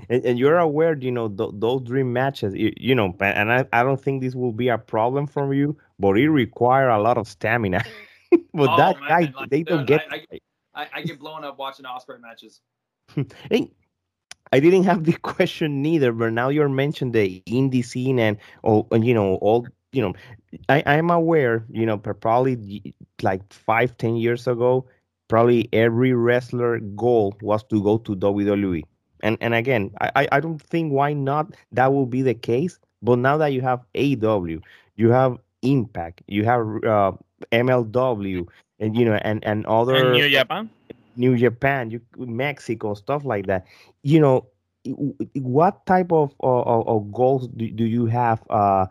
and, 0.09 0.25
and 0.25 0.37
you're 0.37 0.57
aware 0.57 0.97
you 0.97 1.11
know 1.11 1.29
th- 1.29 1.51
those 1.53 1.81
dream 1.83 2.11
matches 2.11 2.53
you, 2.53 2.73
you 2.75 2.93
know 2.93 3.15
and 3.21 3.49
I, 3.49 3.65
I 3.71 3.83
don't 3.83 4.01
think 4.01 4.21
this 4.21 4.35
will 4.35 4.51
be 4.51 4.67
a 4.67 4.77
problem 4.77 5.25
for 5.25 5.53
you 5.53 5.77
but 5.99 6.17
it 6.17 6.29
require 6.29 6.89
a 6.89 7.01
lot 7.01 7.17
of 7.17 7.29
stamina 7.29 7.81
but 8.53 8.69
Oh, 8.69 8.75
that 8.77 8.99
man, 8.99 9.07
guy 9.07 9.33
like, 9.39 9.49
they 9.49 9.63
don't 9.63 9.85
dude, 9.85 9.87
get 9.87 10.05
I- 10.11 10.25
I 10.33 10.39
I, 10.75 10.87
I 10.95 11.01
get 11.01 11.19
blown 11.19 11.43
up 11.43 11.57
watching 11.57 11.85
Ospreay 11.85 12.21
matches. 12.21 12.61
hey, 13.49 13.71
I 14.51 14.59
didn't 14.59 14.83
have 14.83 15.03
the 15.03 15.13
question 15.21 15.81
neither, 15.81 16.11
but 16.11 16.33
now 16.33 16.49
you're 16.49 16.69
mentioning 16.69 17.11
the 17.11 17.41
indie 17.47 17.85
scene 17.85 18.19
and 18.19 18.37
all, 18.63 18.87
and 18.91 19.05
you 19.05 19.13
know 19.13 19.35
all 19.35 19.67
you 19.91 20.01
know. 20.01 20.13
I 20.67 20.83
I'm 20.85 21.09
aware, 21.09 21.65
you 21.69 21.85
know, 21.85 21.97
probably 21.97 22.95
like 23.21 23.41
five 23.53 23.97
ten 23.97 24.15
years 24.15 24.47
ago, 24.47 24.85
probably 25.27 25.69
every 25.73 26.13
wrestler 26.13 26.79
goal 26.79 27.35
was 27.41 27.63
to 27.65 27.81
go 27.83 27.97
to 27.99 28.15
WWE. 28.15 28.83
And 29.21 29.37
and 29.41 29.53
again, 29.53 29.91
I 30.01 30.27
I 30.31 30.39
don't 30.39 30.61
think 30.61 30.91
why 30.91 31.13
not 31.13 31.55
that 31.71 31.93
will 31.93 32.07
be 32.07 32.21
the 32.21 32.33
case. 32.33 32.79
But 33.01 33.19
now 33.19 33.37
that 33.37 33.53
you 33.53 33.61
have 33.61 33.81
AEW, 33.95 34.61
you 34.95 35.09
have 35.11 35.37
Impact, 35.61 36.21
you 36.27 36.45
have 36.45 36.61
uh, 36.83 37.11
MLW, 37.51 38.47
and 38.79 38.95
you 38.95 39.05
know, 39.05 39.19
and 39.21 39.43
and 39.45 39.65
other 39.65 39.95
And 39.95 40.13
New 40.13 40.29
Japan. 40.29 40.69
New 41.19 41.37
Japan, 41.37 41.91
you, 41.91 42.01
Mexico, 42.17 42.95
stuff 42.95 43.25
like 43.25 43.47
that. 43.47 43.67
You 44.03 44.21
know, 44.21 44.47
what 45.35 45.85
type 45.85 46.11
of 46.11 46.33
of, 46.41 47.11
goals 47.11 47.47
do, 47.49 47.69
do 47.71 47.85
you 47.85 48.07
have? 48.07 48.43
Uh, 48.49 48.87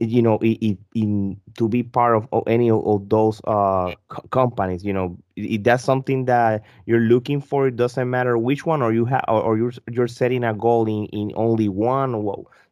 you 0.00 0.22
know, 0.22 0.38
in, 0.38 0.78
in 0.94 1.40
to 1.58 1.68
be 1.68 1.82
part 1.82 2.16
of, 2.16 2.44
any 2.46 2.70
of, 2.70 3.08
those 3.08 3.40
uh 3.46 3.92
co- 4.08 4.22
companies. 4.30 4.84
You 4.84 4.92
know, 4.92 5.18
if 5.36 5.62
that's 5.64 5.84
something 5.84 6.26
that 6.26 6.64
you're 6.86 7.00
looking 7.00 7.40
for, 7.40 7.68
it 7.68 7.76
doesn't 7.76 8.10
matter 8.10 8.38
which 8.38 8.66
one, 8.66 8.82
or 8.82 8.92
you 8.92 9.06
have, 9.06 9.24
or, 9.28 9.42
or 9.42 9.58
you're 9.58 9.72
you're 9.90 10.08
setting 10.08 10.44
a 10.44 10.54
goal 10.54 10.86
in 10.86 11.06
in 11.06 11.32
only 11.36 11.68
one. 11.68 12.14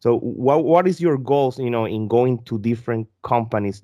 So, 0.00 0.18
what 0.18 0.64
what 0.64 0.86
is 0.86 1.00
your 1.00 1.18
goals? 1.18 1.58
You 1.58 1.70
know, 1.70 1.86
in 1.86 2.08
going 2.08 2.42
to 2.44 2.58
different 2.58 3.08
companies 3.22 3.82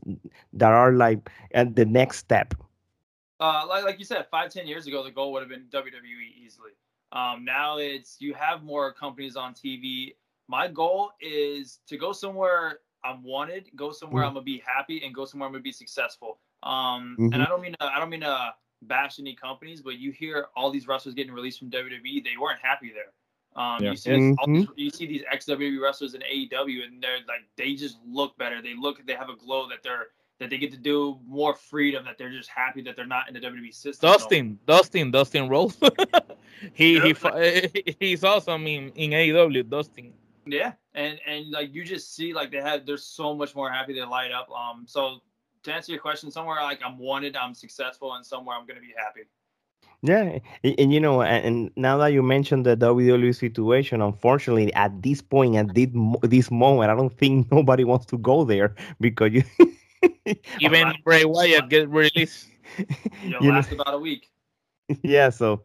that 0.53 0.73
are 0.73 0.93
like 0.93 1.31
at 1.53 1.77
the 1.77 1.87
next 1.87 2.19
step. 2.19 2.55
Uh, 3.45 3.67
like, 3.69 3.85
like 3.85 3.99
you 3.99 4.05
said, 4.05 4.27
five, 4.31 4.51
ten 4.51 4.67
years 4.67 4.87
ago, 4.87 5.03
the 5.05 5.11
goal 5.11 5.33
would 5.33 5.41
have 5.41 5.51
been 5.51 5.67
WWE 5.71 6.45
easily. 6.45 6.71
Um, 7.13 7.45
now 7.45 7.79
it's 7.79 8.17
you 8.19 8.33
have 8.35 8.63
more 8.63 8.93
companies 8.93 9.37
on 9.37 9.55
TV. 9.55 10.15
My 10.49 10.67
goal 10.67 11.13
is 11.21 11.81
to 11.89 11.97
go 11.97 12.13
somewhere 12.13 12.81
I'm 13.05 13.23
wanted, 13.23 13.71
go 13.77 13.93
somewhere 13.93 14.23
mm-hmm. 14.23 14.29
I'm 14.29 14.35
gonna 14.35 14.45
be 14.45 14.63
happy, 14.67 15.05
and 15.05 15.15
go 15.15 15.25
somewhere 15.25 15.47
I'm 15.47 15.53
gonna 15.53 15.63
be 15.63 15.73
successful. 15.73 16.39
Um, 16.63 17.17
mm-hmm. 17.19 17.35
and 17.35 17.43
I 17.43 17.47
don't 17.47 17.61
mean 17.61 17.75
to, 17.79 17.85
I 17.85 17.99
don't 17.99 18.09
mean 18.09 18.23
to 18.23 18.55
bash 18.83 19.21
any 19.21 19.35
companies, 19.35 19.83
but 19.83 19.99
you 19.99 20.11
hear 20.11 20.47
all 20.57 20.71
these 20.71 20.89
wrestlers 20.89 21.15
getting 21.15 21.33
released 21.33 21.59
from 21.59 21.71
WWE, 21.71 22.25
they 22.25 22.37
weren't 22.41 22.61
happy 22.63 22.93
there. 22.95 23.13
Um, 23.63 23.83
yeah. 23.83 23.91
you 23.91 23.97
see 23.97 24.11
mm-hmm. 24.11 24.53
these, 24.55 24.69
you 24.77 24.91
see 24.91 25.07
these 25.07 25.23
ex 25.31 25.45
WWE 25.45 25.81
wrestlers 25.81 26.15
in 26.15 26.23
AEW, 26.23 26.85
and 26.87 27.03
they're 27.03 27.19
like 27.29 27.43
they 27.57 27.75
just 27.75 27.99
look 28.07 28.37
better. 28.39 28.63
They 28.63 28.75
look, 28.75 29.07
they 29.07 29.15
have 29.15 29.29
a 29.29 29.37
glow 29.37 29.69
that 29.69 29.83
they're 29.83 30.09
that 30.41 30.51
they 30.51 30.59
get 30.59 30.73
to 30.73 30.79
do 30.79 31.19
more 31.27 31.55
freedom, 31.55 32.05
that 32.05 32.19
they're 32.19 32.33
just 32.33 32.49
happy 32.49 32.83
that 32.83 32.97
they're 32.97 33.07
not 33.07 33.29
in 33.29 33.35
the 33.35 33.41
WWE 33.41 33.73
system. 33.73 34.11
Dustin, 34.11 34.59
no. 34.67 34.77
Dustin, 34.77 35.11
Dustin 35.11 35.49
Rhodes. 35.49 35.79
he 36.73 37.01
he 37.01 37.15
like, 37.15 37.97
he's 38.01 38.25
awesome 38.25 38.67
in 38.67 38.91
in 38.91 39.11
AEW. 39.11 39.69
Dustin. 39.69 40.13
Yeah, 40.47 40.73
and 40.95 41.19
and 41.27 41.51
like 41.51 41.75
you 41.75 41.85
just 41.85 42.15
see 42.15 42.35
like 42.35 42.51
they 42.51 42.61
have 42.61 42.85
they're 42.85 42.97
so 42.97 43.35
much 43.35 43.55
more 43.55 43.71
happy 43.71 43.95
they 43.95 44.05
light 44.05 44.33
up. 44.33 44.51
Um, 44.51 44.85
so 44.87 45.21
to 45.63 45.73
answer 45.73 45.93
your 45.93 46.01
question, 46.01 46.31
somewhere 46.31 46.63
like 46.63 46.81
I'm 46.85 46.99
wanted, 46.99 47.37
I'm 47.37 47.55
successful, 47.55 48.15
and 48.15 48.27
somewhere 48.27 48.57
I'm 48.57 48.67
gonna 48.67 48.81
be 48.81 48.95
happy. 48.97 49.23
Yeah, 50.03 50.39
and, 50.63 50.75
and, 50.79 50.93
you 50.93 51.01
know, 51.01 51.23
and 51.23 51.71
now 51.77 51.97
that 51.97 52.09
you 52.09 52.23
mentioned 52.23 52.67
the 52.67 52.77
WWE 52.77 53.35
situation, 53.35 54.03
unfortunately, 54.03 54.71
at 54.75 55.03
this 55.03 55.23
point, 55.23 55.57
at 55.57 55.75
this, 55.75 55.89
this 56.21 56.51
moment, 56.51 56.91
I 56.91 56.95
don't 56.95 57.17
think 57.17 57.51
nobody 57.53 57.85
wants 57.85 58.05
to 58.07 58.19
go 58.19 58.45
there 58.45 58.75
because 59.01 59.33
you 59.33 59.45
even 60.61 60.93
Bray 61.05 61.25
Wyatt 61.25 61.69
get 61.69 61.89
released. 61.89 62.49
You 63.23 63.31
know, 63.31 63.39
last 63.41 63.71
know, 63.71 63.77
about 63.81 63.95
a 63.95 63.99
week. 63.99 64.29
Yeah, 65.03 65.31
so 65.31 65.63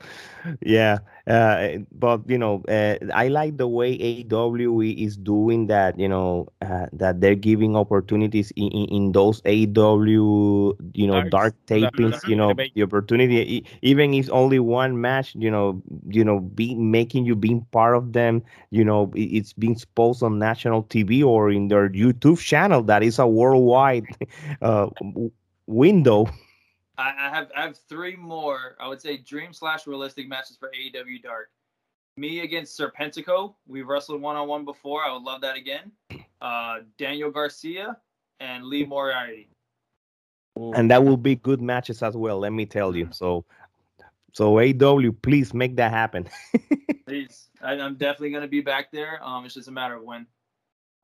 yeah, 0.61 0.99
uh, 1.27 1.79
but 1.91 2.21
you 2.29 2.37
know, 2.37 2.63
uh, 2.69 2.95
I 3.13 3.27
like 3.27 3.57
the 3.57 3.67
way 3.67 3.91
AEW 3.93 4.81
is 4.93 5.17
doing 5.17 5.67
that. 5.67 5.99
You 5.99 6.07
know, 6.07 6.47
uh, 6.61 6.87
that 6.93 7.19
they're 7.21 7.35
giving 7.35 7.75
opportunities 7.75 8.51
in, 8.55 8.67
in, 8.71 8.85
in 8.89 9.11
those 9.11 9.41
AEW, 9.45 10.73
you 10.93 11.07
know, 11.07 11.21
dark, 11.21 11.55
dark 11.69 11.91
tapings. 11.93 12.25
You 12.27 12.35
know, 12.35 12.61
the 12.75 12.83
opportunity, 12.83 13.65
even 13.81 14.13
if 14.13 14.29
only 14.31 14.59
one 14.59 14.99
match. 15.01 15.35
You 15.35 15.51
know, 15.51 15.81
you 16.09 16.23
know, 16.23 16.39
be 16.39 16.75
making 16.75 17.25
you 17.25 17.35
being 17.35 17.65
part 17.71 17.95
of 17.95 18.13
them. 18.13 18.43
You 18.71 18.85
know, 18.85 19.11
it's 19.15 19.53
being 19.53 19.73
exposed 19.73 20.23
on 20.23 20.39
national 20.39 20.83
TV 20.83 21.23
or 21.23 21.51
in 21.51 21.67
their 21.67 21.89
YouTube 21.89 22.39
channel. 22.39 22.83
That 22.83 23.03
is 23.03 23.19
a 23.19 23.27
worldwide 23.27 24.05
uh, 24.61 24.87
window. 25.67 26.27
I, 26.99 27.13
I 27.17 27.29
have 27.29 27.51
I 27.55 27.61
have 27.61 27.77
three 27.87 28.15
more. 28.17 28.75
I 28.79 28.87
would 28.87 29.01
say 29.01 29.17
dream 29.17 29.53
slash 29.53 29.87
realistic 29.87 30.27
matches 30.27 30.57
for 30.59 30.69
AEW 30.69 31.23
Dark. 31.23 31.49
Me 32.17 32.41
against 32.41 32.77
Serpentico. 32.77 33.55
We've 33.65 33.87
wrestled 33.87 34.21
one 34.21 34.35
on 34.35 34.49
one 34.49 34.65
before. 34.65 35.01
I 35.03 35.13
would 35.13 35.23
love 35.23 35.39
that 35.41 35.55
again. 35.55 35.93
Uh, 36.41 36.79
Daniel 36.97 37.31
Garcia 37.31 37.97
and 38.41 38.65
Lee 38.65 38.85
Moriarty. 38.85 39.49
And 40.75 40.91
that 40.91 41.01
will 41.01 41.15
be 41.15 41.35
good 41.35 41.61
matches 41.61 42.03
as 42.03 42.17
well. 42.17 42.39
Let 42.39 42.51
me 42.51 42.65
tell 42.65 42.93
you. 42.93 43.07
So, 43.11 43.45
so 44.33 44.55
AEW, 44.55 45.21
please 45.21 45.53
make 45.53 45.77
that 45.77 45.91
happen. 45.91 46.27
please, 47.07 47.47
I, 47.61 47.75
am 47.75 47.95
definitely 47.95 48.31
gonna 48.31 48.49
be 48.49 48.59
back 48.59 48.91
there. 48.91 49.23
Um, 49.23 49.45
it's 49.45 49.53
just 49.53 49.69
a 49.69 49.71
matter 49.71 49.95
of 49.95 50.03
when. 50.03 50.27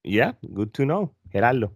Yeah, 0.04 0.34
good 0.54 0.74
to 0.74 0.86
know, 0.86 1.12
Gerardo. 1.32 1.72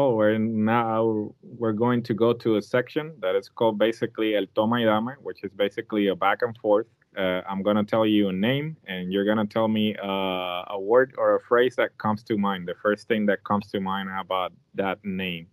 Well, 0.00 0.14
we're 0.14 0.38
now 0.38 1.30
we're 1.42 1.74
going 1.74 2.02
to 2.04 2.14
go 2.14 2.32
to 2.32 2.56
a 2.56 2.62
section 2.62 3.12
that 3.20 3.36
is 3.36 3.50
called 3.50 3.78
basically 3.78 4.34
el 4.34 4.46
toma 4.54 4.76
y 4.76 4.84
dame, 4.84 5.14
which 5.20 5.44
is 5.44 5.52
basically 5.52 6.06
a 6.06 6.16
back 6.16 6.38
and 6.40 6.56
forth. 6.56 6.86
Uh, 7.18 7.42
I'm 7.46 7.62
gonna 7.62 7.84
tell 7.84 8.06
you 8.06 8.30
a 8.30 8.32
name, 8.32 8.78
and 8.86 9.12
you're 9.12 9.26
gonna 9.26 9.44
tell 9.44 9.68
me 9.68 9.94
uh, 10.02 10.76
a 10.76 10.80
word 10.80 11.12
or 11.18 11.36
a 11.36 11.40
phrase 11.40 11.76
that 11.76 11.98
comes 11.98 12.22
to 12.28 12.38
mind. 12.38 12.66
The 12.66 12.76
first 12.82 13.08
thing 13.08 13.26
that 13.26 13.44
comes 13.44 13.66
to 13.72 13.80
mind 13.80 14.08
about 14.18 14.54
that 14.72 15.04
name. 15.04 15.48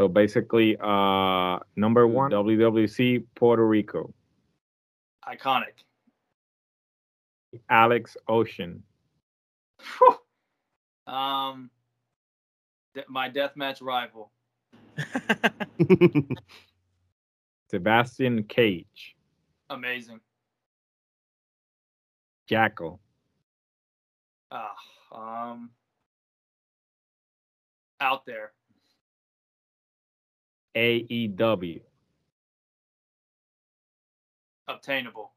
So 0.00 0.08
basically, 0.08 0.78
uh, 0.80 1.58
number 1.76 2.06
one, 2.06 2.30
WWC 2.30 3.26
Puerto 3.34 3.66
Rico. 3.66 4.14
Iconic. 5.28 5.76
Alex 7.68 8.16
Ocean. 8.26 8.82
um, 11.06 11.68
my 13.08 13.28
deathmatch 13.28 13.82
rival. 13.82 14.30
Sebastian 17.70 18.44
Cage. 18.44 19.16
Amazing. 19.70 20.20
Jackal. 22.48 23.00
Ah, 24.52 24.72
uh, 25.12 25.18
um, 25.18 25.70
out 28.00 28.24
there. 28.26 28.52
AEW. 30.76 31.80
Obtainable. 34.68 35.32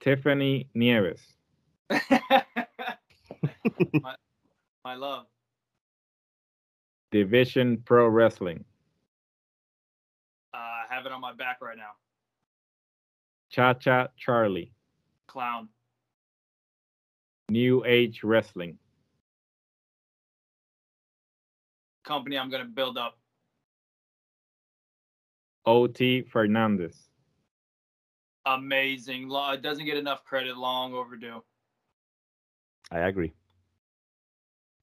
Tiffany 0.00 0.68
Nieves. 0.74 1.20
my, 1.90 2.44
my 4.88 4.94
love. 4.94 5.26
Division 7.12 7.76
Pro 7.84 8.08
Wrestling. 8.08 8.64
Uh, 10.54 10.56
I 10.56 10.84
have 10.88 11.04
it 11.04 11.12
on 11.12 11.20
my 11.20 11.34
back 11.34 11.58
right 11.60 11.76
now. 11.76 11.92
Cha 13.50 13.74
Cha 13.74 14.06
Charlie. 14.16 14.72
Clown. 15.26 15.68
New 17.50 17.84
Age 17.84 18.24
Wrestling. 18.24 18.78
Company 22.06 22.38
I'm 22.38 22.48
going 22.48 22.62
to 22.62 22.68
build 22.70 22.96
up. 22.96 23.18
OT 25.66 26.22
Fernandez. 26.22 26.96
Amazing. 28.46 29.28
It 29.30 29.60
doesn't 29.60 29.84
get 29.84 29.98
enough 29.98 30.24
credit. 30.24 30.56
Long 30.56 30.94
overdue. 30.94 31.42
I 32.90 33.00
agree. 33.00 33.34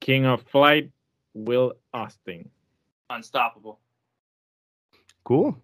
King 0.06 0.28
of 0.28 0.44
Flight, 0.44 0.92
Will 1.34 1.74
Austin. 1.92 2.48
Unstoppable. 3.10 3.80
Cool. 5.24 5.58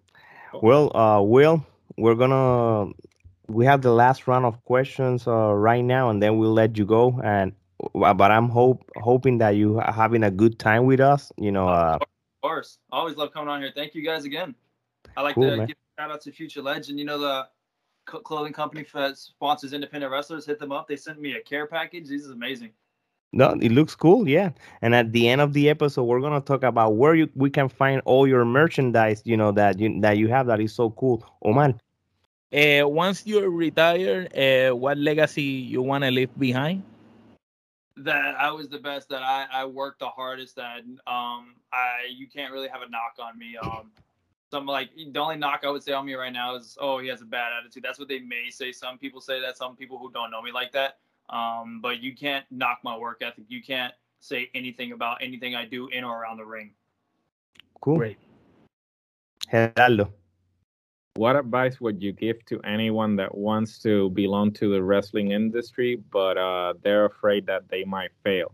Well, 0.63 0.97
uh, 0.97 1.21
Will, 1.21 1.63
we're 1.95 2.15
gonna 2.15 2.91
we 3.47 3.65
have 3.65 3.83
the 3.83 3.91
last 3.91 4.25
round 4.25 4.45
of 4.45 4.63
questions 4.65 5.27
uh, 5.27 5.53
right 5.53 5.83
now, 5.83 6.09
and 6.09 6.23
then 6.23 6.39
we'll 6.39 6.53
let 6.53 6.75
you 6.75 6.87
go. 6.87 7.21
And 7.23 7.53
uh, 7.93 8.15
but 8.15 8.31
I'm 8.31 8.49
hope 8.49 8.81
hoping 8.97 9.37
that 9.37 9.51
you 9.51 9.79
are 9.79 9.93
having 9.93 10.23
a 10.23 10.31
good 10.31 10.57
time 10.57 10.85
with 10.85 11.01
us. 11.01 11.31
You 11.37 11.51
know, 11.51 11.67
uh, 11.67 11.99
of 12.01 12.07
course, 12.41 12.79
always 12.91 13.17
love 13.17 13.31
coming 13.33 13.47
on 13.47 13.61
here. 13.61 13.71
Thank 13.75 13.93
you 13.93 14.03
guys 14.03 14.25
again. 14.25 14.55
I 15.15 15.21
like 15.21 15.35
cool, 15.35 15.51
to 15.51 15.57
man. 15.57 15.67
give 15.67 15.77
shout 15.99 16.09
out 16.09 16.21
to 16.21 16.31
Future 16.31 16.63
Legend. 16.63 16.97
You 16.97 17.05
know 17.05 17.19
the 17.19 17.47
clothing 18.05 18.53
company 18.53 18.87
that 18.91 19.19
sponsors 19.19 19.73
independent 19.73 20.11
wrestlers. 20.11 20.47
Hit 20.47 20.57
them 20.57 20.71
up. 20.71 20.87
They 20.87 20.95
sent 20.95 21.21
me 21.21 21.33
a 21.33 21.41
care 21.41 21.67
package. 21.67 22.09
This 22.09 22.23
is 22.23 22.31
amazing. 22.31 22.71
No, 23.33 23.51
it 23.61 23.71
looks 23.71 23.95
cool, 23.95 24.27
yeah. 24.27 24.51
And 24.81 24.93
at 24.93 25.13
the 25.13 25.29
end 25.29 25.39
of 25.39 25.53
the 25.53 25.69
episode, 25.69 26.03
we're 26.03 26.19
gonna 26.19 26.41
talk 26.41 26.63
about 26.63 26.95
where 26.95 27.15
you 27.15 27.29
we 27.35 27.49
can 27.49 27.69
find 27.69 28.01
all 28.03 28.27
your 28.27 28.43
merchandise, 28.43 29.21
you 29.23 29.37
know, 29.37 29.53
that 29.53 29.79
you 29.79 30.01
that 30.01 30.17
you 30.17 30.27
have 30.27 30.47
that 30.47 30.59
is 30.59 30.73
so 30.73 30.89
cool. 30.91 31.23
Omar. 31.41 31.75
Uh, 32.53 32.85
once 32.85 33.25
you're 33.25 33.49
retired, 33.49 34.35
uh, 34.35 34.75
what 34.75 34.97
legacy 34.97 35.43
you 35.43 35.81
wanna 35.81 36.11
leave 36.11 36.37
behind? 36.37 36.83
That 37.95 38.35
I 38.35 38.51
was 38.51 38.67
the 38.67 38.79
best. 38.79 39.07
That 39.09 39.23
I 39.23 39.47
I 39.49 39.65
worked 39.65 39.99
the 39.99 40.09
hardest. 40.09 40.57
That 40.57 40.81
um 41.07 41.55
I 41.71 42.07
you 42.13 42.27
can't 42.27 42.51
really 42.51 42.67
have 42.67 42.81
a 42.81 42.89
knock 42.89 43.15
on 43.17 43.39
me. 43.39 43.55
Um, 43.55 43.91
some 44.51 44.65
like 44.65 44.89
the 44.95 45.19
only 45.19 45.37
knock 45.37 45.61
I 45.63 45.69
would 45.69 45.83
say 45.83 45.93
on 45.93 46.05
me 46.05 46.15
right 46.15 46.33
now 46.33 46.55
is 46.55 46.77
oh 46.81 46.99
he 46.99 47.07
has 47.07 47.21
a 47.21 47.25
bad 47.25 47.53
attitude. 47.57 47.83
That's 47.83 47.97
what 47.97 48.09
they 48.09 48.19
may 48.19 48.49
say. 48.49 48.73
Some 48.73 48.97
people 48.97 49.21
say 49.21 49.39
that. 49.39 49.55
Some 49.55 49.77
people 49.77 49.97
who 49.97 50.11
don't 50.11 50.31
know 50.31 50.41
me 50.41 50.51
like 50.51 50.73
that. 50.73 50.97
Um, 51.31 51.79
but 51.81 52.01
you 52.01 52.15
can't 52.15 52.45
knock 52.51 52.79
my 52.83 52.97
work 52.97 53.21
ethic. 53.21 53.45
You 53.47 53.63
can't 53.63 53.93
say 54.19 54.49
anything 54.53 54.91
about 54.91 55.21
anything 55.21 55.55
I 55.55 55.65
do 55.65 55.87
in 55.87 56.03
or 56.03 56.21
around 56.21 56.37
the 56.37 56.45
ring. 56.45 56.71
Cool. 57.81 57.97
Great. 57.97 58.17
Gerardo. 59.49 60.13
What 61.15 61.35
advice 61.35 61.81
would 61.81 62.01
you 62.01 62.13
give 62.13 62.45
to 62.45 62.61
anyone 62.61 63.15
that 63.17 63.35
wants 63.35 63.79
to 63.79 64.09
belong 64.11 64.51
to 64.53 64.71
the 64.71 64.81
wrestling 64.81 65.31
industry, 65.31 65.97
but 65.97 66.37
uh, 66.37 66.73
they're 66.83 67.05
afraid 67.05 67.45
that 67.47 67.67
they 67.69 67.83
might 67.83 68.11
fail? 68.23 68.53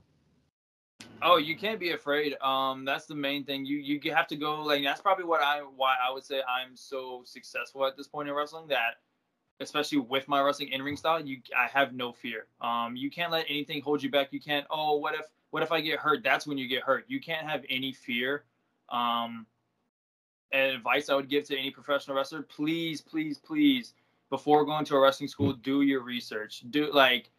Oh, 1.22 1.38
you 1.38 1.56
can't 1.56 1.80
be 1.80 1.92
afraid. 1.92 2.36
Um, 2.42 2.86
that's 2.86 3.06
the 3.06 3.16
main 3.16 3.44
thing. 3.44 3.66
You 3.66 3.78
you 3.78 4.14
have 4.14 4.28
to 4.28 4.36
go 4.36 4.62
like 4.62 4.84
that's 4.84 5.02
probably 5.02 5.26
what 5.26 5.42
I 5.42 5.60
why 5.60 5.96
I 6.04 6.12
would 6.12 6.24
say 6.24 6.42
I'm 6.48 6.76
so 6.76 7.22
successful 7.26 7.86
at 7.86 7.98
this 7.98 8.08
point 8.08 8.30
in 8.30 8.36
wrestling 8.36 8.68
that 8.68 8.98
especially 9.60 10.00
with 10.00 10.28
my 10.28 10.42
wrestling 10.42 10.70
in 10.70 10.82
ring 10.82 10.98
style, 10.98 11.24
you 11.26 11.38
I 11.58 11.68
have 11.68 11.94
no 11.94 12.12
fear. 12.12 12.48
Um, 12.62 12.96
you 12.96 13.10
can't 13.10 13.32
let 13.32 13.46
anything 13.50 13.82
hold 13.82 14.04
you 14.04 14.10
back. 14.10 14.32
You 14.32 14.40
can't. 14.40 14.66
Oh, 14.70 14.98
what 14.98 15.16
if 15.16 15.26
what 15.52 15.64
if 15.64 15.72
I 15.72 15.82
get 15.82 16.00
hurt? 16.00 16.24
That's 16.24 16.46
when 16.46 16.58
you 16.58 16.68
get 16.68 16.84
hurt. 16.84 17.06
You 17.08 17.20
can't 17.20 17.48
have 17.48 17.64
any 17.70 17.92
fear. 17.92 18.44
Um, 18.90 19.46
and 20.52 20.76
advice 20.76 21.10
I 21.10 21.16
would 21.16 21.30
give 21.30 21.46
to 21.46 21.58
any 21.58 21.72
professional 21.72 22.16
wrestler: 22.16 22.42
please, 22.42 23.02
please, 23.02 23.38
please, 23.38 23.94
before 24.30 24.66
going 24.66 24.86
to 24.86 24.96
a 24.96 25.00
wrestling 25.00 25.28
school, 25.28 25.54
do 25.54 25.82
your 25.82 26.02
research. 26.02 26.64
Do 26.70 26.92
like, 26.94 27.32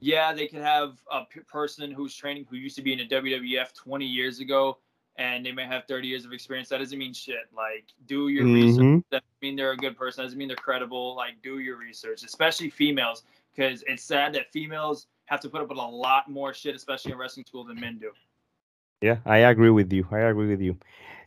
yeah, 0.00 0.32
they 0.32 0.46
could 0.46 0.62
have 0.62 0.96
a 1.10 1.24
p- 1.24 1.40
person 1.40 1.90
who's 1.90 2.14
training 2.14 2.46
who 2.48 2.56
used 2.56 2.76
to 2.76 2.82
be 2.82 2.92
in 2.92 2.98
the 2.98 3.08
WWF 3.08 3.74
20 3.74 4.04
years 4.04 4.40
ago 4.40 4.78
and 5.18 5.44
they 5.44 5.52
may 5.52 5.64
have 5.64 5.84
30 5.86 6.08
years 6.08 6.24
of 6.24 6.32
experience. 6.32 6.68
That 6.68 6.78
doesn't 6.78 6.98
mean 6.98 7.12
shit. 7.14 7.46
Like, 7.54 7.86
do 8.06 8.28
your 8.28 8.44
Mhm. 8.44 8.54
research. 8.54 9.04
That 9.10 9.22
doesn't 9.22 9.42
mean 9.42 9.56
they're 9.56 9.72
a 9.72 9.76
good 9.76 9.96
person. 9.96 10.22
That 10.22 10.26
doesn't 10.26 10.38
mean 10.38 10.48
they're 10.48 10.56
credible. 10.56 11.14
Like, 11.14 11.40
do 11.42 11.58
your 11.58 11.76
research, 11.76 12.22
especially 12.22 12.70
females, 12.70 13.24
because 13.54 13.82
it's 13.86 14.02
sad 14.02 14.34
that 14.34 14.52
females 14.52 15.06
have 15.26 15.40
to 15.40 15.48
put 15.48 15.62
up 15.62 15.68
with 15.68 15.78
a 15.78 15.82
lot 15.82 16.30
more 16.30 16.52
shit, 16.54 16.74
especially 16.74 17.12
in 17.12 17.18
wrestling 17.18 17.46
school, 17.46 17.64
than 17.64 17.80
men 17.80 17.98
do. 17.98 18.12
Yeah, 19.02 19.18
I 19.26 19.38
agree 19.38 19.70
with 19.70 19.92
you. 19.92 20.06
I 20.10 20.20
agree 20.20 20.48
with 20.48 20.60
you. 20.60 20.78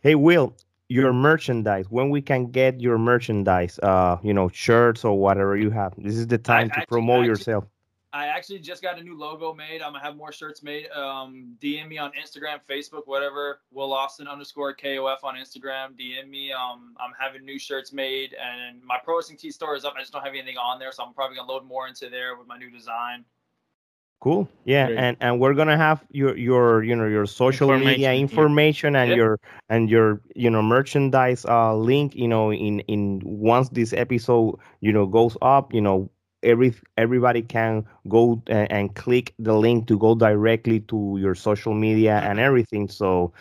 Hey, 0.02 0.14
Will, 0.14 0.56
your 0.88 1.12
merchandise. 1.12 1.90
When 1.90 2.10
we 2.10 2.20
can 2.22 2.50
get 2.50 2.80
your 2.80 2.98
merchandise, 2.98 3.78
uh, 3.80 4.18
you 4.22 4.34
know, 4.34 4.48
shirts 4.48 5.04
or 5.04 5.18
whatever 5.18 5.56
you 5.56 5.70
have. 5.70 5.94
This 5.96 6.16
is 6.16 6.26
the 6.26 6.38
time 6.38 6.68
to 6.68 6.76
actually- 6.78 6.86
promote 6.86 7.18
actually- 7.20 7.28
yourself. 7.28 7.64
I 8.12 8.26
actually 8.26 8.58
just 8.58 8.82
got 8.82 8.98
a 8.98 9.02
new 9.02 9.16
logo 9.16 9.54
made. 9.54 9.82
I'm 9.82 9.92
gonna 9.92 10.04
have 10.04 10.16
more 10.16 10.32
shirts 10.32 10.62
made. 10.64 10.88
Um, 10.90 11.56
DM 11.62 11.88
me 11.88 11.98
on 11.98 12.10
Instagram, 12.12 12.58
Facebook, 12.68 13.02
whatever. 13.06 13.60
Will 13.72 13.92
Austin 13.92 14.26
underscore 14.26 14.74
KOF 14.74 15.22
on 15.22 15.36
Instagram. 15.36 15.90
DM 15.98 16.28
me. 16.28 16.52
Um, 16.52 16.94
I'm 16.98 17.12
having 17.18 17.44
new 17.44 17.58
shirts 17.58 17.92
made, 17.92 18.34
and 18.34 18.82
my 18.82 18.98
Pro 19.04 19.16
Wrestling 19.16 19.38
Tee 19.38 19.52
store 19.52 19.76
is 19.76 19.84
up. 19.84 19.94
I 19.96 20.00
just 20.00 20.12
don't 20.12 20.22
have 20.24 20.34
anything 20.34 20.56
on 20.56 20.80
there, 20.80 20.90
so 20.90 21.04
I'm 21.04 21.14
probably 21.14 21.36
gonna 21.36 21.50
load 21.52 21.64
more 21.64 21.86
into 21.86 22.08
there 22.10 22.36
with 22.36 22.48
my 22.48 22.58
new 22.58 22.70
design. 22.70 23.24
Cool. 24.20 24.48
Yeah, 24.64 24.86
Great. 24.88 24.98
and 24.98 25.16
and 25.20 25.40
we're 25.40 25.54
gonna 25.54 25.78
have 25.78 26.04
your 26.10 26.36
your 26.36 26.82
you 26.84 26.94
know 26.94 27.06
your 27.06 27.24
social 27.26 27.78
media 27.78 28.12
Information, 28.12 28.94
yeah. 28.94 29.02
and 29.02 29.10
Yeah. 29.10 29.16
your 29.16 29.40
and 29.70 29.88
your 29.88 30.20
you 30.34 30.50
know 30.50 30.60
merchandise 30.62 31.46
uh 31.46 31.74
link 31.74 32.14
you 32.16 32.28
know 32.28 32.52
in 32.52 32.80
in 32.80 33.22
once 33.24 33.70
this 33.70 33.94
episode 33.94 34.58
you 34.80 34.92
know 34.92 35.06
goes 35.06 35.38
up 35.40 35.72
you 35.72 35.80
know 35.80 36.10
every 36.42 36.74
everybody 36.96 37.42
can 37.42 37.84
go 38.08 38.42
and, 38.46 38.70
and 38.72 38.94
click 38.94 39.34
the 39.38 39.52
link 39.54 39.86
to 39.88 39.98
go 39.98 40.14
directly 40.14 40.80
to 40.80 41.16
your 41.20 41.34
social 41.34 41.74
media 41.74 42.18
and 42.24 42.38
everything 42.40 42.88
so 42.88 43.32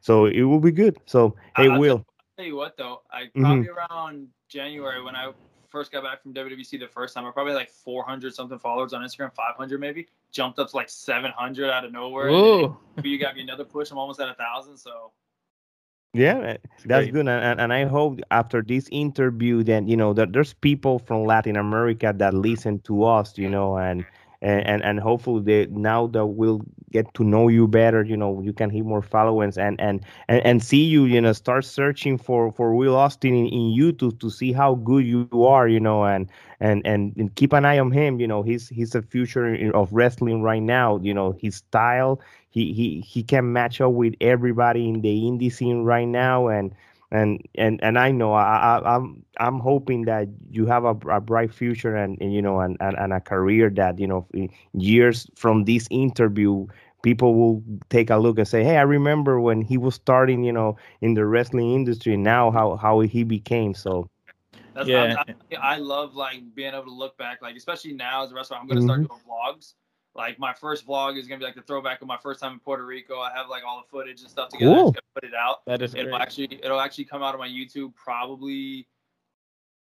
so 0.00 0.26
it 0.26 0.42
will 0.42 0.60
be 0.60 0.70
good 0.72 0.96
so 1.06 1.34
I- 1.56 1.62
hey 1.62 1.68
I'll 1.70 1.78
will 1.78 2.04
tell 2.36 2.46
you 2.46 2.56
what 2.56 2.76
though, 2.76 3.02
I 3.10 3.24
Mhm. 3.34 3.40
probably 3.42 3.68
around 3.68 4.28
January 4.48 5.02
when 5.02 5.16
I 5.16 5.32
first 5.68 5.92
got 5.92 6.02
back 6.04 6.22
from 6.22 6.32
WWC 6.32 6.78
the 6.78 6.86
first 6.88 7.14
time, 7.14 7.26
I 7.26 7.30
probably 7.30 7.52
had 7.52 7.58
like 7.58 7.70
400 7.70 8.32
something 8.34 8.58
followers 8.58 8.92
on 8.94 9.02
Instagram, 9.02 9.34
500 9.34 9.78
maybe. 9.80 10.06
Jumped 10.32 10.58
up 10.58 10.70
to 10.70 10.76
like 10.76 10.88
700 10.88 11.68
out 11.70 11.84
of 11.84 11.92
nowhere. 11.92 12.28
and 12.28 12.34
then 12.36 12.42
Whoa. 12.42 12.78
You 13.02 13.18
got 13.18 13.34
me 13.36 13.42
another 13.42 13.64
push. 13.64 13.90
I'm 13.90 13.98
almost 13.98 14.18
at 14.20 14.28
a 14.30 14.34
thousand. 14.34 14.76
So 14.78 15.10
Yeah, 16.14 16.38
uh, 16.38 16.56
that's 16.84 17.08
great. 17.08 17.12
good, 17.12 17.28
and, 17.28 17.60
and 17.60 17.72
I 17.72 17.84
hope 17.84 18.20
after 18.30 18.62
this 18.62 18.88
interview, 18.90 19.62
that 19.64 19.86
you 19.88 19.96
know 19.96 20.12
that 20.14 20.32
there's 20.32 20.54
people 20.54 20.98
from 20.98 21.24
Latin 21.24 21.56
America 21.56 22.14
that 22.16 22.34
listen 22.34 22.80
to 22.80 23.04
us, 23.04 23.36
you 23.38 23.48
know, 23.48 23.76
and 23.76 24.04
and 24.40 24.66
and, 24.66 24.84
and 24.84 25.00
hopefully 25.00 25.42
they 25.42 25.66
now 25.70 26.06
that 26.08 26.26
we'll 26.26 26.60
get 26.90 27.12
to 27.14 27.24
know 27.24 27.48
you 27.48 27.68
better, 27.68 28.02
you 28.02 28.16
know, 28.16 28.40
you 28.40 28.52
can 28.52 28.70
hit 28.70 28.84
more 28.84 29.02
followers 29.02 29.58
and 29.58 29.80
and 29.80 30.04
and, 30.28 30.44
and 30.44 30.62
see 30.62 30.84
you, 30.84 31.04
you 31.04 31.20
know, 31.20 31.32
start 31.32 31.64
searching 31.64 32.16
for 32.18 32.52
for 32.52 32.74
Will 32.74 32.96
Austin 32.96 33.34
in, 33.34 33.46
in 33.46 33.76
YouTube 33.76 34.20
to 34.20 34.30
see 34.30 34.52
how 34.52 34.76
good 34.76 35.04
you 35.04 35.28
are, 35.44 35.68
you 35.68 35.80
know, 35.80 36.04
and 36.04 36.28
and 36.60 36.86
and, 36.86 37.16
and 37.16 37.34
keep 37.34 37.52
an 37.52 37.64
eye 37.64 37.78
on 37.78 37.90
him, 37.90 38.20
you 38.20 38.26
know, 38.26 38.42
he's 38.42 38.68
he's 38.68 38.90
the 38.90 39.02
future 39.02 39.70
of 39.74 39.92
wrestling 39.92 40.42
right 40.42 40.62
now, 40.62 40.98
you 40.98 41.12
know, 41.14 41.32
his 41.40 41.56
style 41.56 42.20
he 42.50 42.72
he 42.72 43.00
he 43.00 43.22
can 43.22 43.52
match 43.52 43.80
up 43.80 43.92
with 43.92 44.14
everybody 44.20 44.88
in 44.88 45.00
the 45.02 45.22
indie 45.22 45.52
scene 45.52 45.82
right 45.84 46.08
now 46.08 46.48
and 46.48 46.72
and 47.10 47.40
and 47.54 47.78
and 47.82 47.98
I 47.98 48.10
know 48.10 48.32
I, 48.32 48.78
I 48.78 48.96
I'm 48.96 49.24
I'm 49.38 49.58
hoping 49.60 50.04
that 50.04 50.28
you 50.50 50.66
have 50.66 50.84
a, 50.84 50.94
a 51.10 51.20
bright 51.20 51.52
future 51.52 51.94
and, 51.94 52.16
and 52.20 52.32
you 52.32 52.42
know 52.42 52.60
and, 52.60 52.76
and 52.80 52.96
and 52.98 53.12
a 53.12 53.20
career 53.20 53.70
that 53.70 53.98
you 53.98 54.06
know 54.06 54.26
years 54.72 55.26
from 55.36 55.64
this 55.64 55.86
interview 55.90 56.66
people 57.02 57.34
will 57.34 57.62
take 57.90 58.10
a 58.10 58.16
look 58.16 58.38
and 58.38 58.46
say 58.48 58.62
hey 58.64 58.76
I 58.76 58.82
remember 58.82 59.40
when 59.40 59.62
he 59.62 59.76
was 59.76 59.94
starting 59.94 60.44
you 60.44 60.52
know 60.52 60.76
in 61.00 61.14
the 61.14 61.24
wrestling 61.26 61.72
industry 61.72 62.16
now 62.16 62.50
how 62.50 62.76
how 62.76 63.00
he 63.00 63.24
became 63.24 63.74
so 63.74 64.08
that's 64.74 64.90
Yeah. 64.90 65.16
I, 65.16 65.24
I, 65.52 65.56
I 65.60 65.76
love 65.78 66.14
like 66.14 66.54
being 66.54 66.72
able 66.74 66.84
to 66.84 66.92
look 66.92 67.16
back, 67.18 67.42
like 67.42 67.56
especially 67.56 67.92
now 67.94 68.24
as 68.24 68.30
a 68.32 68.34
wrestler, 68.34 68.56
I'm 68.56 68.68
gonna 68.68 68.80
start 68.80 69.02
Mhm. 69.02 69.08
doing 69.08 69.20
vlogs. 69.26 69.74
Like 70.14 70.38
my 70.38 70.52
first 70.52 70.86
vlog 70.86 71.16
is 71.18 71.28
gonna 71.28 71.38
be 71.38 71.44
like 71.44 71.54
the 71.54 71.62
throwback 71.62 72.02
of 72.02 72.08
my 72.08 72.16
first 72.16 72.40
time 72.40 72.52
in 72.54 72.58
Puerto 72.58 72.84
Rico. 72.84 73.20
I 73.20 73.32
have 73.32 73.48
like 73.48 73.62
all 73.66 73.80
the 73.80 73.88
footage 73.88 74.20
and 74.22 74.30
stuff 74.30 74.48
together. 74.48 74.72
I 74.72 74.74
Cool. 74.76 74.84
just 74.92 74.94
gotta 74.94 75.06
put 75.14 75.24
it 75.24 75.34
out. 75.34 75.64
That 75.66 75.82
is 75.82 75.94
It'll 75.94 76.10
great. 76.10 76.20
actually 76.22 76.60
it'll 76.62 76.80
actually 76.80 77.04
come 77.04 77.22
out 77.22 77.34
on 77.34 77.40
my 77.40 77.48
YouTube 77.48 77.94
probably 77.94 78.88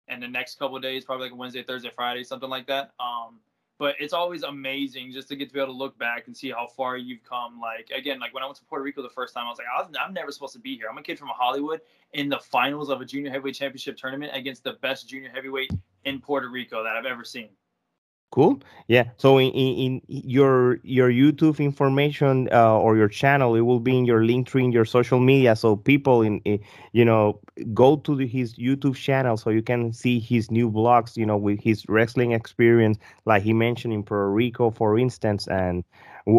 in 0.09 0.21
the 0.21 0.29
next 0.29 0.59
couple 0.59 0.77
of 0.77 0.83
days, 0.83 1.05
probably 1.05 1.29
like 1.29 1.39
Wednesday, 1.39 1.62
Thursday, 1.62 1.91
Friday, 1.95 2.25
something 2.25 2.49
like 2.49 2.66
that. 2.66 2.93
Um, 2.99 3.41
but 3.79 3.95
it's 4.01 4.12
always 4.12 4.43
amazing 4.43 5.12
just 5.12 5.29
to 5.29 5.37
get 5.37 5.49
to 5.49 5.55
be 5.55 5.61
able 5.61 5.73
to 5.73 5.79
look 5.79 5.97
back 5.99 6.27
and 6.27 6.37
see 6.37 6.51
how 6.51 6.66
far 6.66 6.97
you've 6.97 7.23
come. 7.23 7.61
Like 7.61 7.91
again, 7.97 8.19
like 8.19 8.35
when 8.35 8.43
I 8.43 8.47
went 8.47 8.59
to 8.59 8.64
Puerto 8.64 8.83
Rico 8.83 9.03
the 9.03 9.09
first 9.09 9.33
time, 9.35 9.47
I 9.47 9.51
was 9.51 9.59
like, 9.59 9.69
I 9.75 9.81
was, 9.81 9.89
I'm 10.05 10.12
never 10.12 10.33
supposed 10.33 10.55
to 10.55 10.59
be 10.59 10.77
here. 10.77 10.89
I'm 10.91 10.99
a 10.99 11.03
kid 11.03 11.19
from 11.19 11.29
Hollywood 11.29 11.81
in 12.12 12.29
the 12.29 12.39
finals 12.41 12.91
of 12.91 13.01
a 13.01 13.05
junior 13.05 13.31
heavyweight 13.31 13.55
championship 13.55 13.97
tournament 13.97 14.33
against 14.35 14.64
the 14.64 14.73
best 14.83 15.09
junior 15.09 15.31
heavyweight 15.33 15.71
in 16.05 16.21
Puerto 16.21 16.49
Rico 16.49 16.83
that 16.83 16.97
I've 16.97 17.07
ever 17.07 17.25
seen. 17.25 17.51
Cool. 18.31 18.61
Yeah. 18.89 19.05
So 19.16 19.39
in, 19.39 19.51
in, 19.53 20.01
in 20.01 20.03
your 20.07 20.81
your 20.83 21.11
YouTube 21.11 21.61
information 21.61 22.49
uh, 22.53 22.79
or 22.79 22.95
your 22.95 23.09
channel, 23.09 23.55
it 23.55 23.62
will 23.62 23.81
be 23.81 23.97
in 23.97 24.05
your 24.05 24.22
link 24.22 24.47
tree 24.47 24.64
in 24.64 24.70
your 24.70 24.85
social 24.85 25.18
media. 25.18 25.57
So 25.57 25.76
people 25.76 26.20
in, 26.20 26.41
in 26.41 26.61
you 26.93 27.07
know 27.07 27.41
go 27.72 27.97
to 27.97 28.14
the, 28.14 28.26
his 28.26 28.55
YouTube 28.55 28.97
channel 28.97 29.39
so 29.39 29.49
you 29.49 29.62
can 29.62 29.95
see 29.95 30.20
his 30.20 30.51
new 30.51 30.70
vlogs. 30.70 31.16
You 31.16 31.24
know 31.24 31.39
with 31.39 31.61
his 31.61 31.89
wrestling 31.89 32.33
experience, 32.33 32.99
like 33.24 33.43
he 33.43 33.55
mentioned 33.55 33.95
in 33.95 34.03
Puerto 34.03 34.31
Rico, 34.31 34.70
for 34.70 34.99
instance. 34.99 35.49
And 35.49 35.83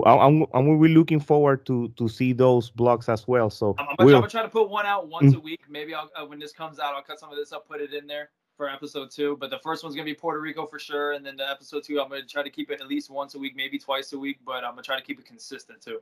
I'm 0.05 0.45
I'm 0.53 0.77
really 0.77 0.93
looking 0.93 1.19
forward 1.19 1.65
to 1.65 1.87
to 1.97 2.07
see 2.07 2.33
those 2.33 2.69
vlogs 2.69 3.09
as 3.09 3.27
well. 3.27 3.49
So 3.49 3.73
I'm, 3.79 3.87
I'm, 3.87 3.95
gonna, 3.97 4.09
I'm 4.09 4.21
gonna 4.21 4.29
try 4.29 4.43
to 4.43 4.49
put 4.49 4.69
one 4.69 4.85
out 4.85 5.07
once 5.07 5.33
a 5.33 5.39
week. 5.39 5.61
Maybe 5.67 5.95
I'll 5.95 6.11
uh, 6.15 6.27
when 6.27 6.37
this 6.37 6.51
comes 6.51 6.77
out, 6.77 6.93
I'll 6.93 7.01
cut 7.01 7.19
some 7.19 7.31
of 7.31 7.35
this 7.35 7.51
up, 7.51 7.67
put 7.67 7.81
it 7.81 7.95
in 7.95 8.05
there 8.05 8.29
for 8.59 8.69
episode 8.69 9.09
two. 9.09 9.37
But 9.39 9.49
the 9.51 9.59
first 9.59 9.83
one's 9.83 9.95
gonna 9.95 10.03
be 10.05 10.13
Puerto 10.13 10.41
Rico 10.41 10.65
for 10.65 10.79
sure, 10.79 11.13
and 11.13 11.25
then 11.25 11.37
the 11.37 11.49
episode 11.49 11.81
two, 11.85 12.01
I'm 12.01 12.09
gonna 12.09 12.23
try 12.23 12.43
to 12.43 12.49
keep 12.49 12.69
it 12.69 12.81
at 12.81 12.87
least 12.87 13.09
once 13.09 13.33
a 13.35 13.39
week, 13.39 13.53
maybe 13.55 13.79
twice 13.79 14.11
a 14.11 14.19
week. 14.19 14.39
But 14.45 14.65
I'm 14.65 14.71
gonna 14.71 14.83
try 14.83 14.97
to 14.99 15.01
keep 15.01 15.17
it 15.17 15.25
consistent 15.25 15.81
too. 15.81 15.99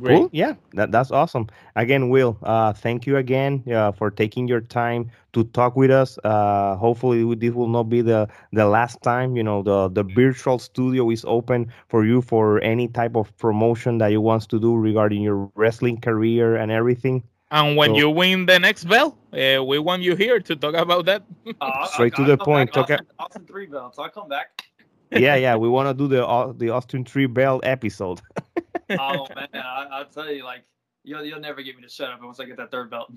Great. 0.00 0.16
Cool. 0.16 0.30
Yeah, 0.32 0.54
that, 0.72 0.90
that's 0.90 1.12
awesome. 1.12 1.46
Again, 1.76 2.08
Will, 2.08 2.36
uh, 2.42 2.72
thank 2.72 3.06
you 3.06 3.18
again 3.18 3.62
uh, 3.72 3.92
for 3.92 4.10
taking 4.10 4.48
your 4.48 4.60
time 4.60 5.12
to 5.32 5.44
talk 5.44 5.76
with 5.76 5.92
us. 5.92 6.18
Uh, 6.24 6.74
hopefully, 6.74 7.22
we- 7.22 7.36
this 7.36 7.54
will 7.54 7.68
not 7.68 7.84
be 7.84 8.00
the, 8.02 8.28
the 8.52 8.66
last 8.66 9.00
time. 9.02 9.36
You 9.36 9.44
know, 9.44 9.62
the, 9.62 9.88
the 9.88 10.02
virtual 10.02 10.58
studio 10.58 11.08
is 11.10 11.24
open 11.28 11.72
for 11.88 12.04
you 12.04 12.20
for 12.20 12.60
any 12.62 12.88
type 12.88 13.14
of 13.14 13.30
promotion 13.38 13.98
that 13.98 14.08
you 14.08 14.20
want 14.20 14.48
to 14.50 14.58
do 14.58 14.74
regarding 14.74 15.22
your 15.22 15.48
wrestling 15.54 16.00
career 16.00 16.56
and 16.56 16.72
everything. 16.72 17.22
And 17.50 17.76
when 17.76 17.90
So- 17.90 17.96
you 17.96 18.10
win 18.10 18.46
the 18.46 18.58
next 18.58 18.84
belt, 18.84 19.16
uh, 19.32 19.62
we 19.64 19.78
want 19.78 20.02
you 20.02 20.16
here 20.16 20.40
to 20.40 20.56
talk 20.56 20.74
about 20.74 21.04
that. 21.06 21.22
Uh, 21.46 21.52
I'll- 21.60 21.86
Straight 21.88 22.14
to 22.16 22.22
I'll 22.22 22.28
the 22.28 22.38
point, 22.38 22.72
Back. 22.72 22.84
okay. 22.84 22.94
Austin, 22.94 23.06
Austin 23.18 23.44
three 23.46 23.66
belts. 23.66 23.98
I'll 23.98 24.08
come 24.10 24.28
back. 24.28 24.62
yeah, 25.12 25.36
yeah, 25.36 25.54
we 25.54 25.68
want 25.68 25.88
to 25.88 25.94
do 25.94 26.08
the 26.08 26.26
Au- 26.26 26.52
the 26.52 26.70
Austin 26.70 27.04
Three 27.04 27.26
Bell 27.26 27.60
episode. 27.62 28.20
oh 28.90 29.26
man, 29.36 29.48
I, 29.54 29.86
I'll 29.92 30.04
tell 30.06 30.30
you, 30.30 30.42
like 30.42 30.64
you'll 31.04 31.24
you'll 31.24 31.38
never 31.40 31.62
get 31.62 31.76
me 31.76 31.82
to 31.82 31.88
shut 31.88 32.10
up 32.10 32.20
once 32.22 32.40
I 32.40 32.44
get 32.46 32.56
that 32.56 32.72
third 32.72 32.90
belt. 32.90 33.12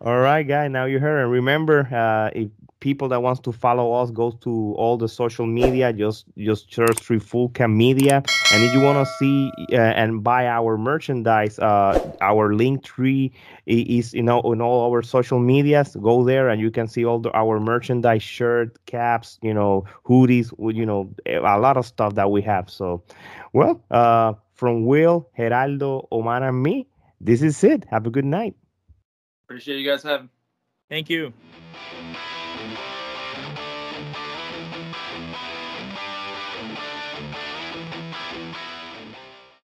all 0.00 0.18
right, 0.18 0.44
guy. 0.46 0.68
Now 0.68 0.84
you 0.84 0.98
heard. 1.00 1.22
And 1.24 1.32
remember, 1.32 1.80
uh, 1.92 2.30
if 2.38 2.48
people 2.84 3.08
that 3.08 3.22
wants 3.22 3.40
to 3.40 3.50
follow 3.50 3.94
us 3.94 4.10
go 4.10 4.30
to 4.30 4.74
all 4.76 4.98
the 4.98 5.08
social 5.08 5.46
media, 5.46 5.90
just 5.90 6.26
just 6.36 6.70
search 6.70 6.98
Trifulca 7.06 7.66
Media. 7.66 8.22
And 8.52 8.62
if 8.62 8.74
you 8.74 8.80
want 8.82 8.98
to 9.00 9.10
see 9.14 9.50
uh, 9.72 10.00
and 10.00 10.22
buy 10.22 10.46
our 10.46 10.76
merchandise, 10.76 11.58
uh, 11.58 11.98
our 12.20 12.54
link 12.54 12.84
tree 12.84 13.32
is 13.64 14.12
you 14.12 14.22
know 14.22 14.40
on 14.40 14.60
all 14.60 14.92
our 14.92 15.00
social 15.02 15.38
medias. 15.38 15.96
Go 15.96 16.24
there 16.24 16.50
and 16.50 16.60
you 16.60 16.70
can 16.70 16.86
see 16.86 17.06
all 17.06 17.20
the, 17.20 17.30
our 17.32 17.58
merchandise, 17.58 18.22
shirt, 18.22 18.68
caps, 18.84 19.38
you 19.40 19.54
know, 19.54 19.86
hoodies, 20.04 20.52
you 20.78 20.84
know, 20.84 21.08
a 21.26 21.58
lot 21.58 21.78
of 21.78 21.86
stuff 21.86 22.14
that 22.16 22.30
we 22.30 22.42
have. 22.42 22.68
So, 22.68 23.02
well, 23.54 23.82
uh, 23.90 24.34
from 24.52 24.84
Will, 24.84 25.26
Gerardo, 25.38 26.06
Omar, 26.12 26.42
and 26.42 26.62
me, 26.62 26.86
this 27.18 27.40
is 27.40 27.64
it. 27.64 27.86
Have 27.88 28.06
a 28.06 28.10
good 28.10 28.26
night. 28.26 28.54
Appreciate 29.46 29.78
you 29.78 29.88
guys 29.90 30.02
having. 30.02 30.28
Thank 30.90 31.08
you. 31.08 31.32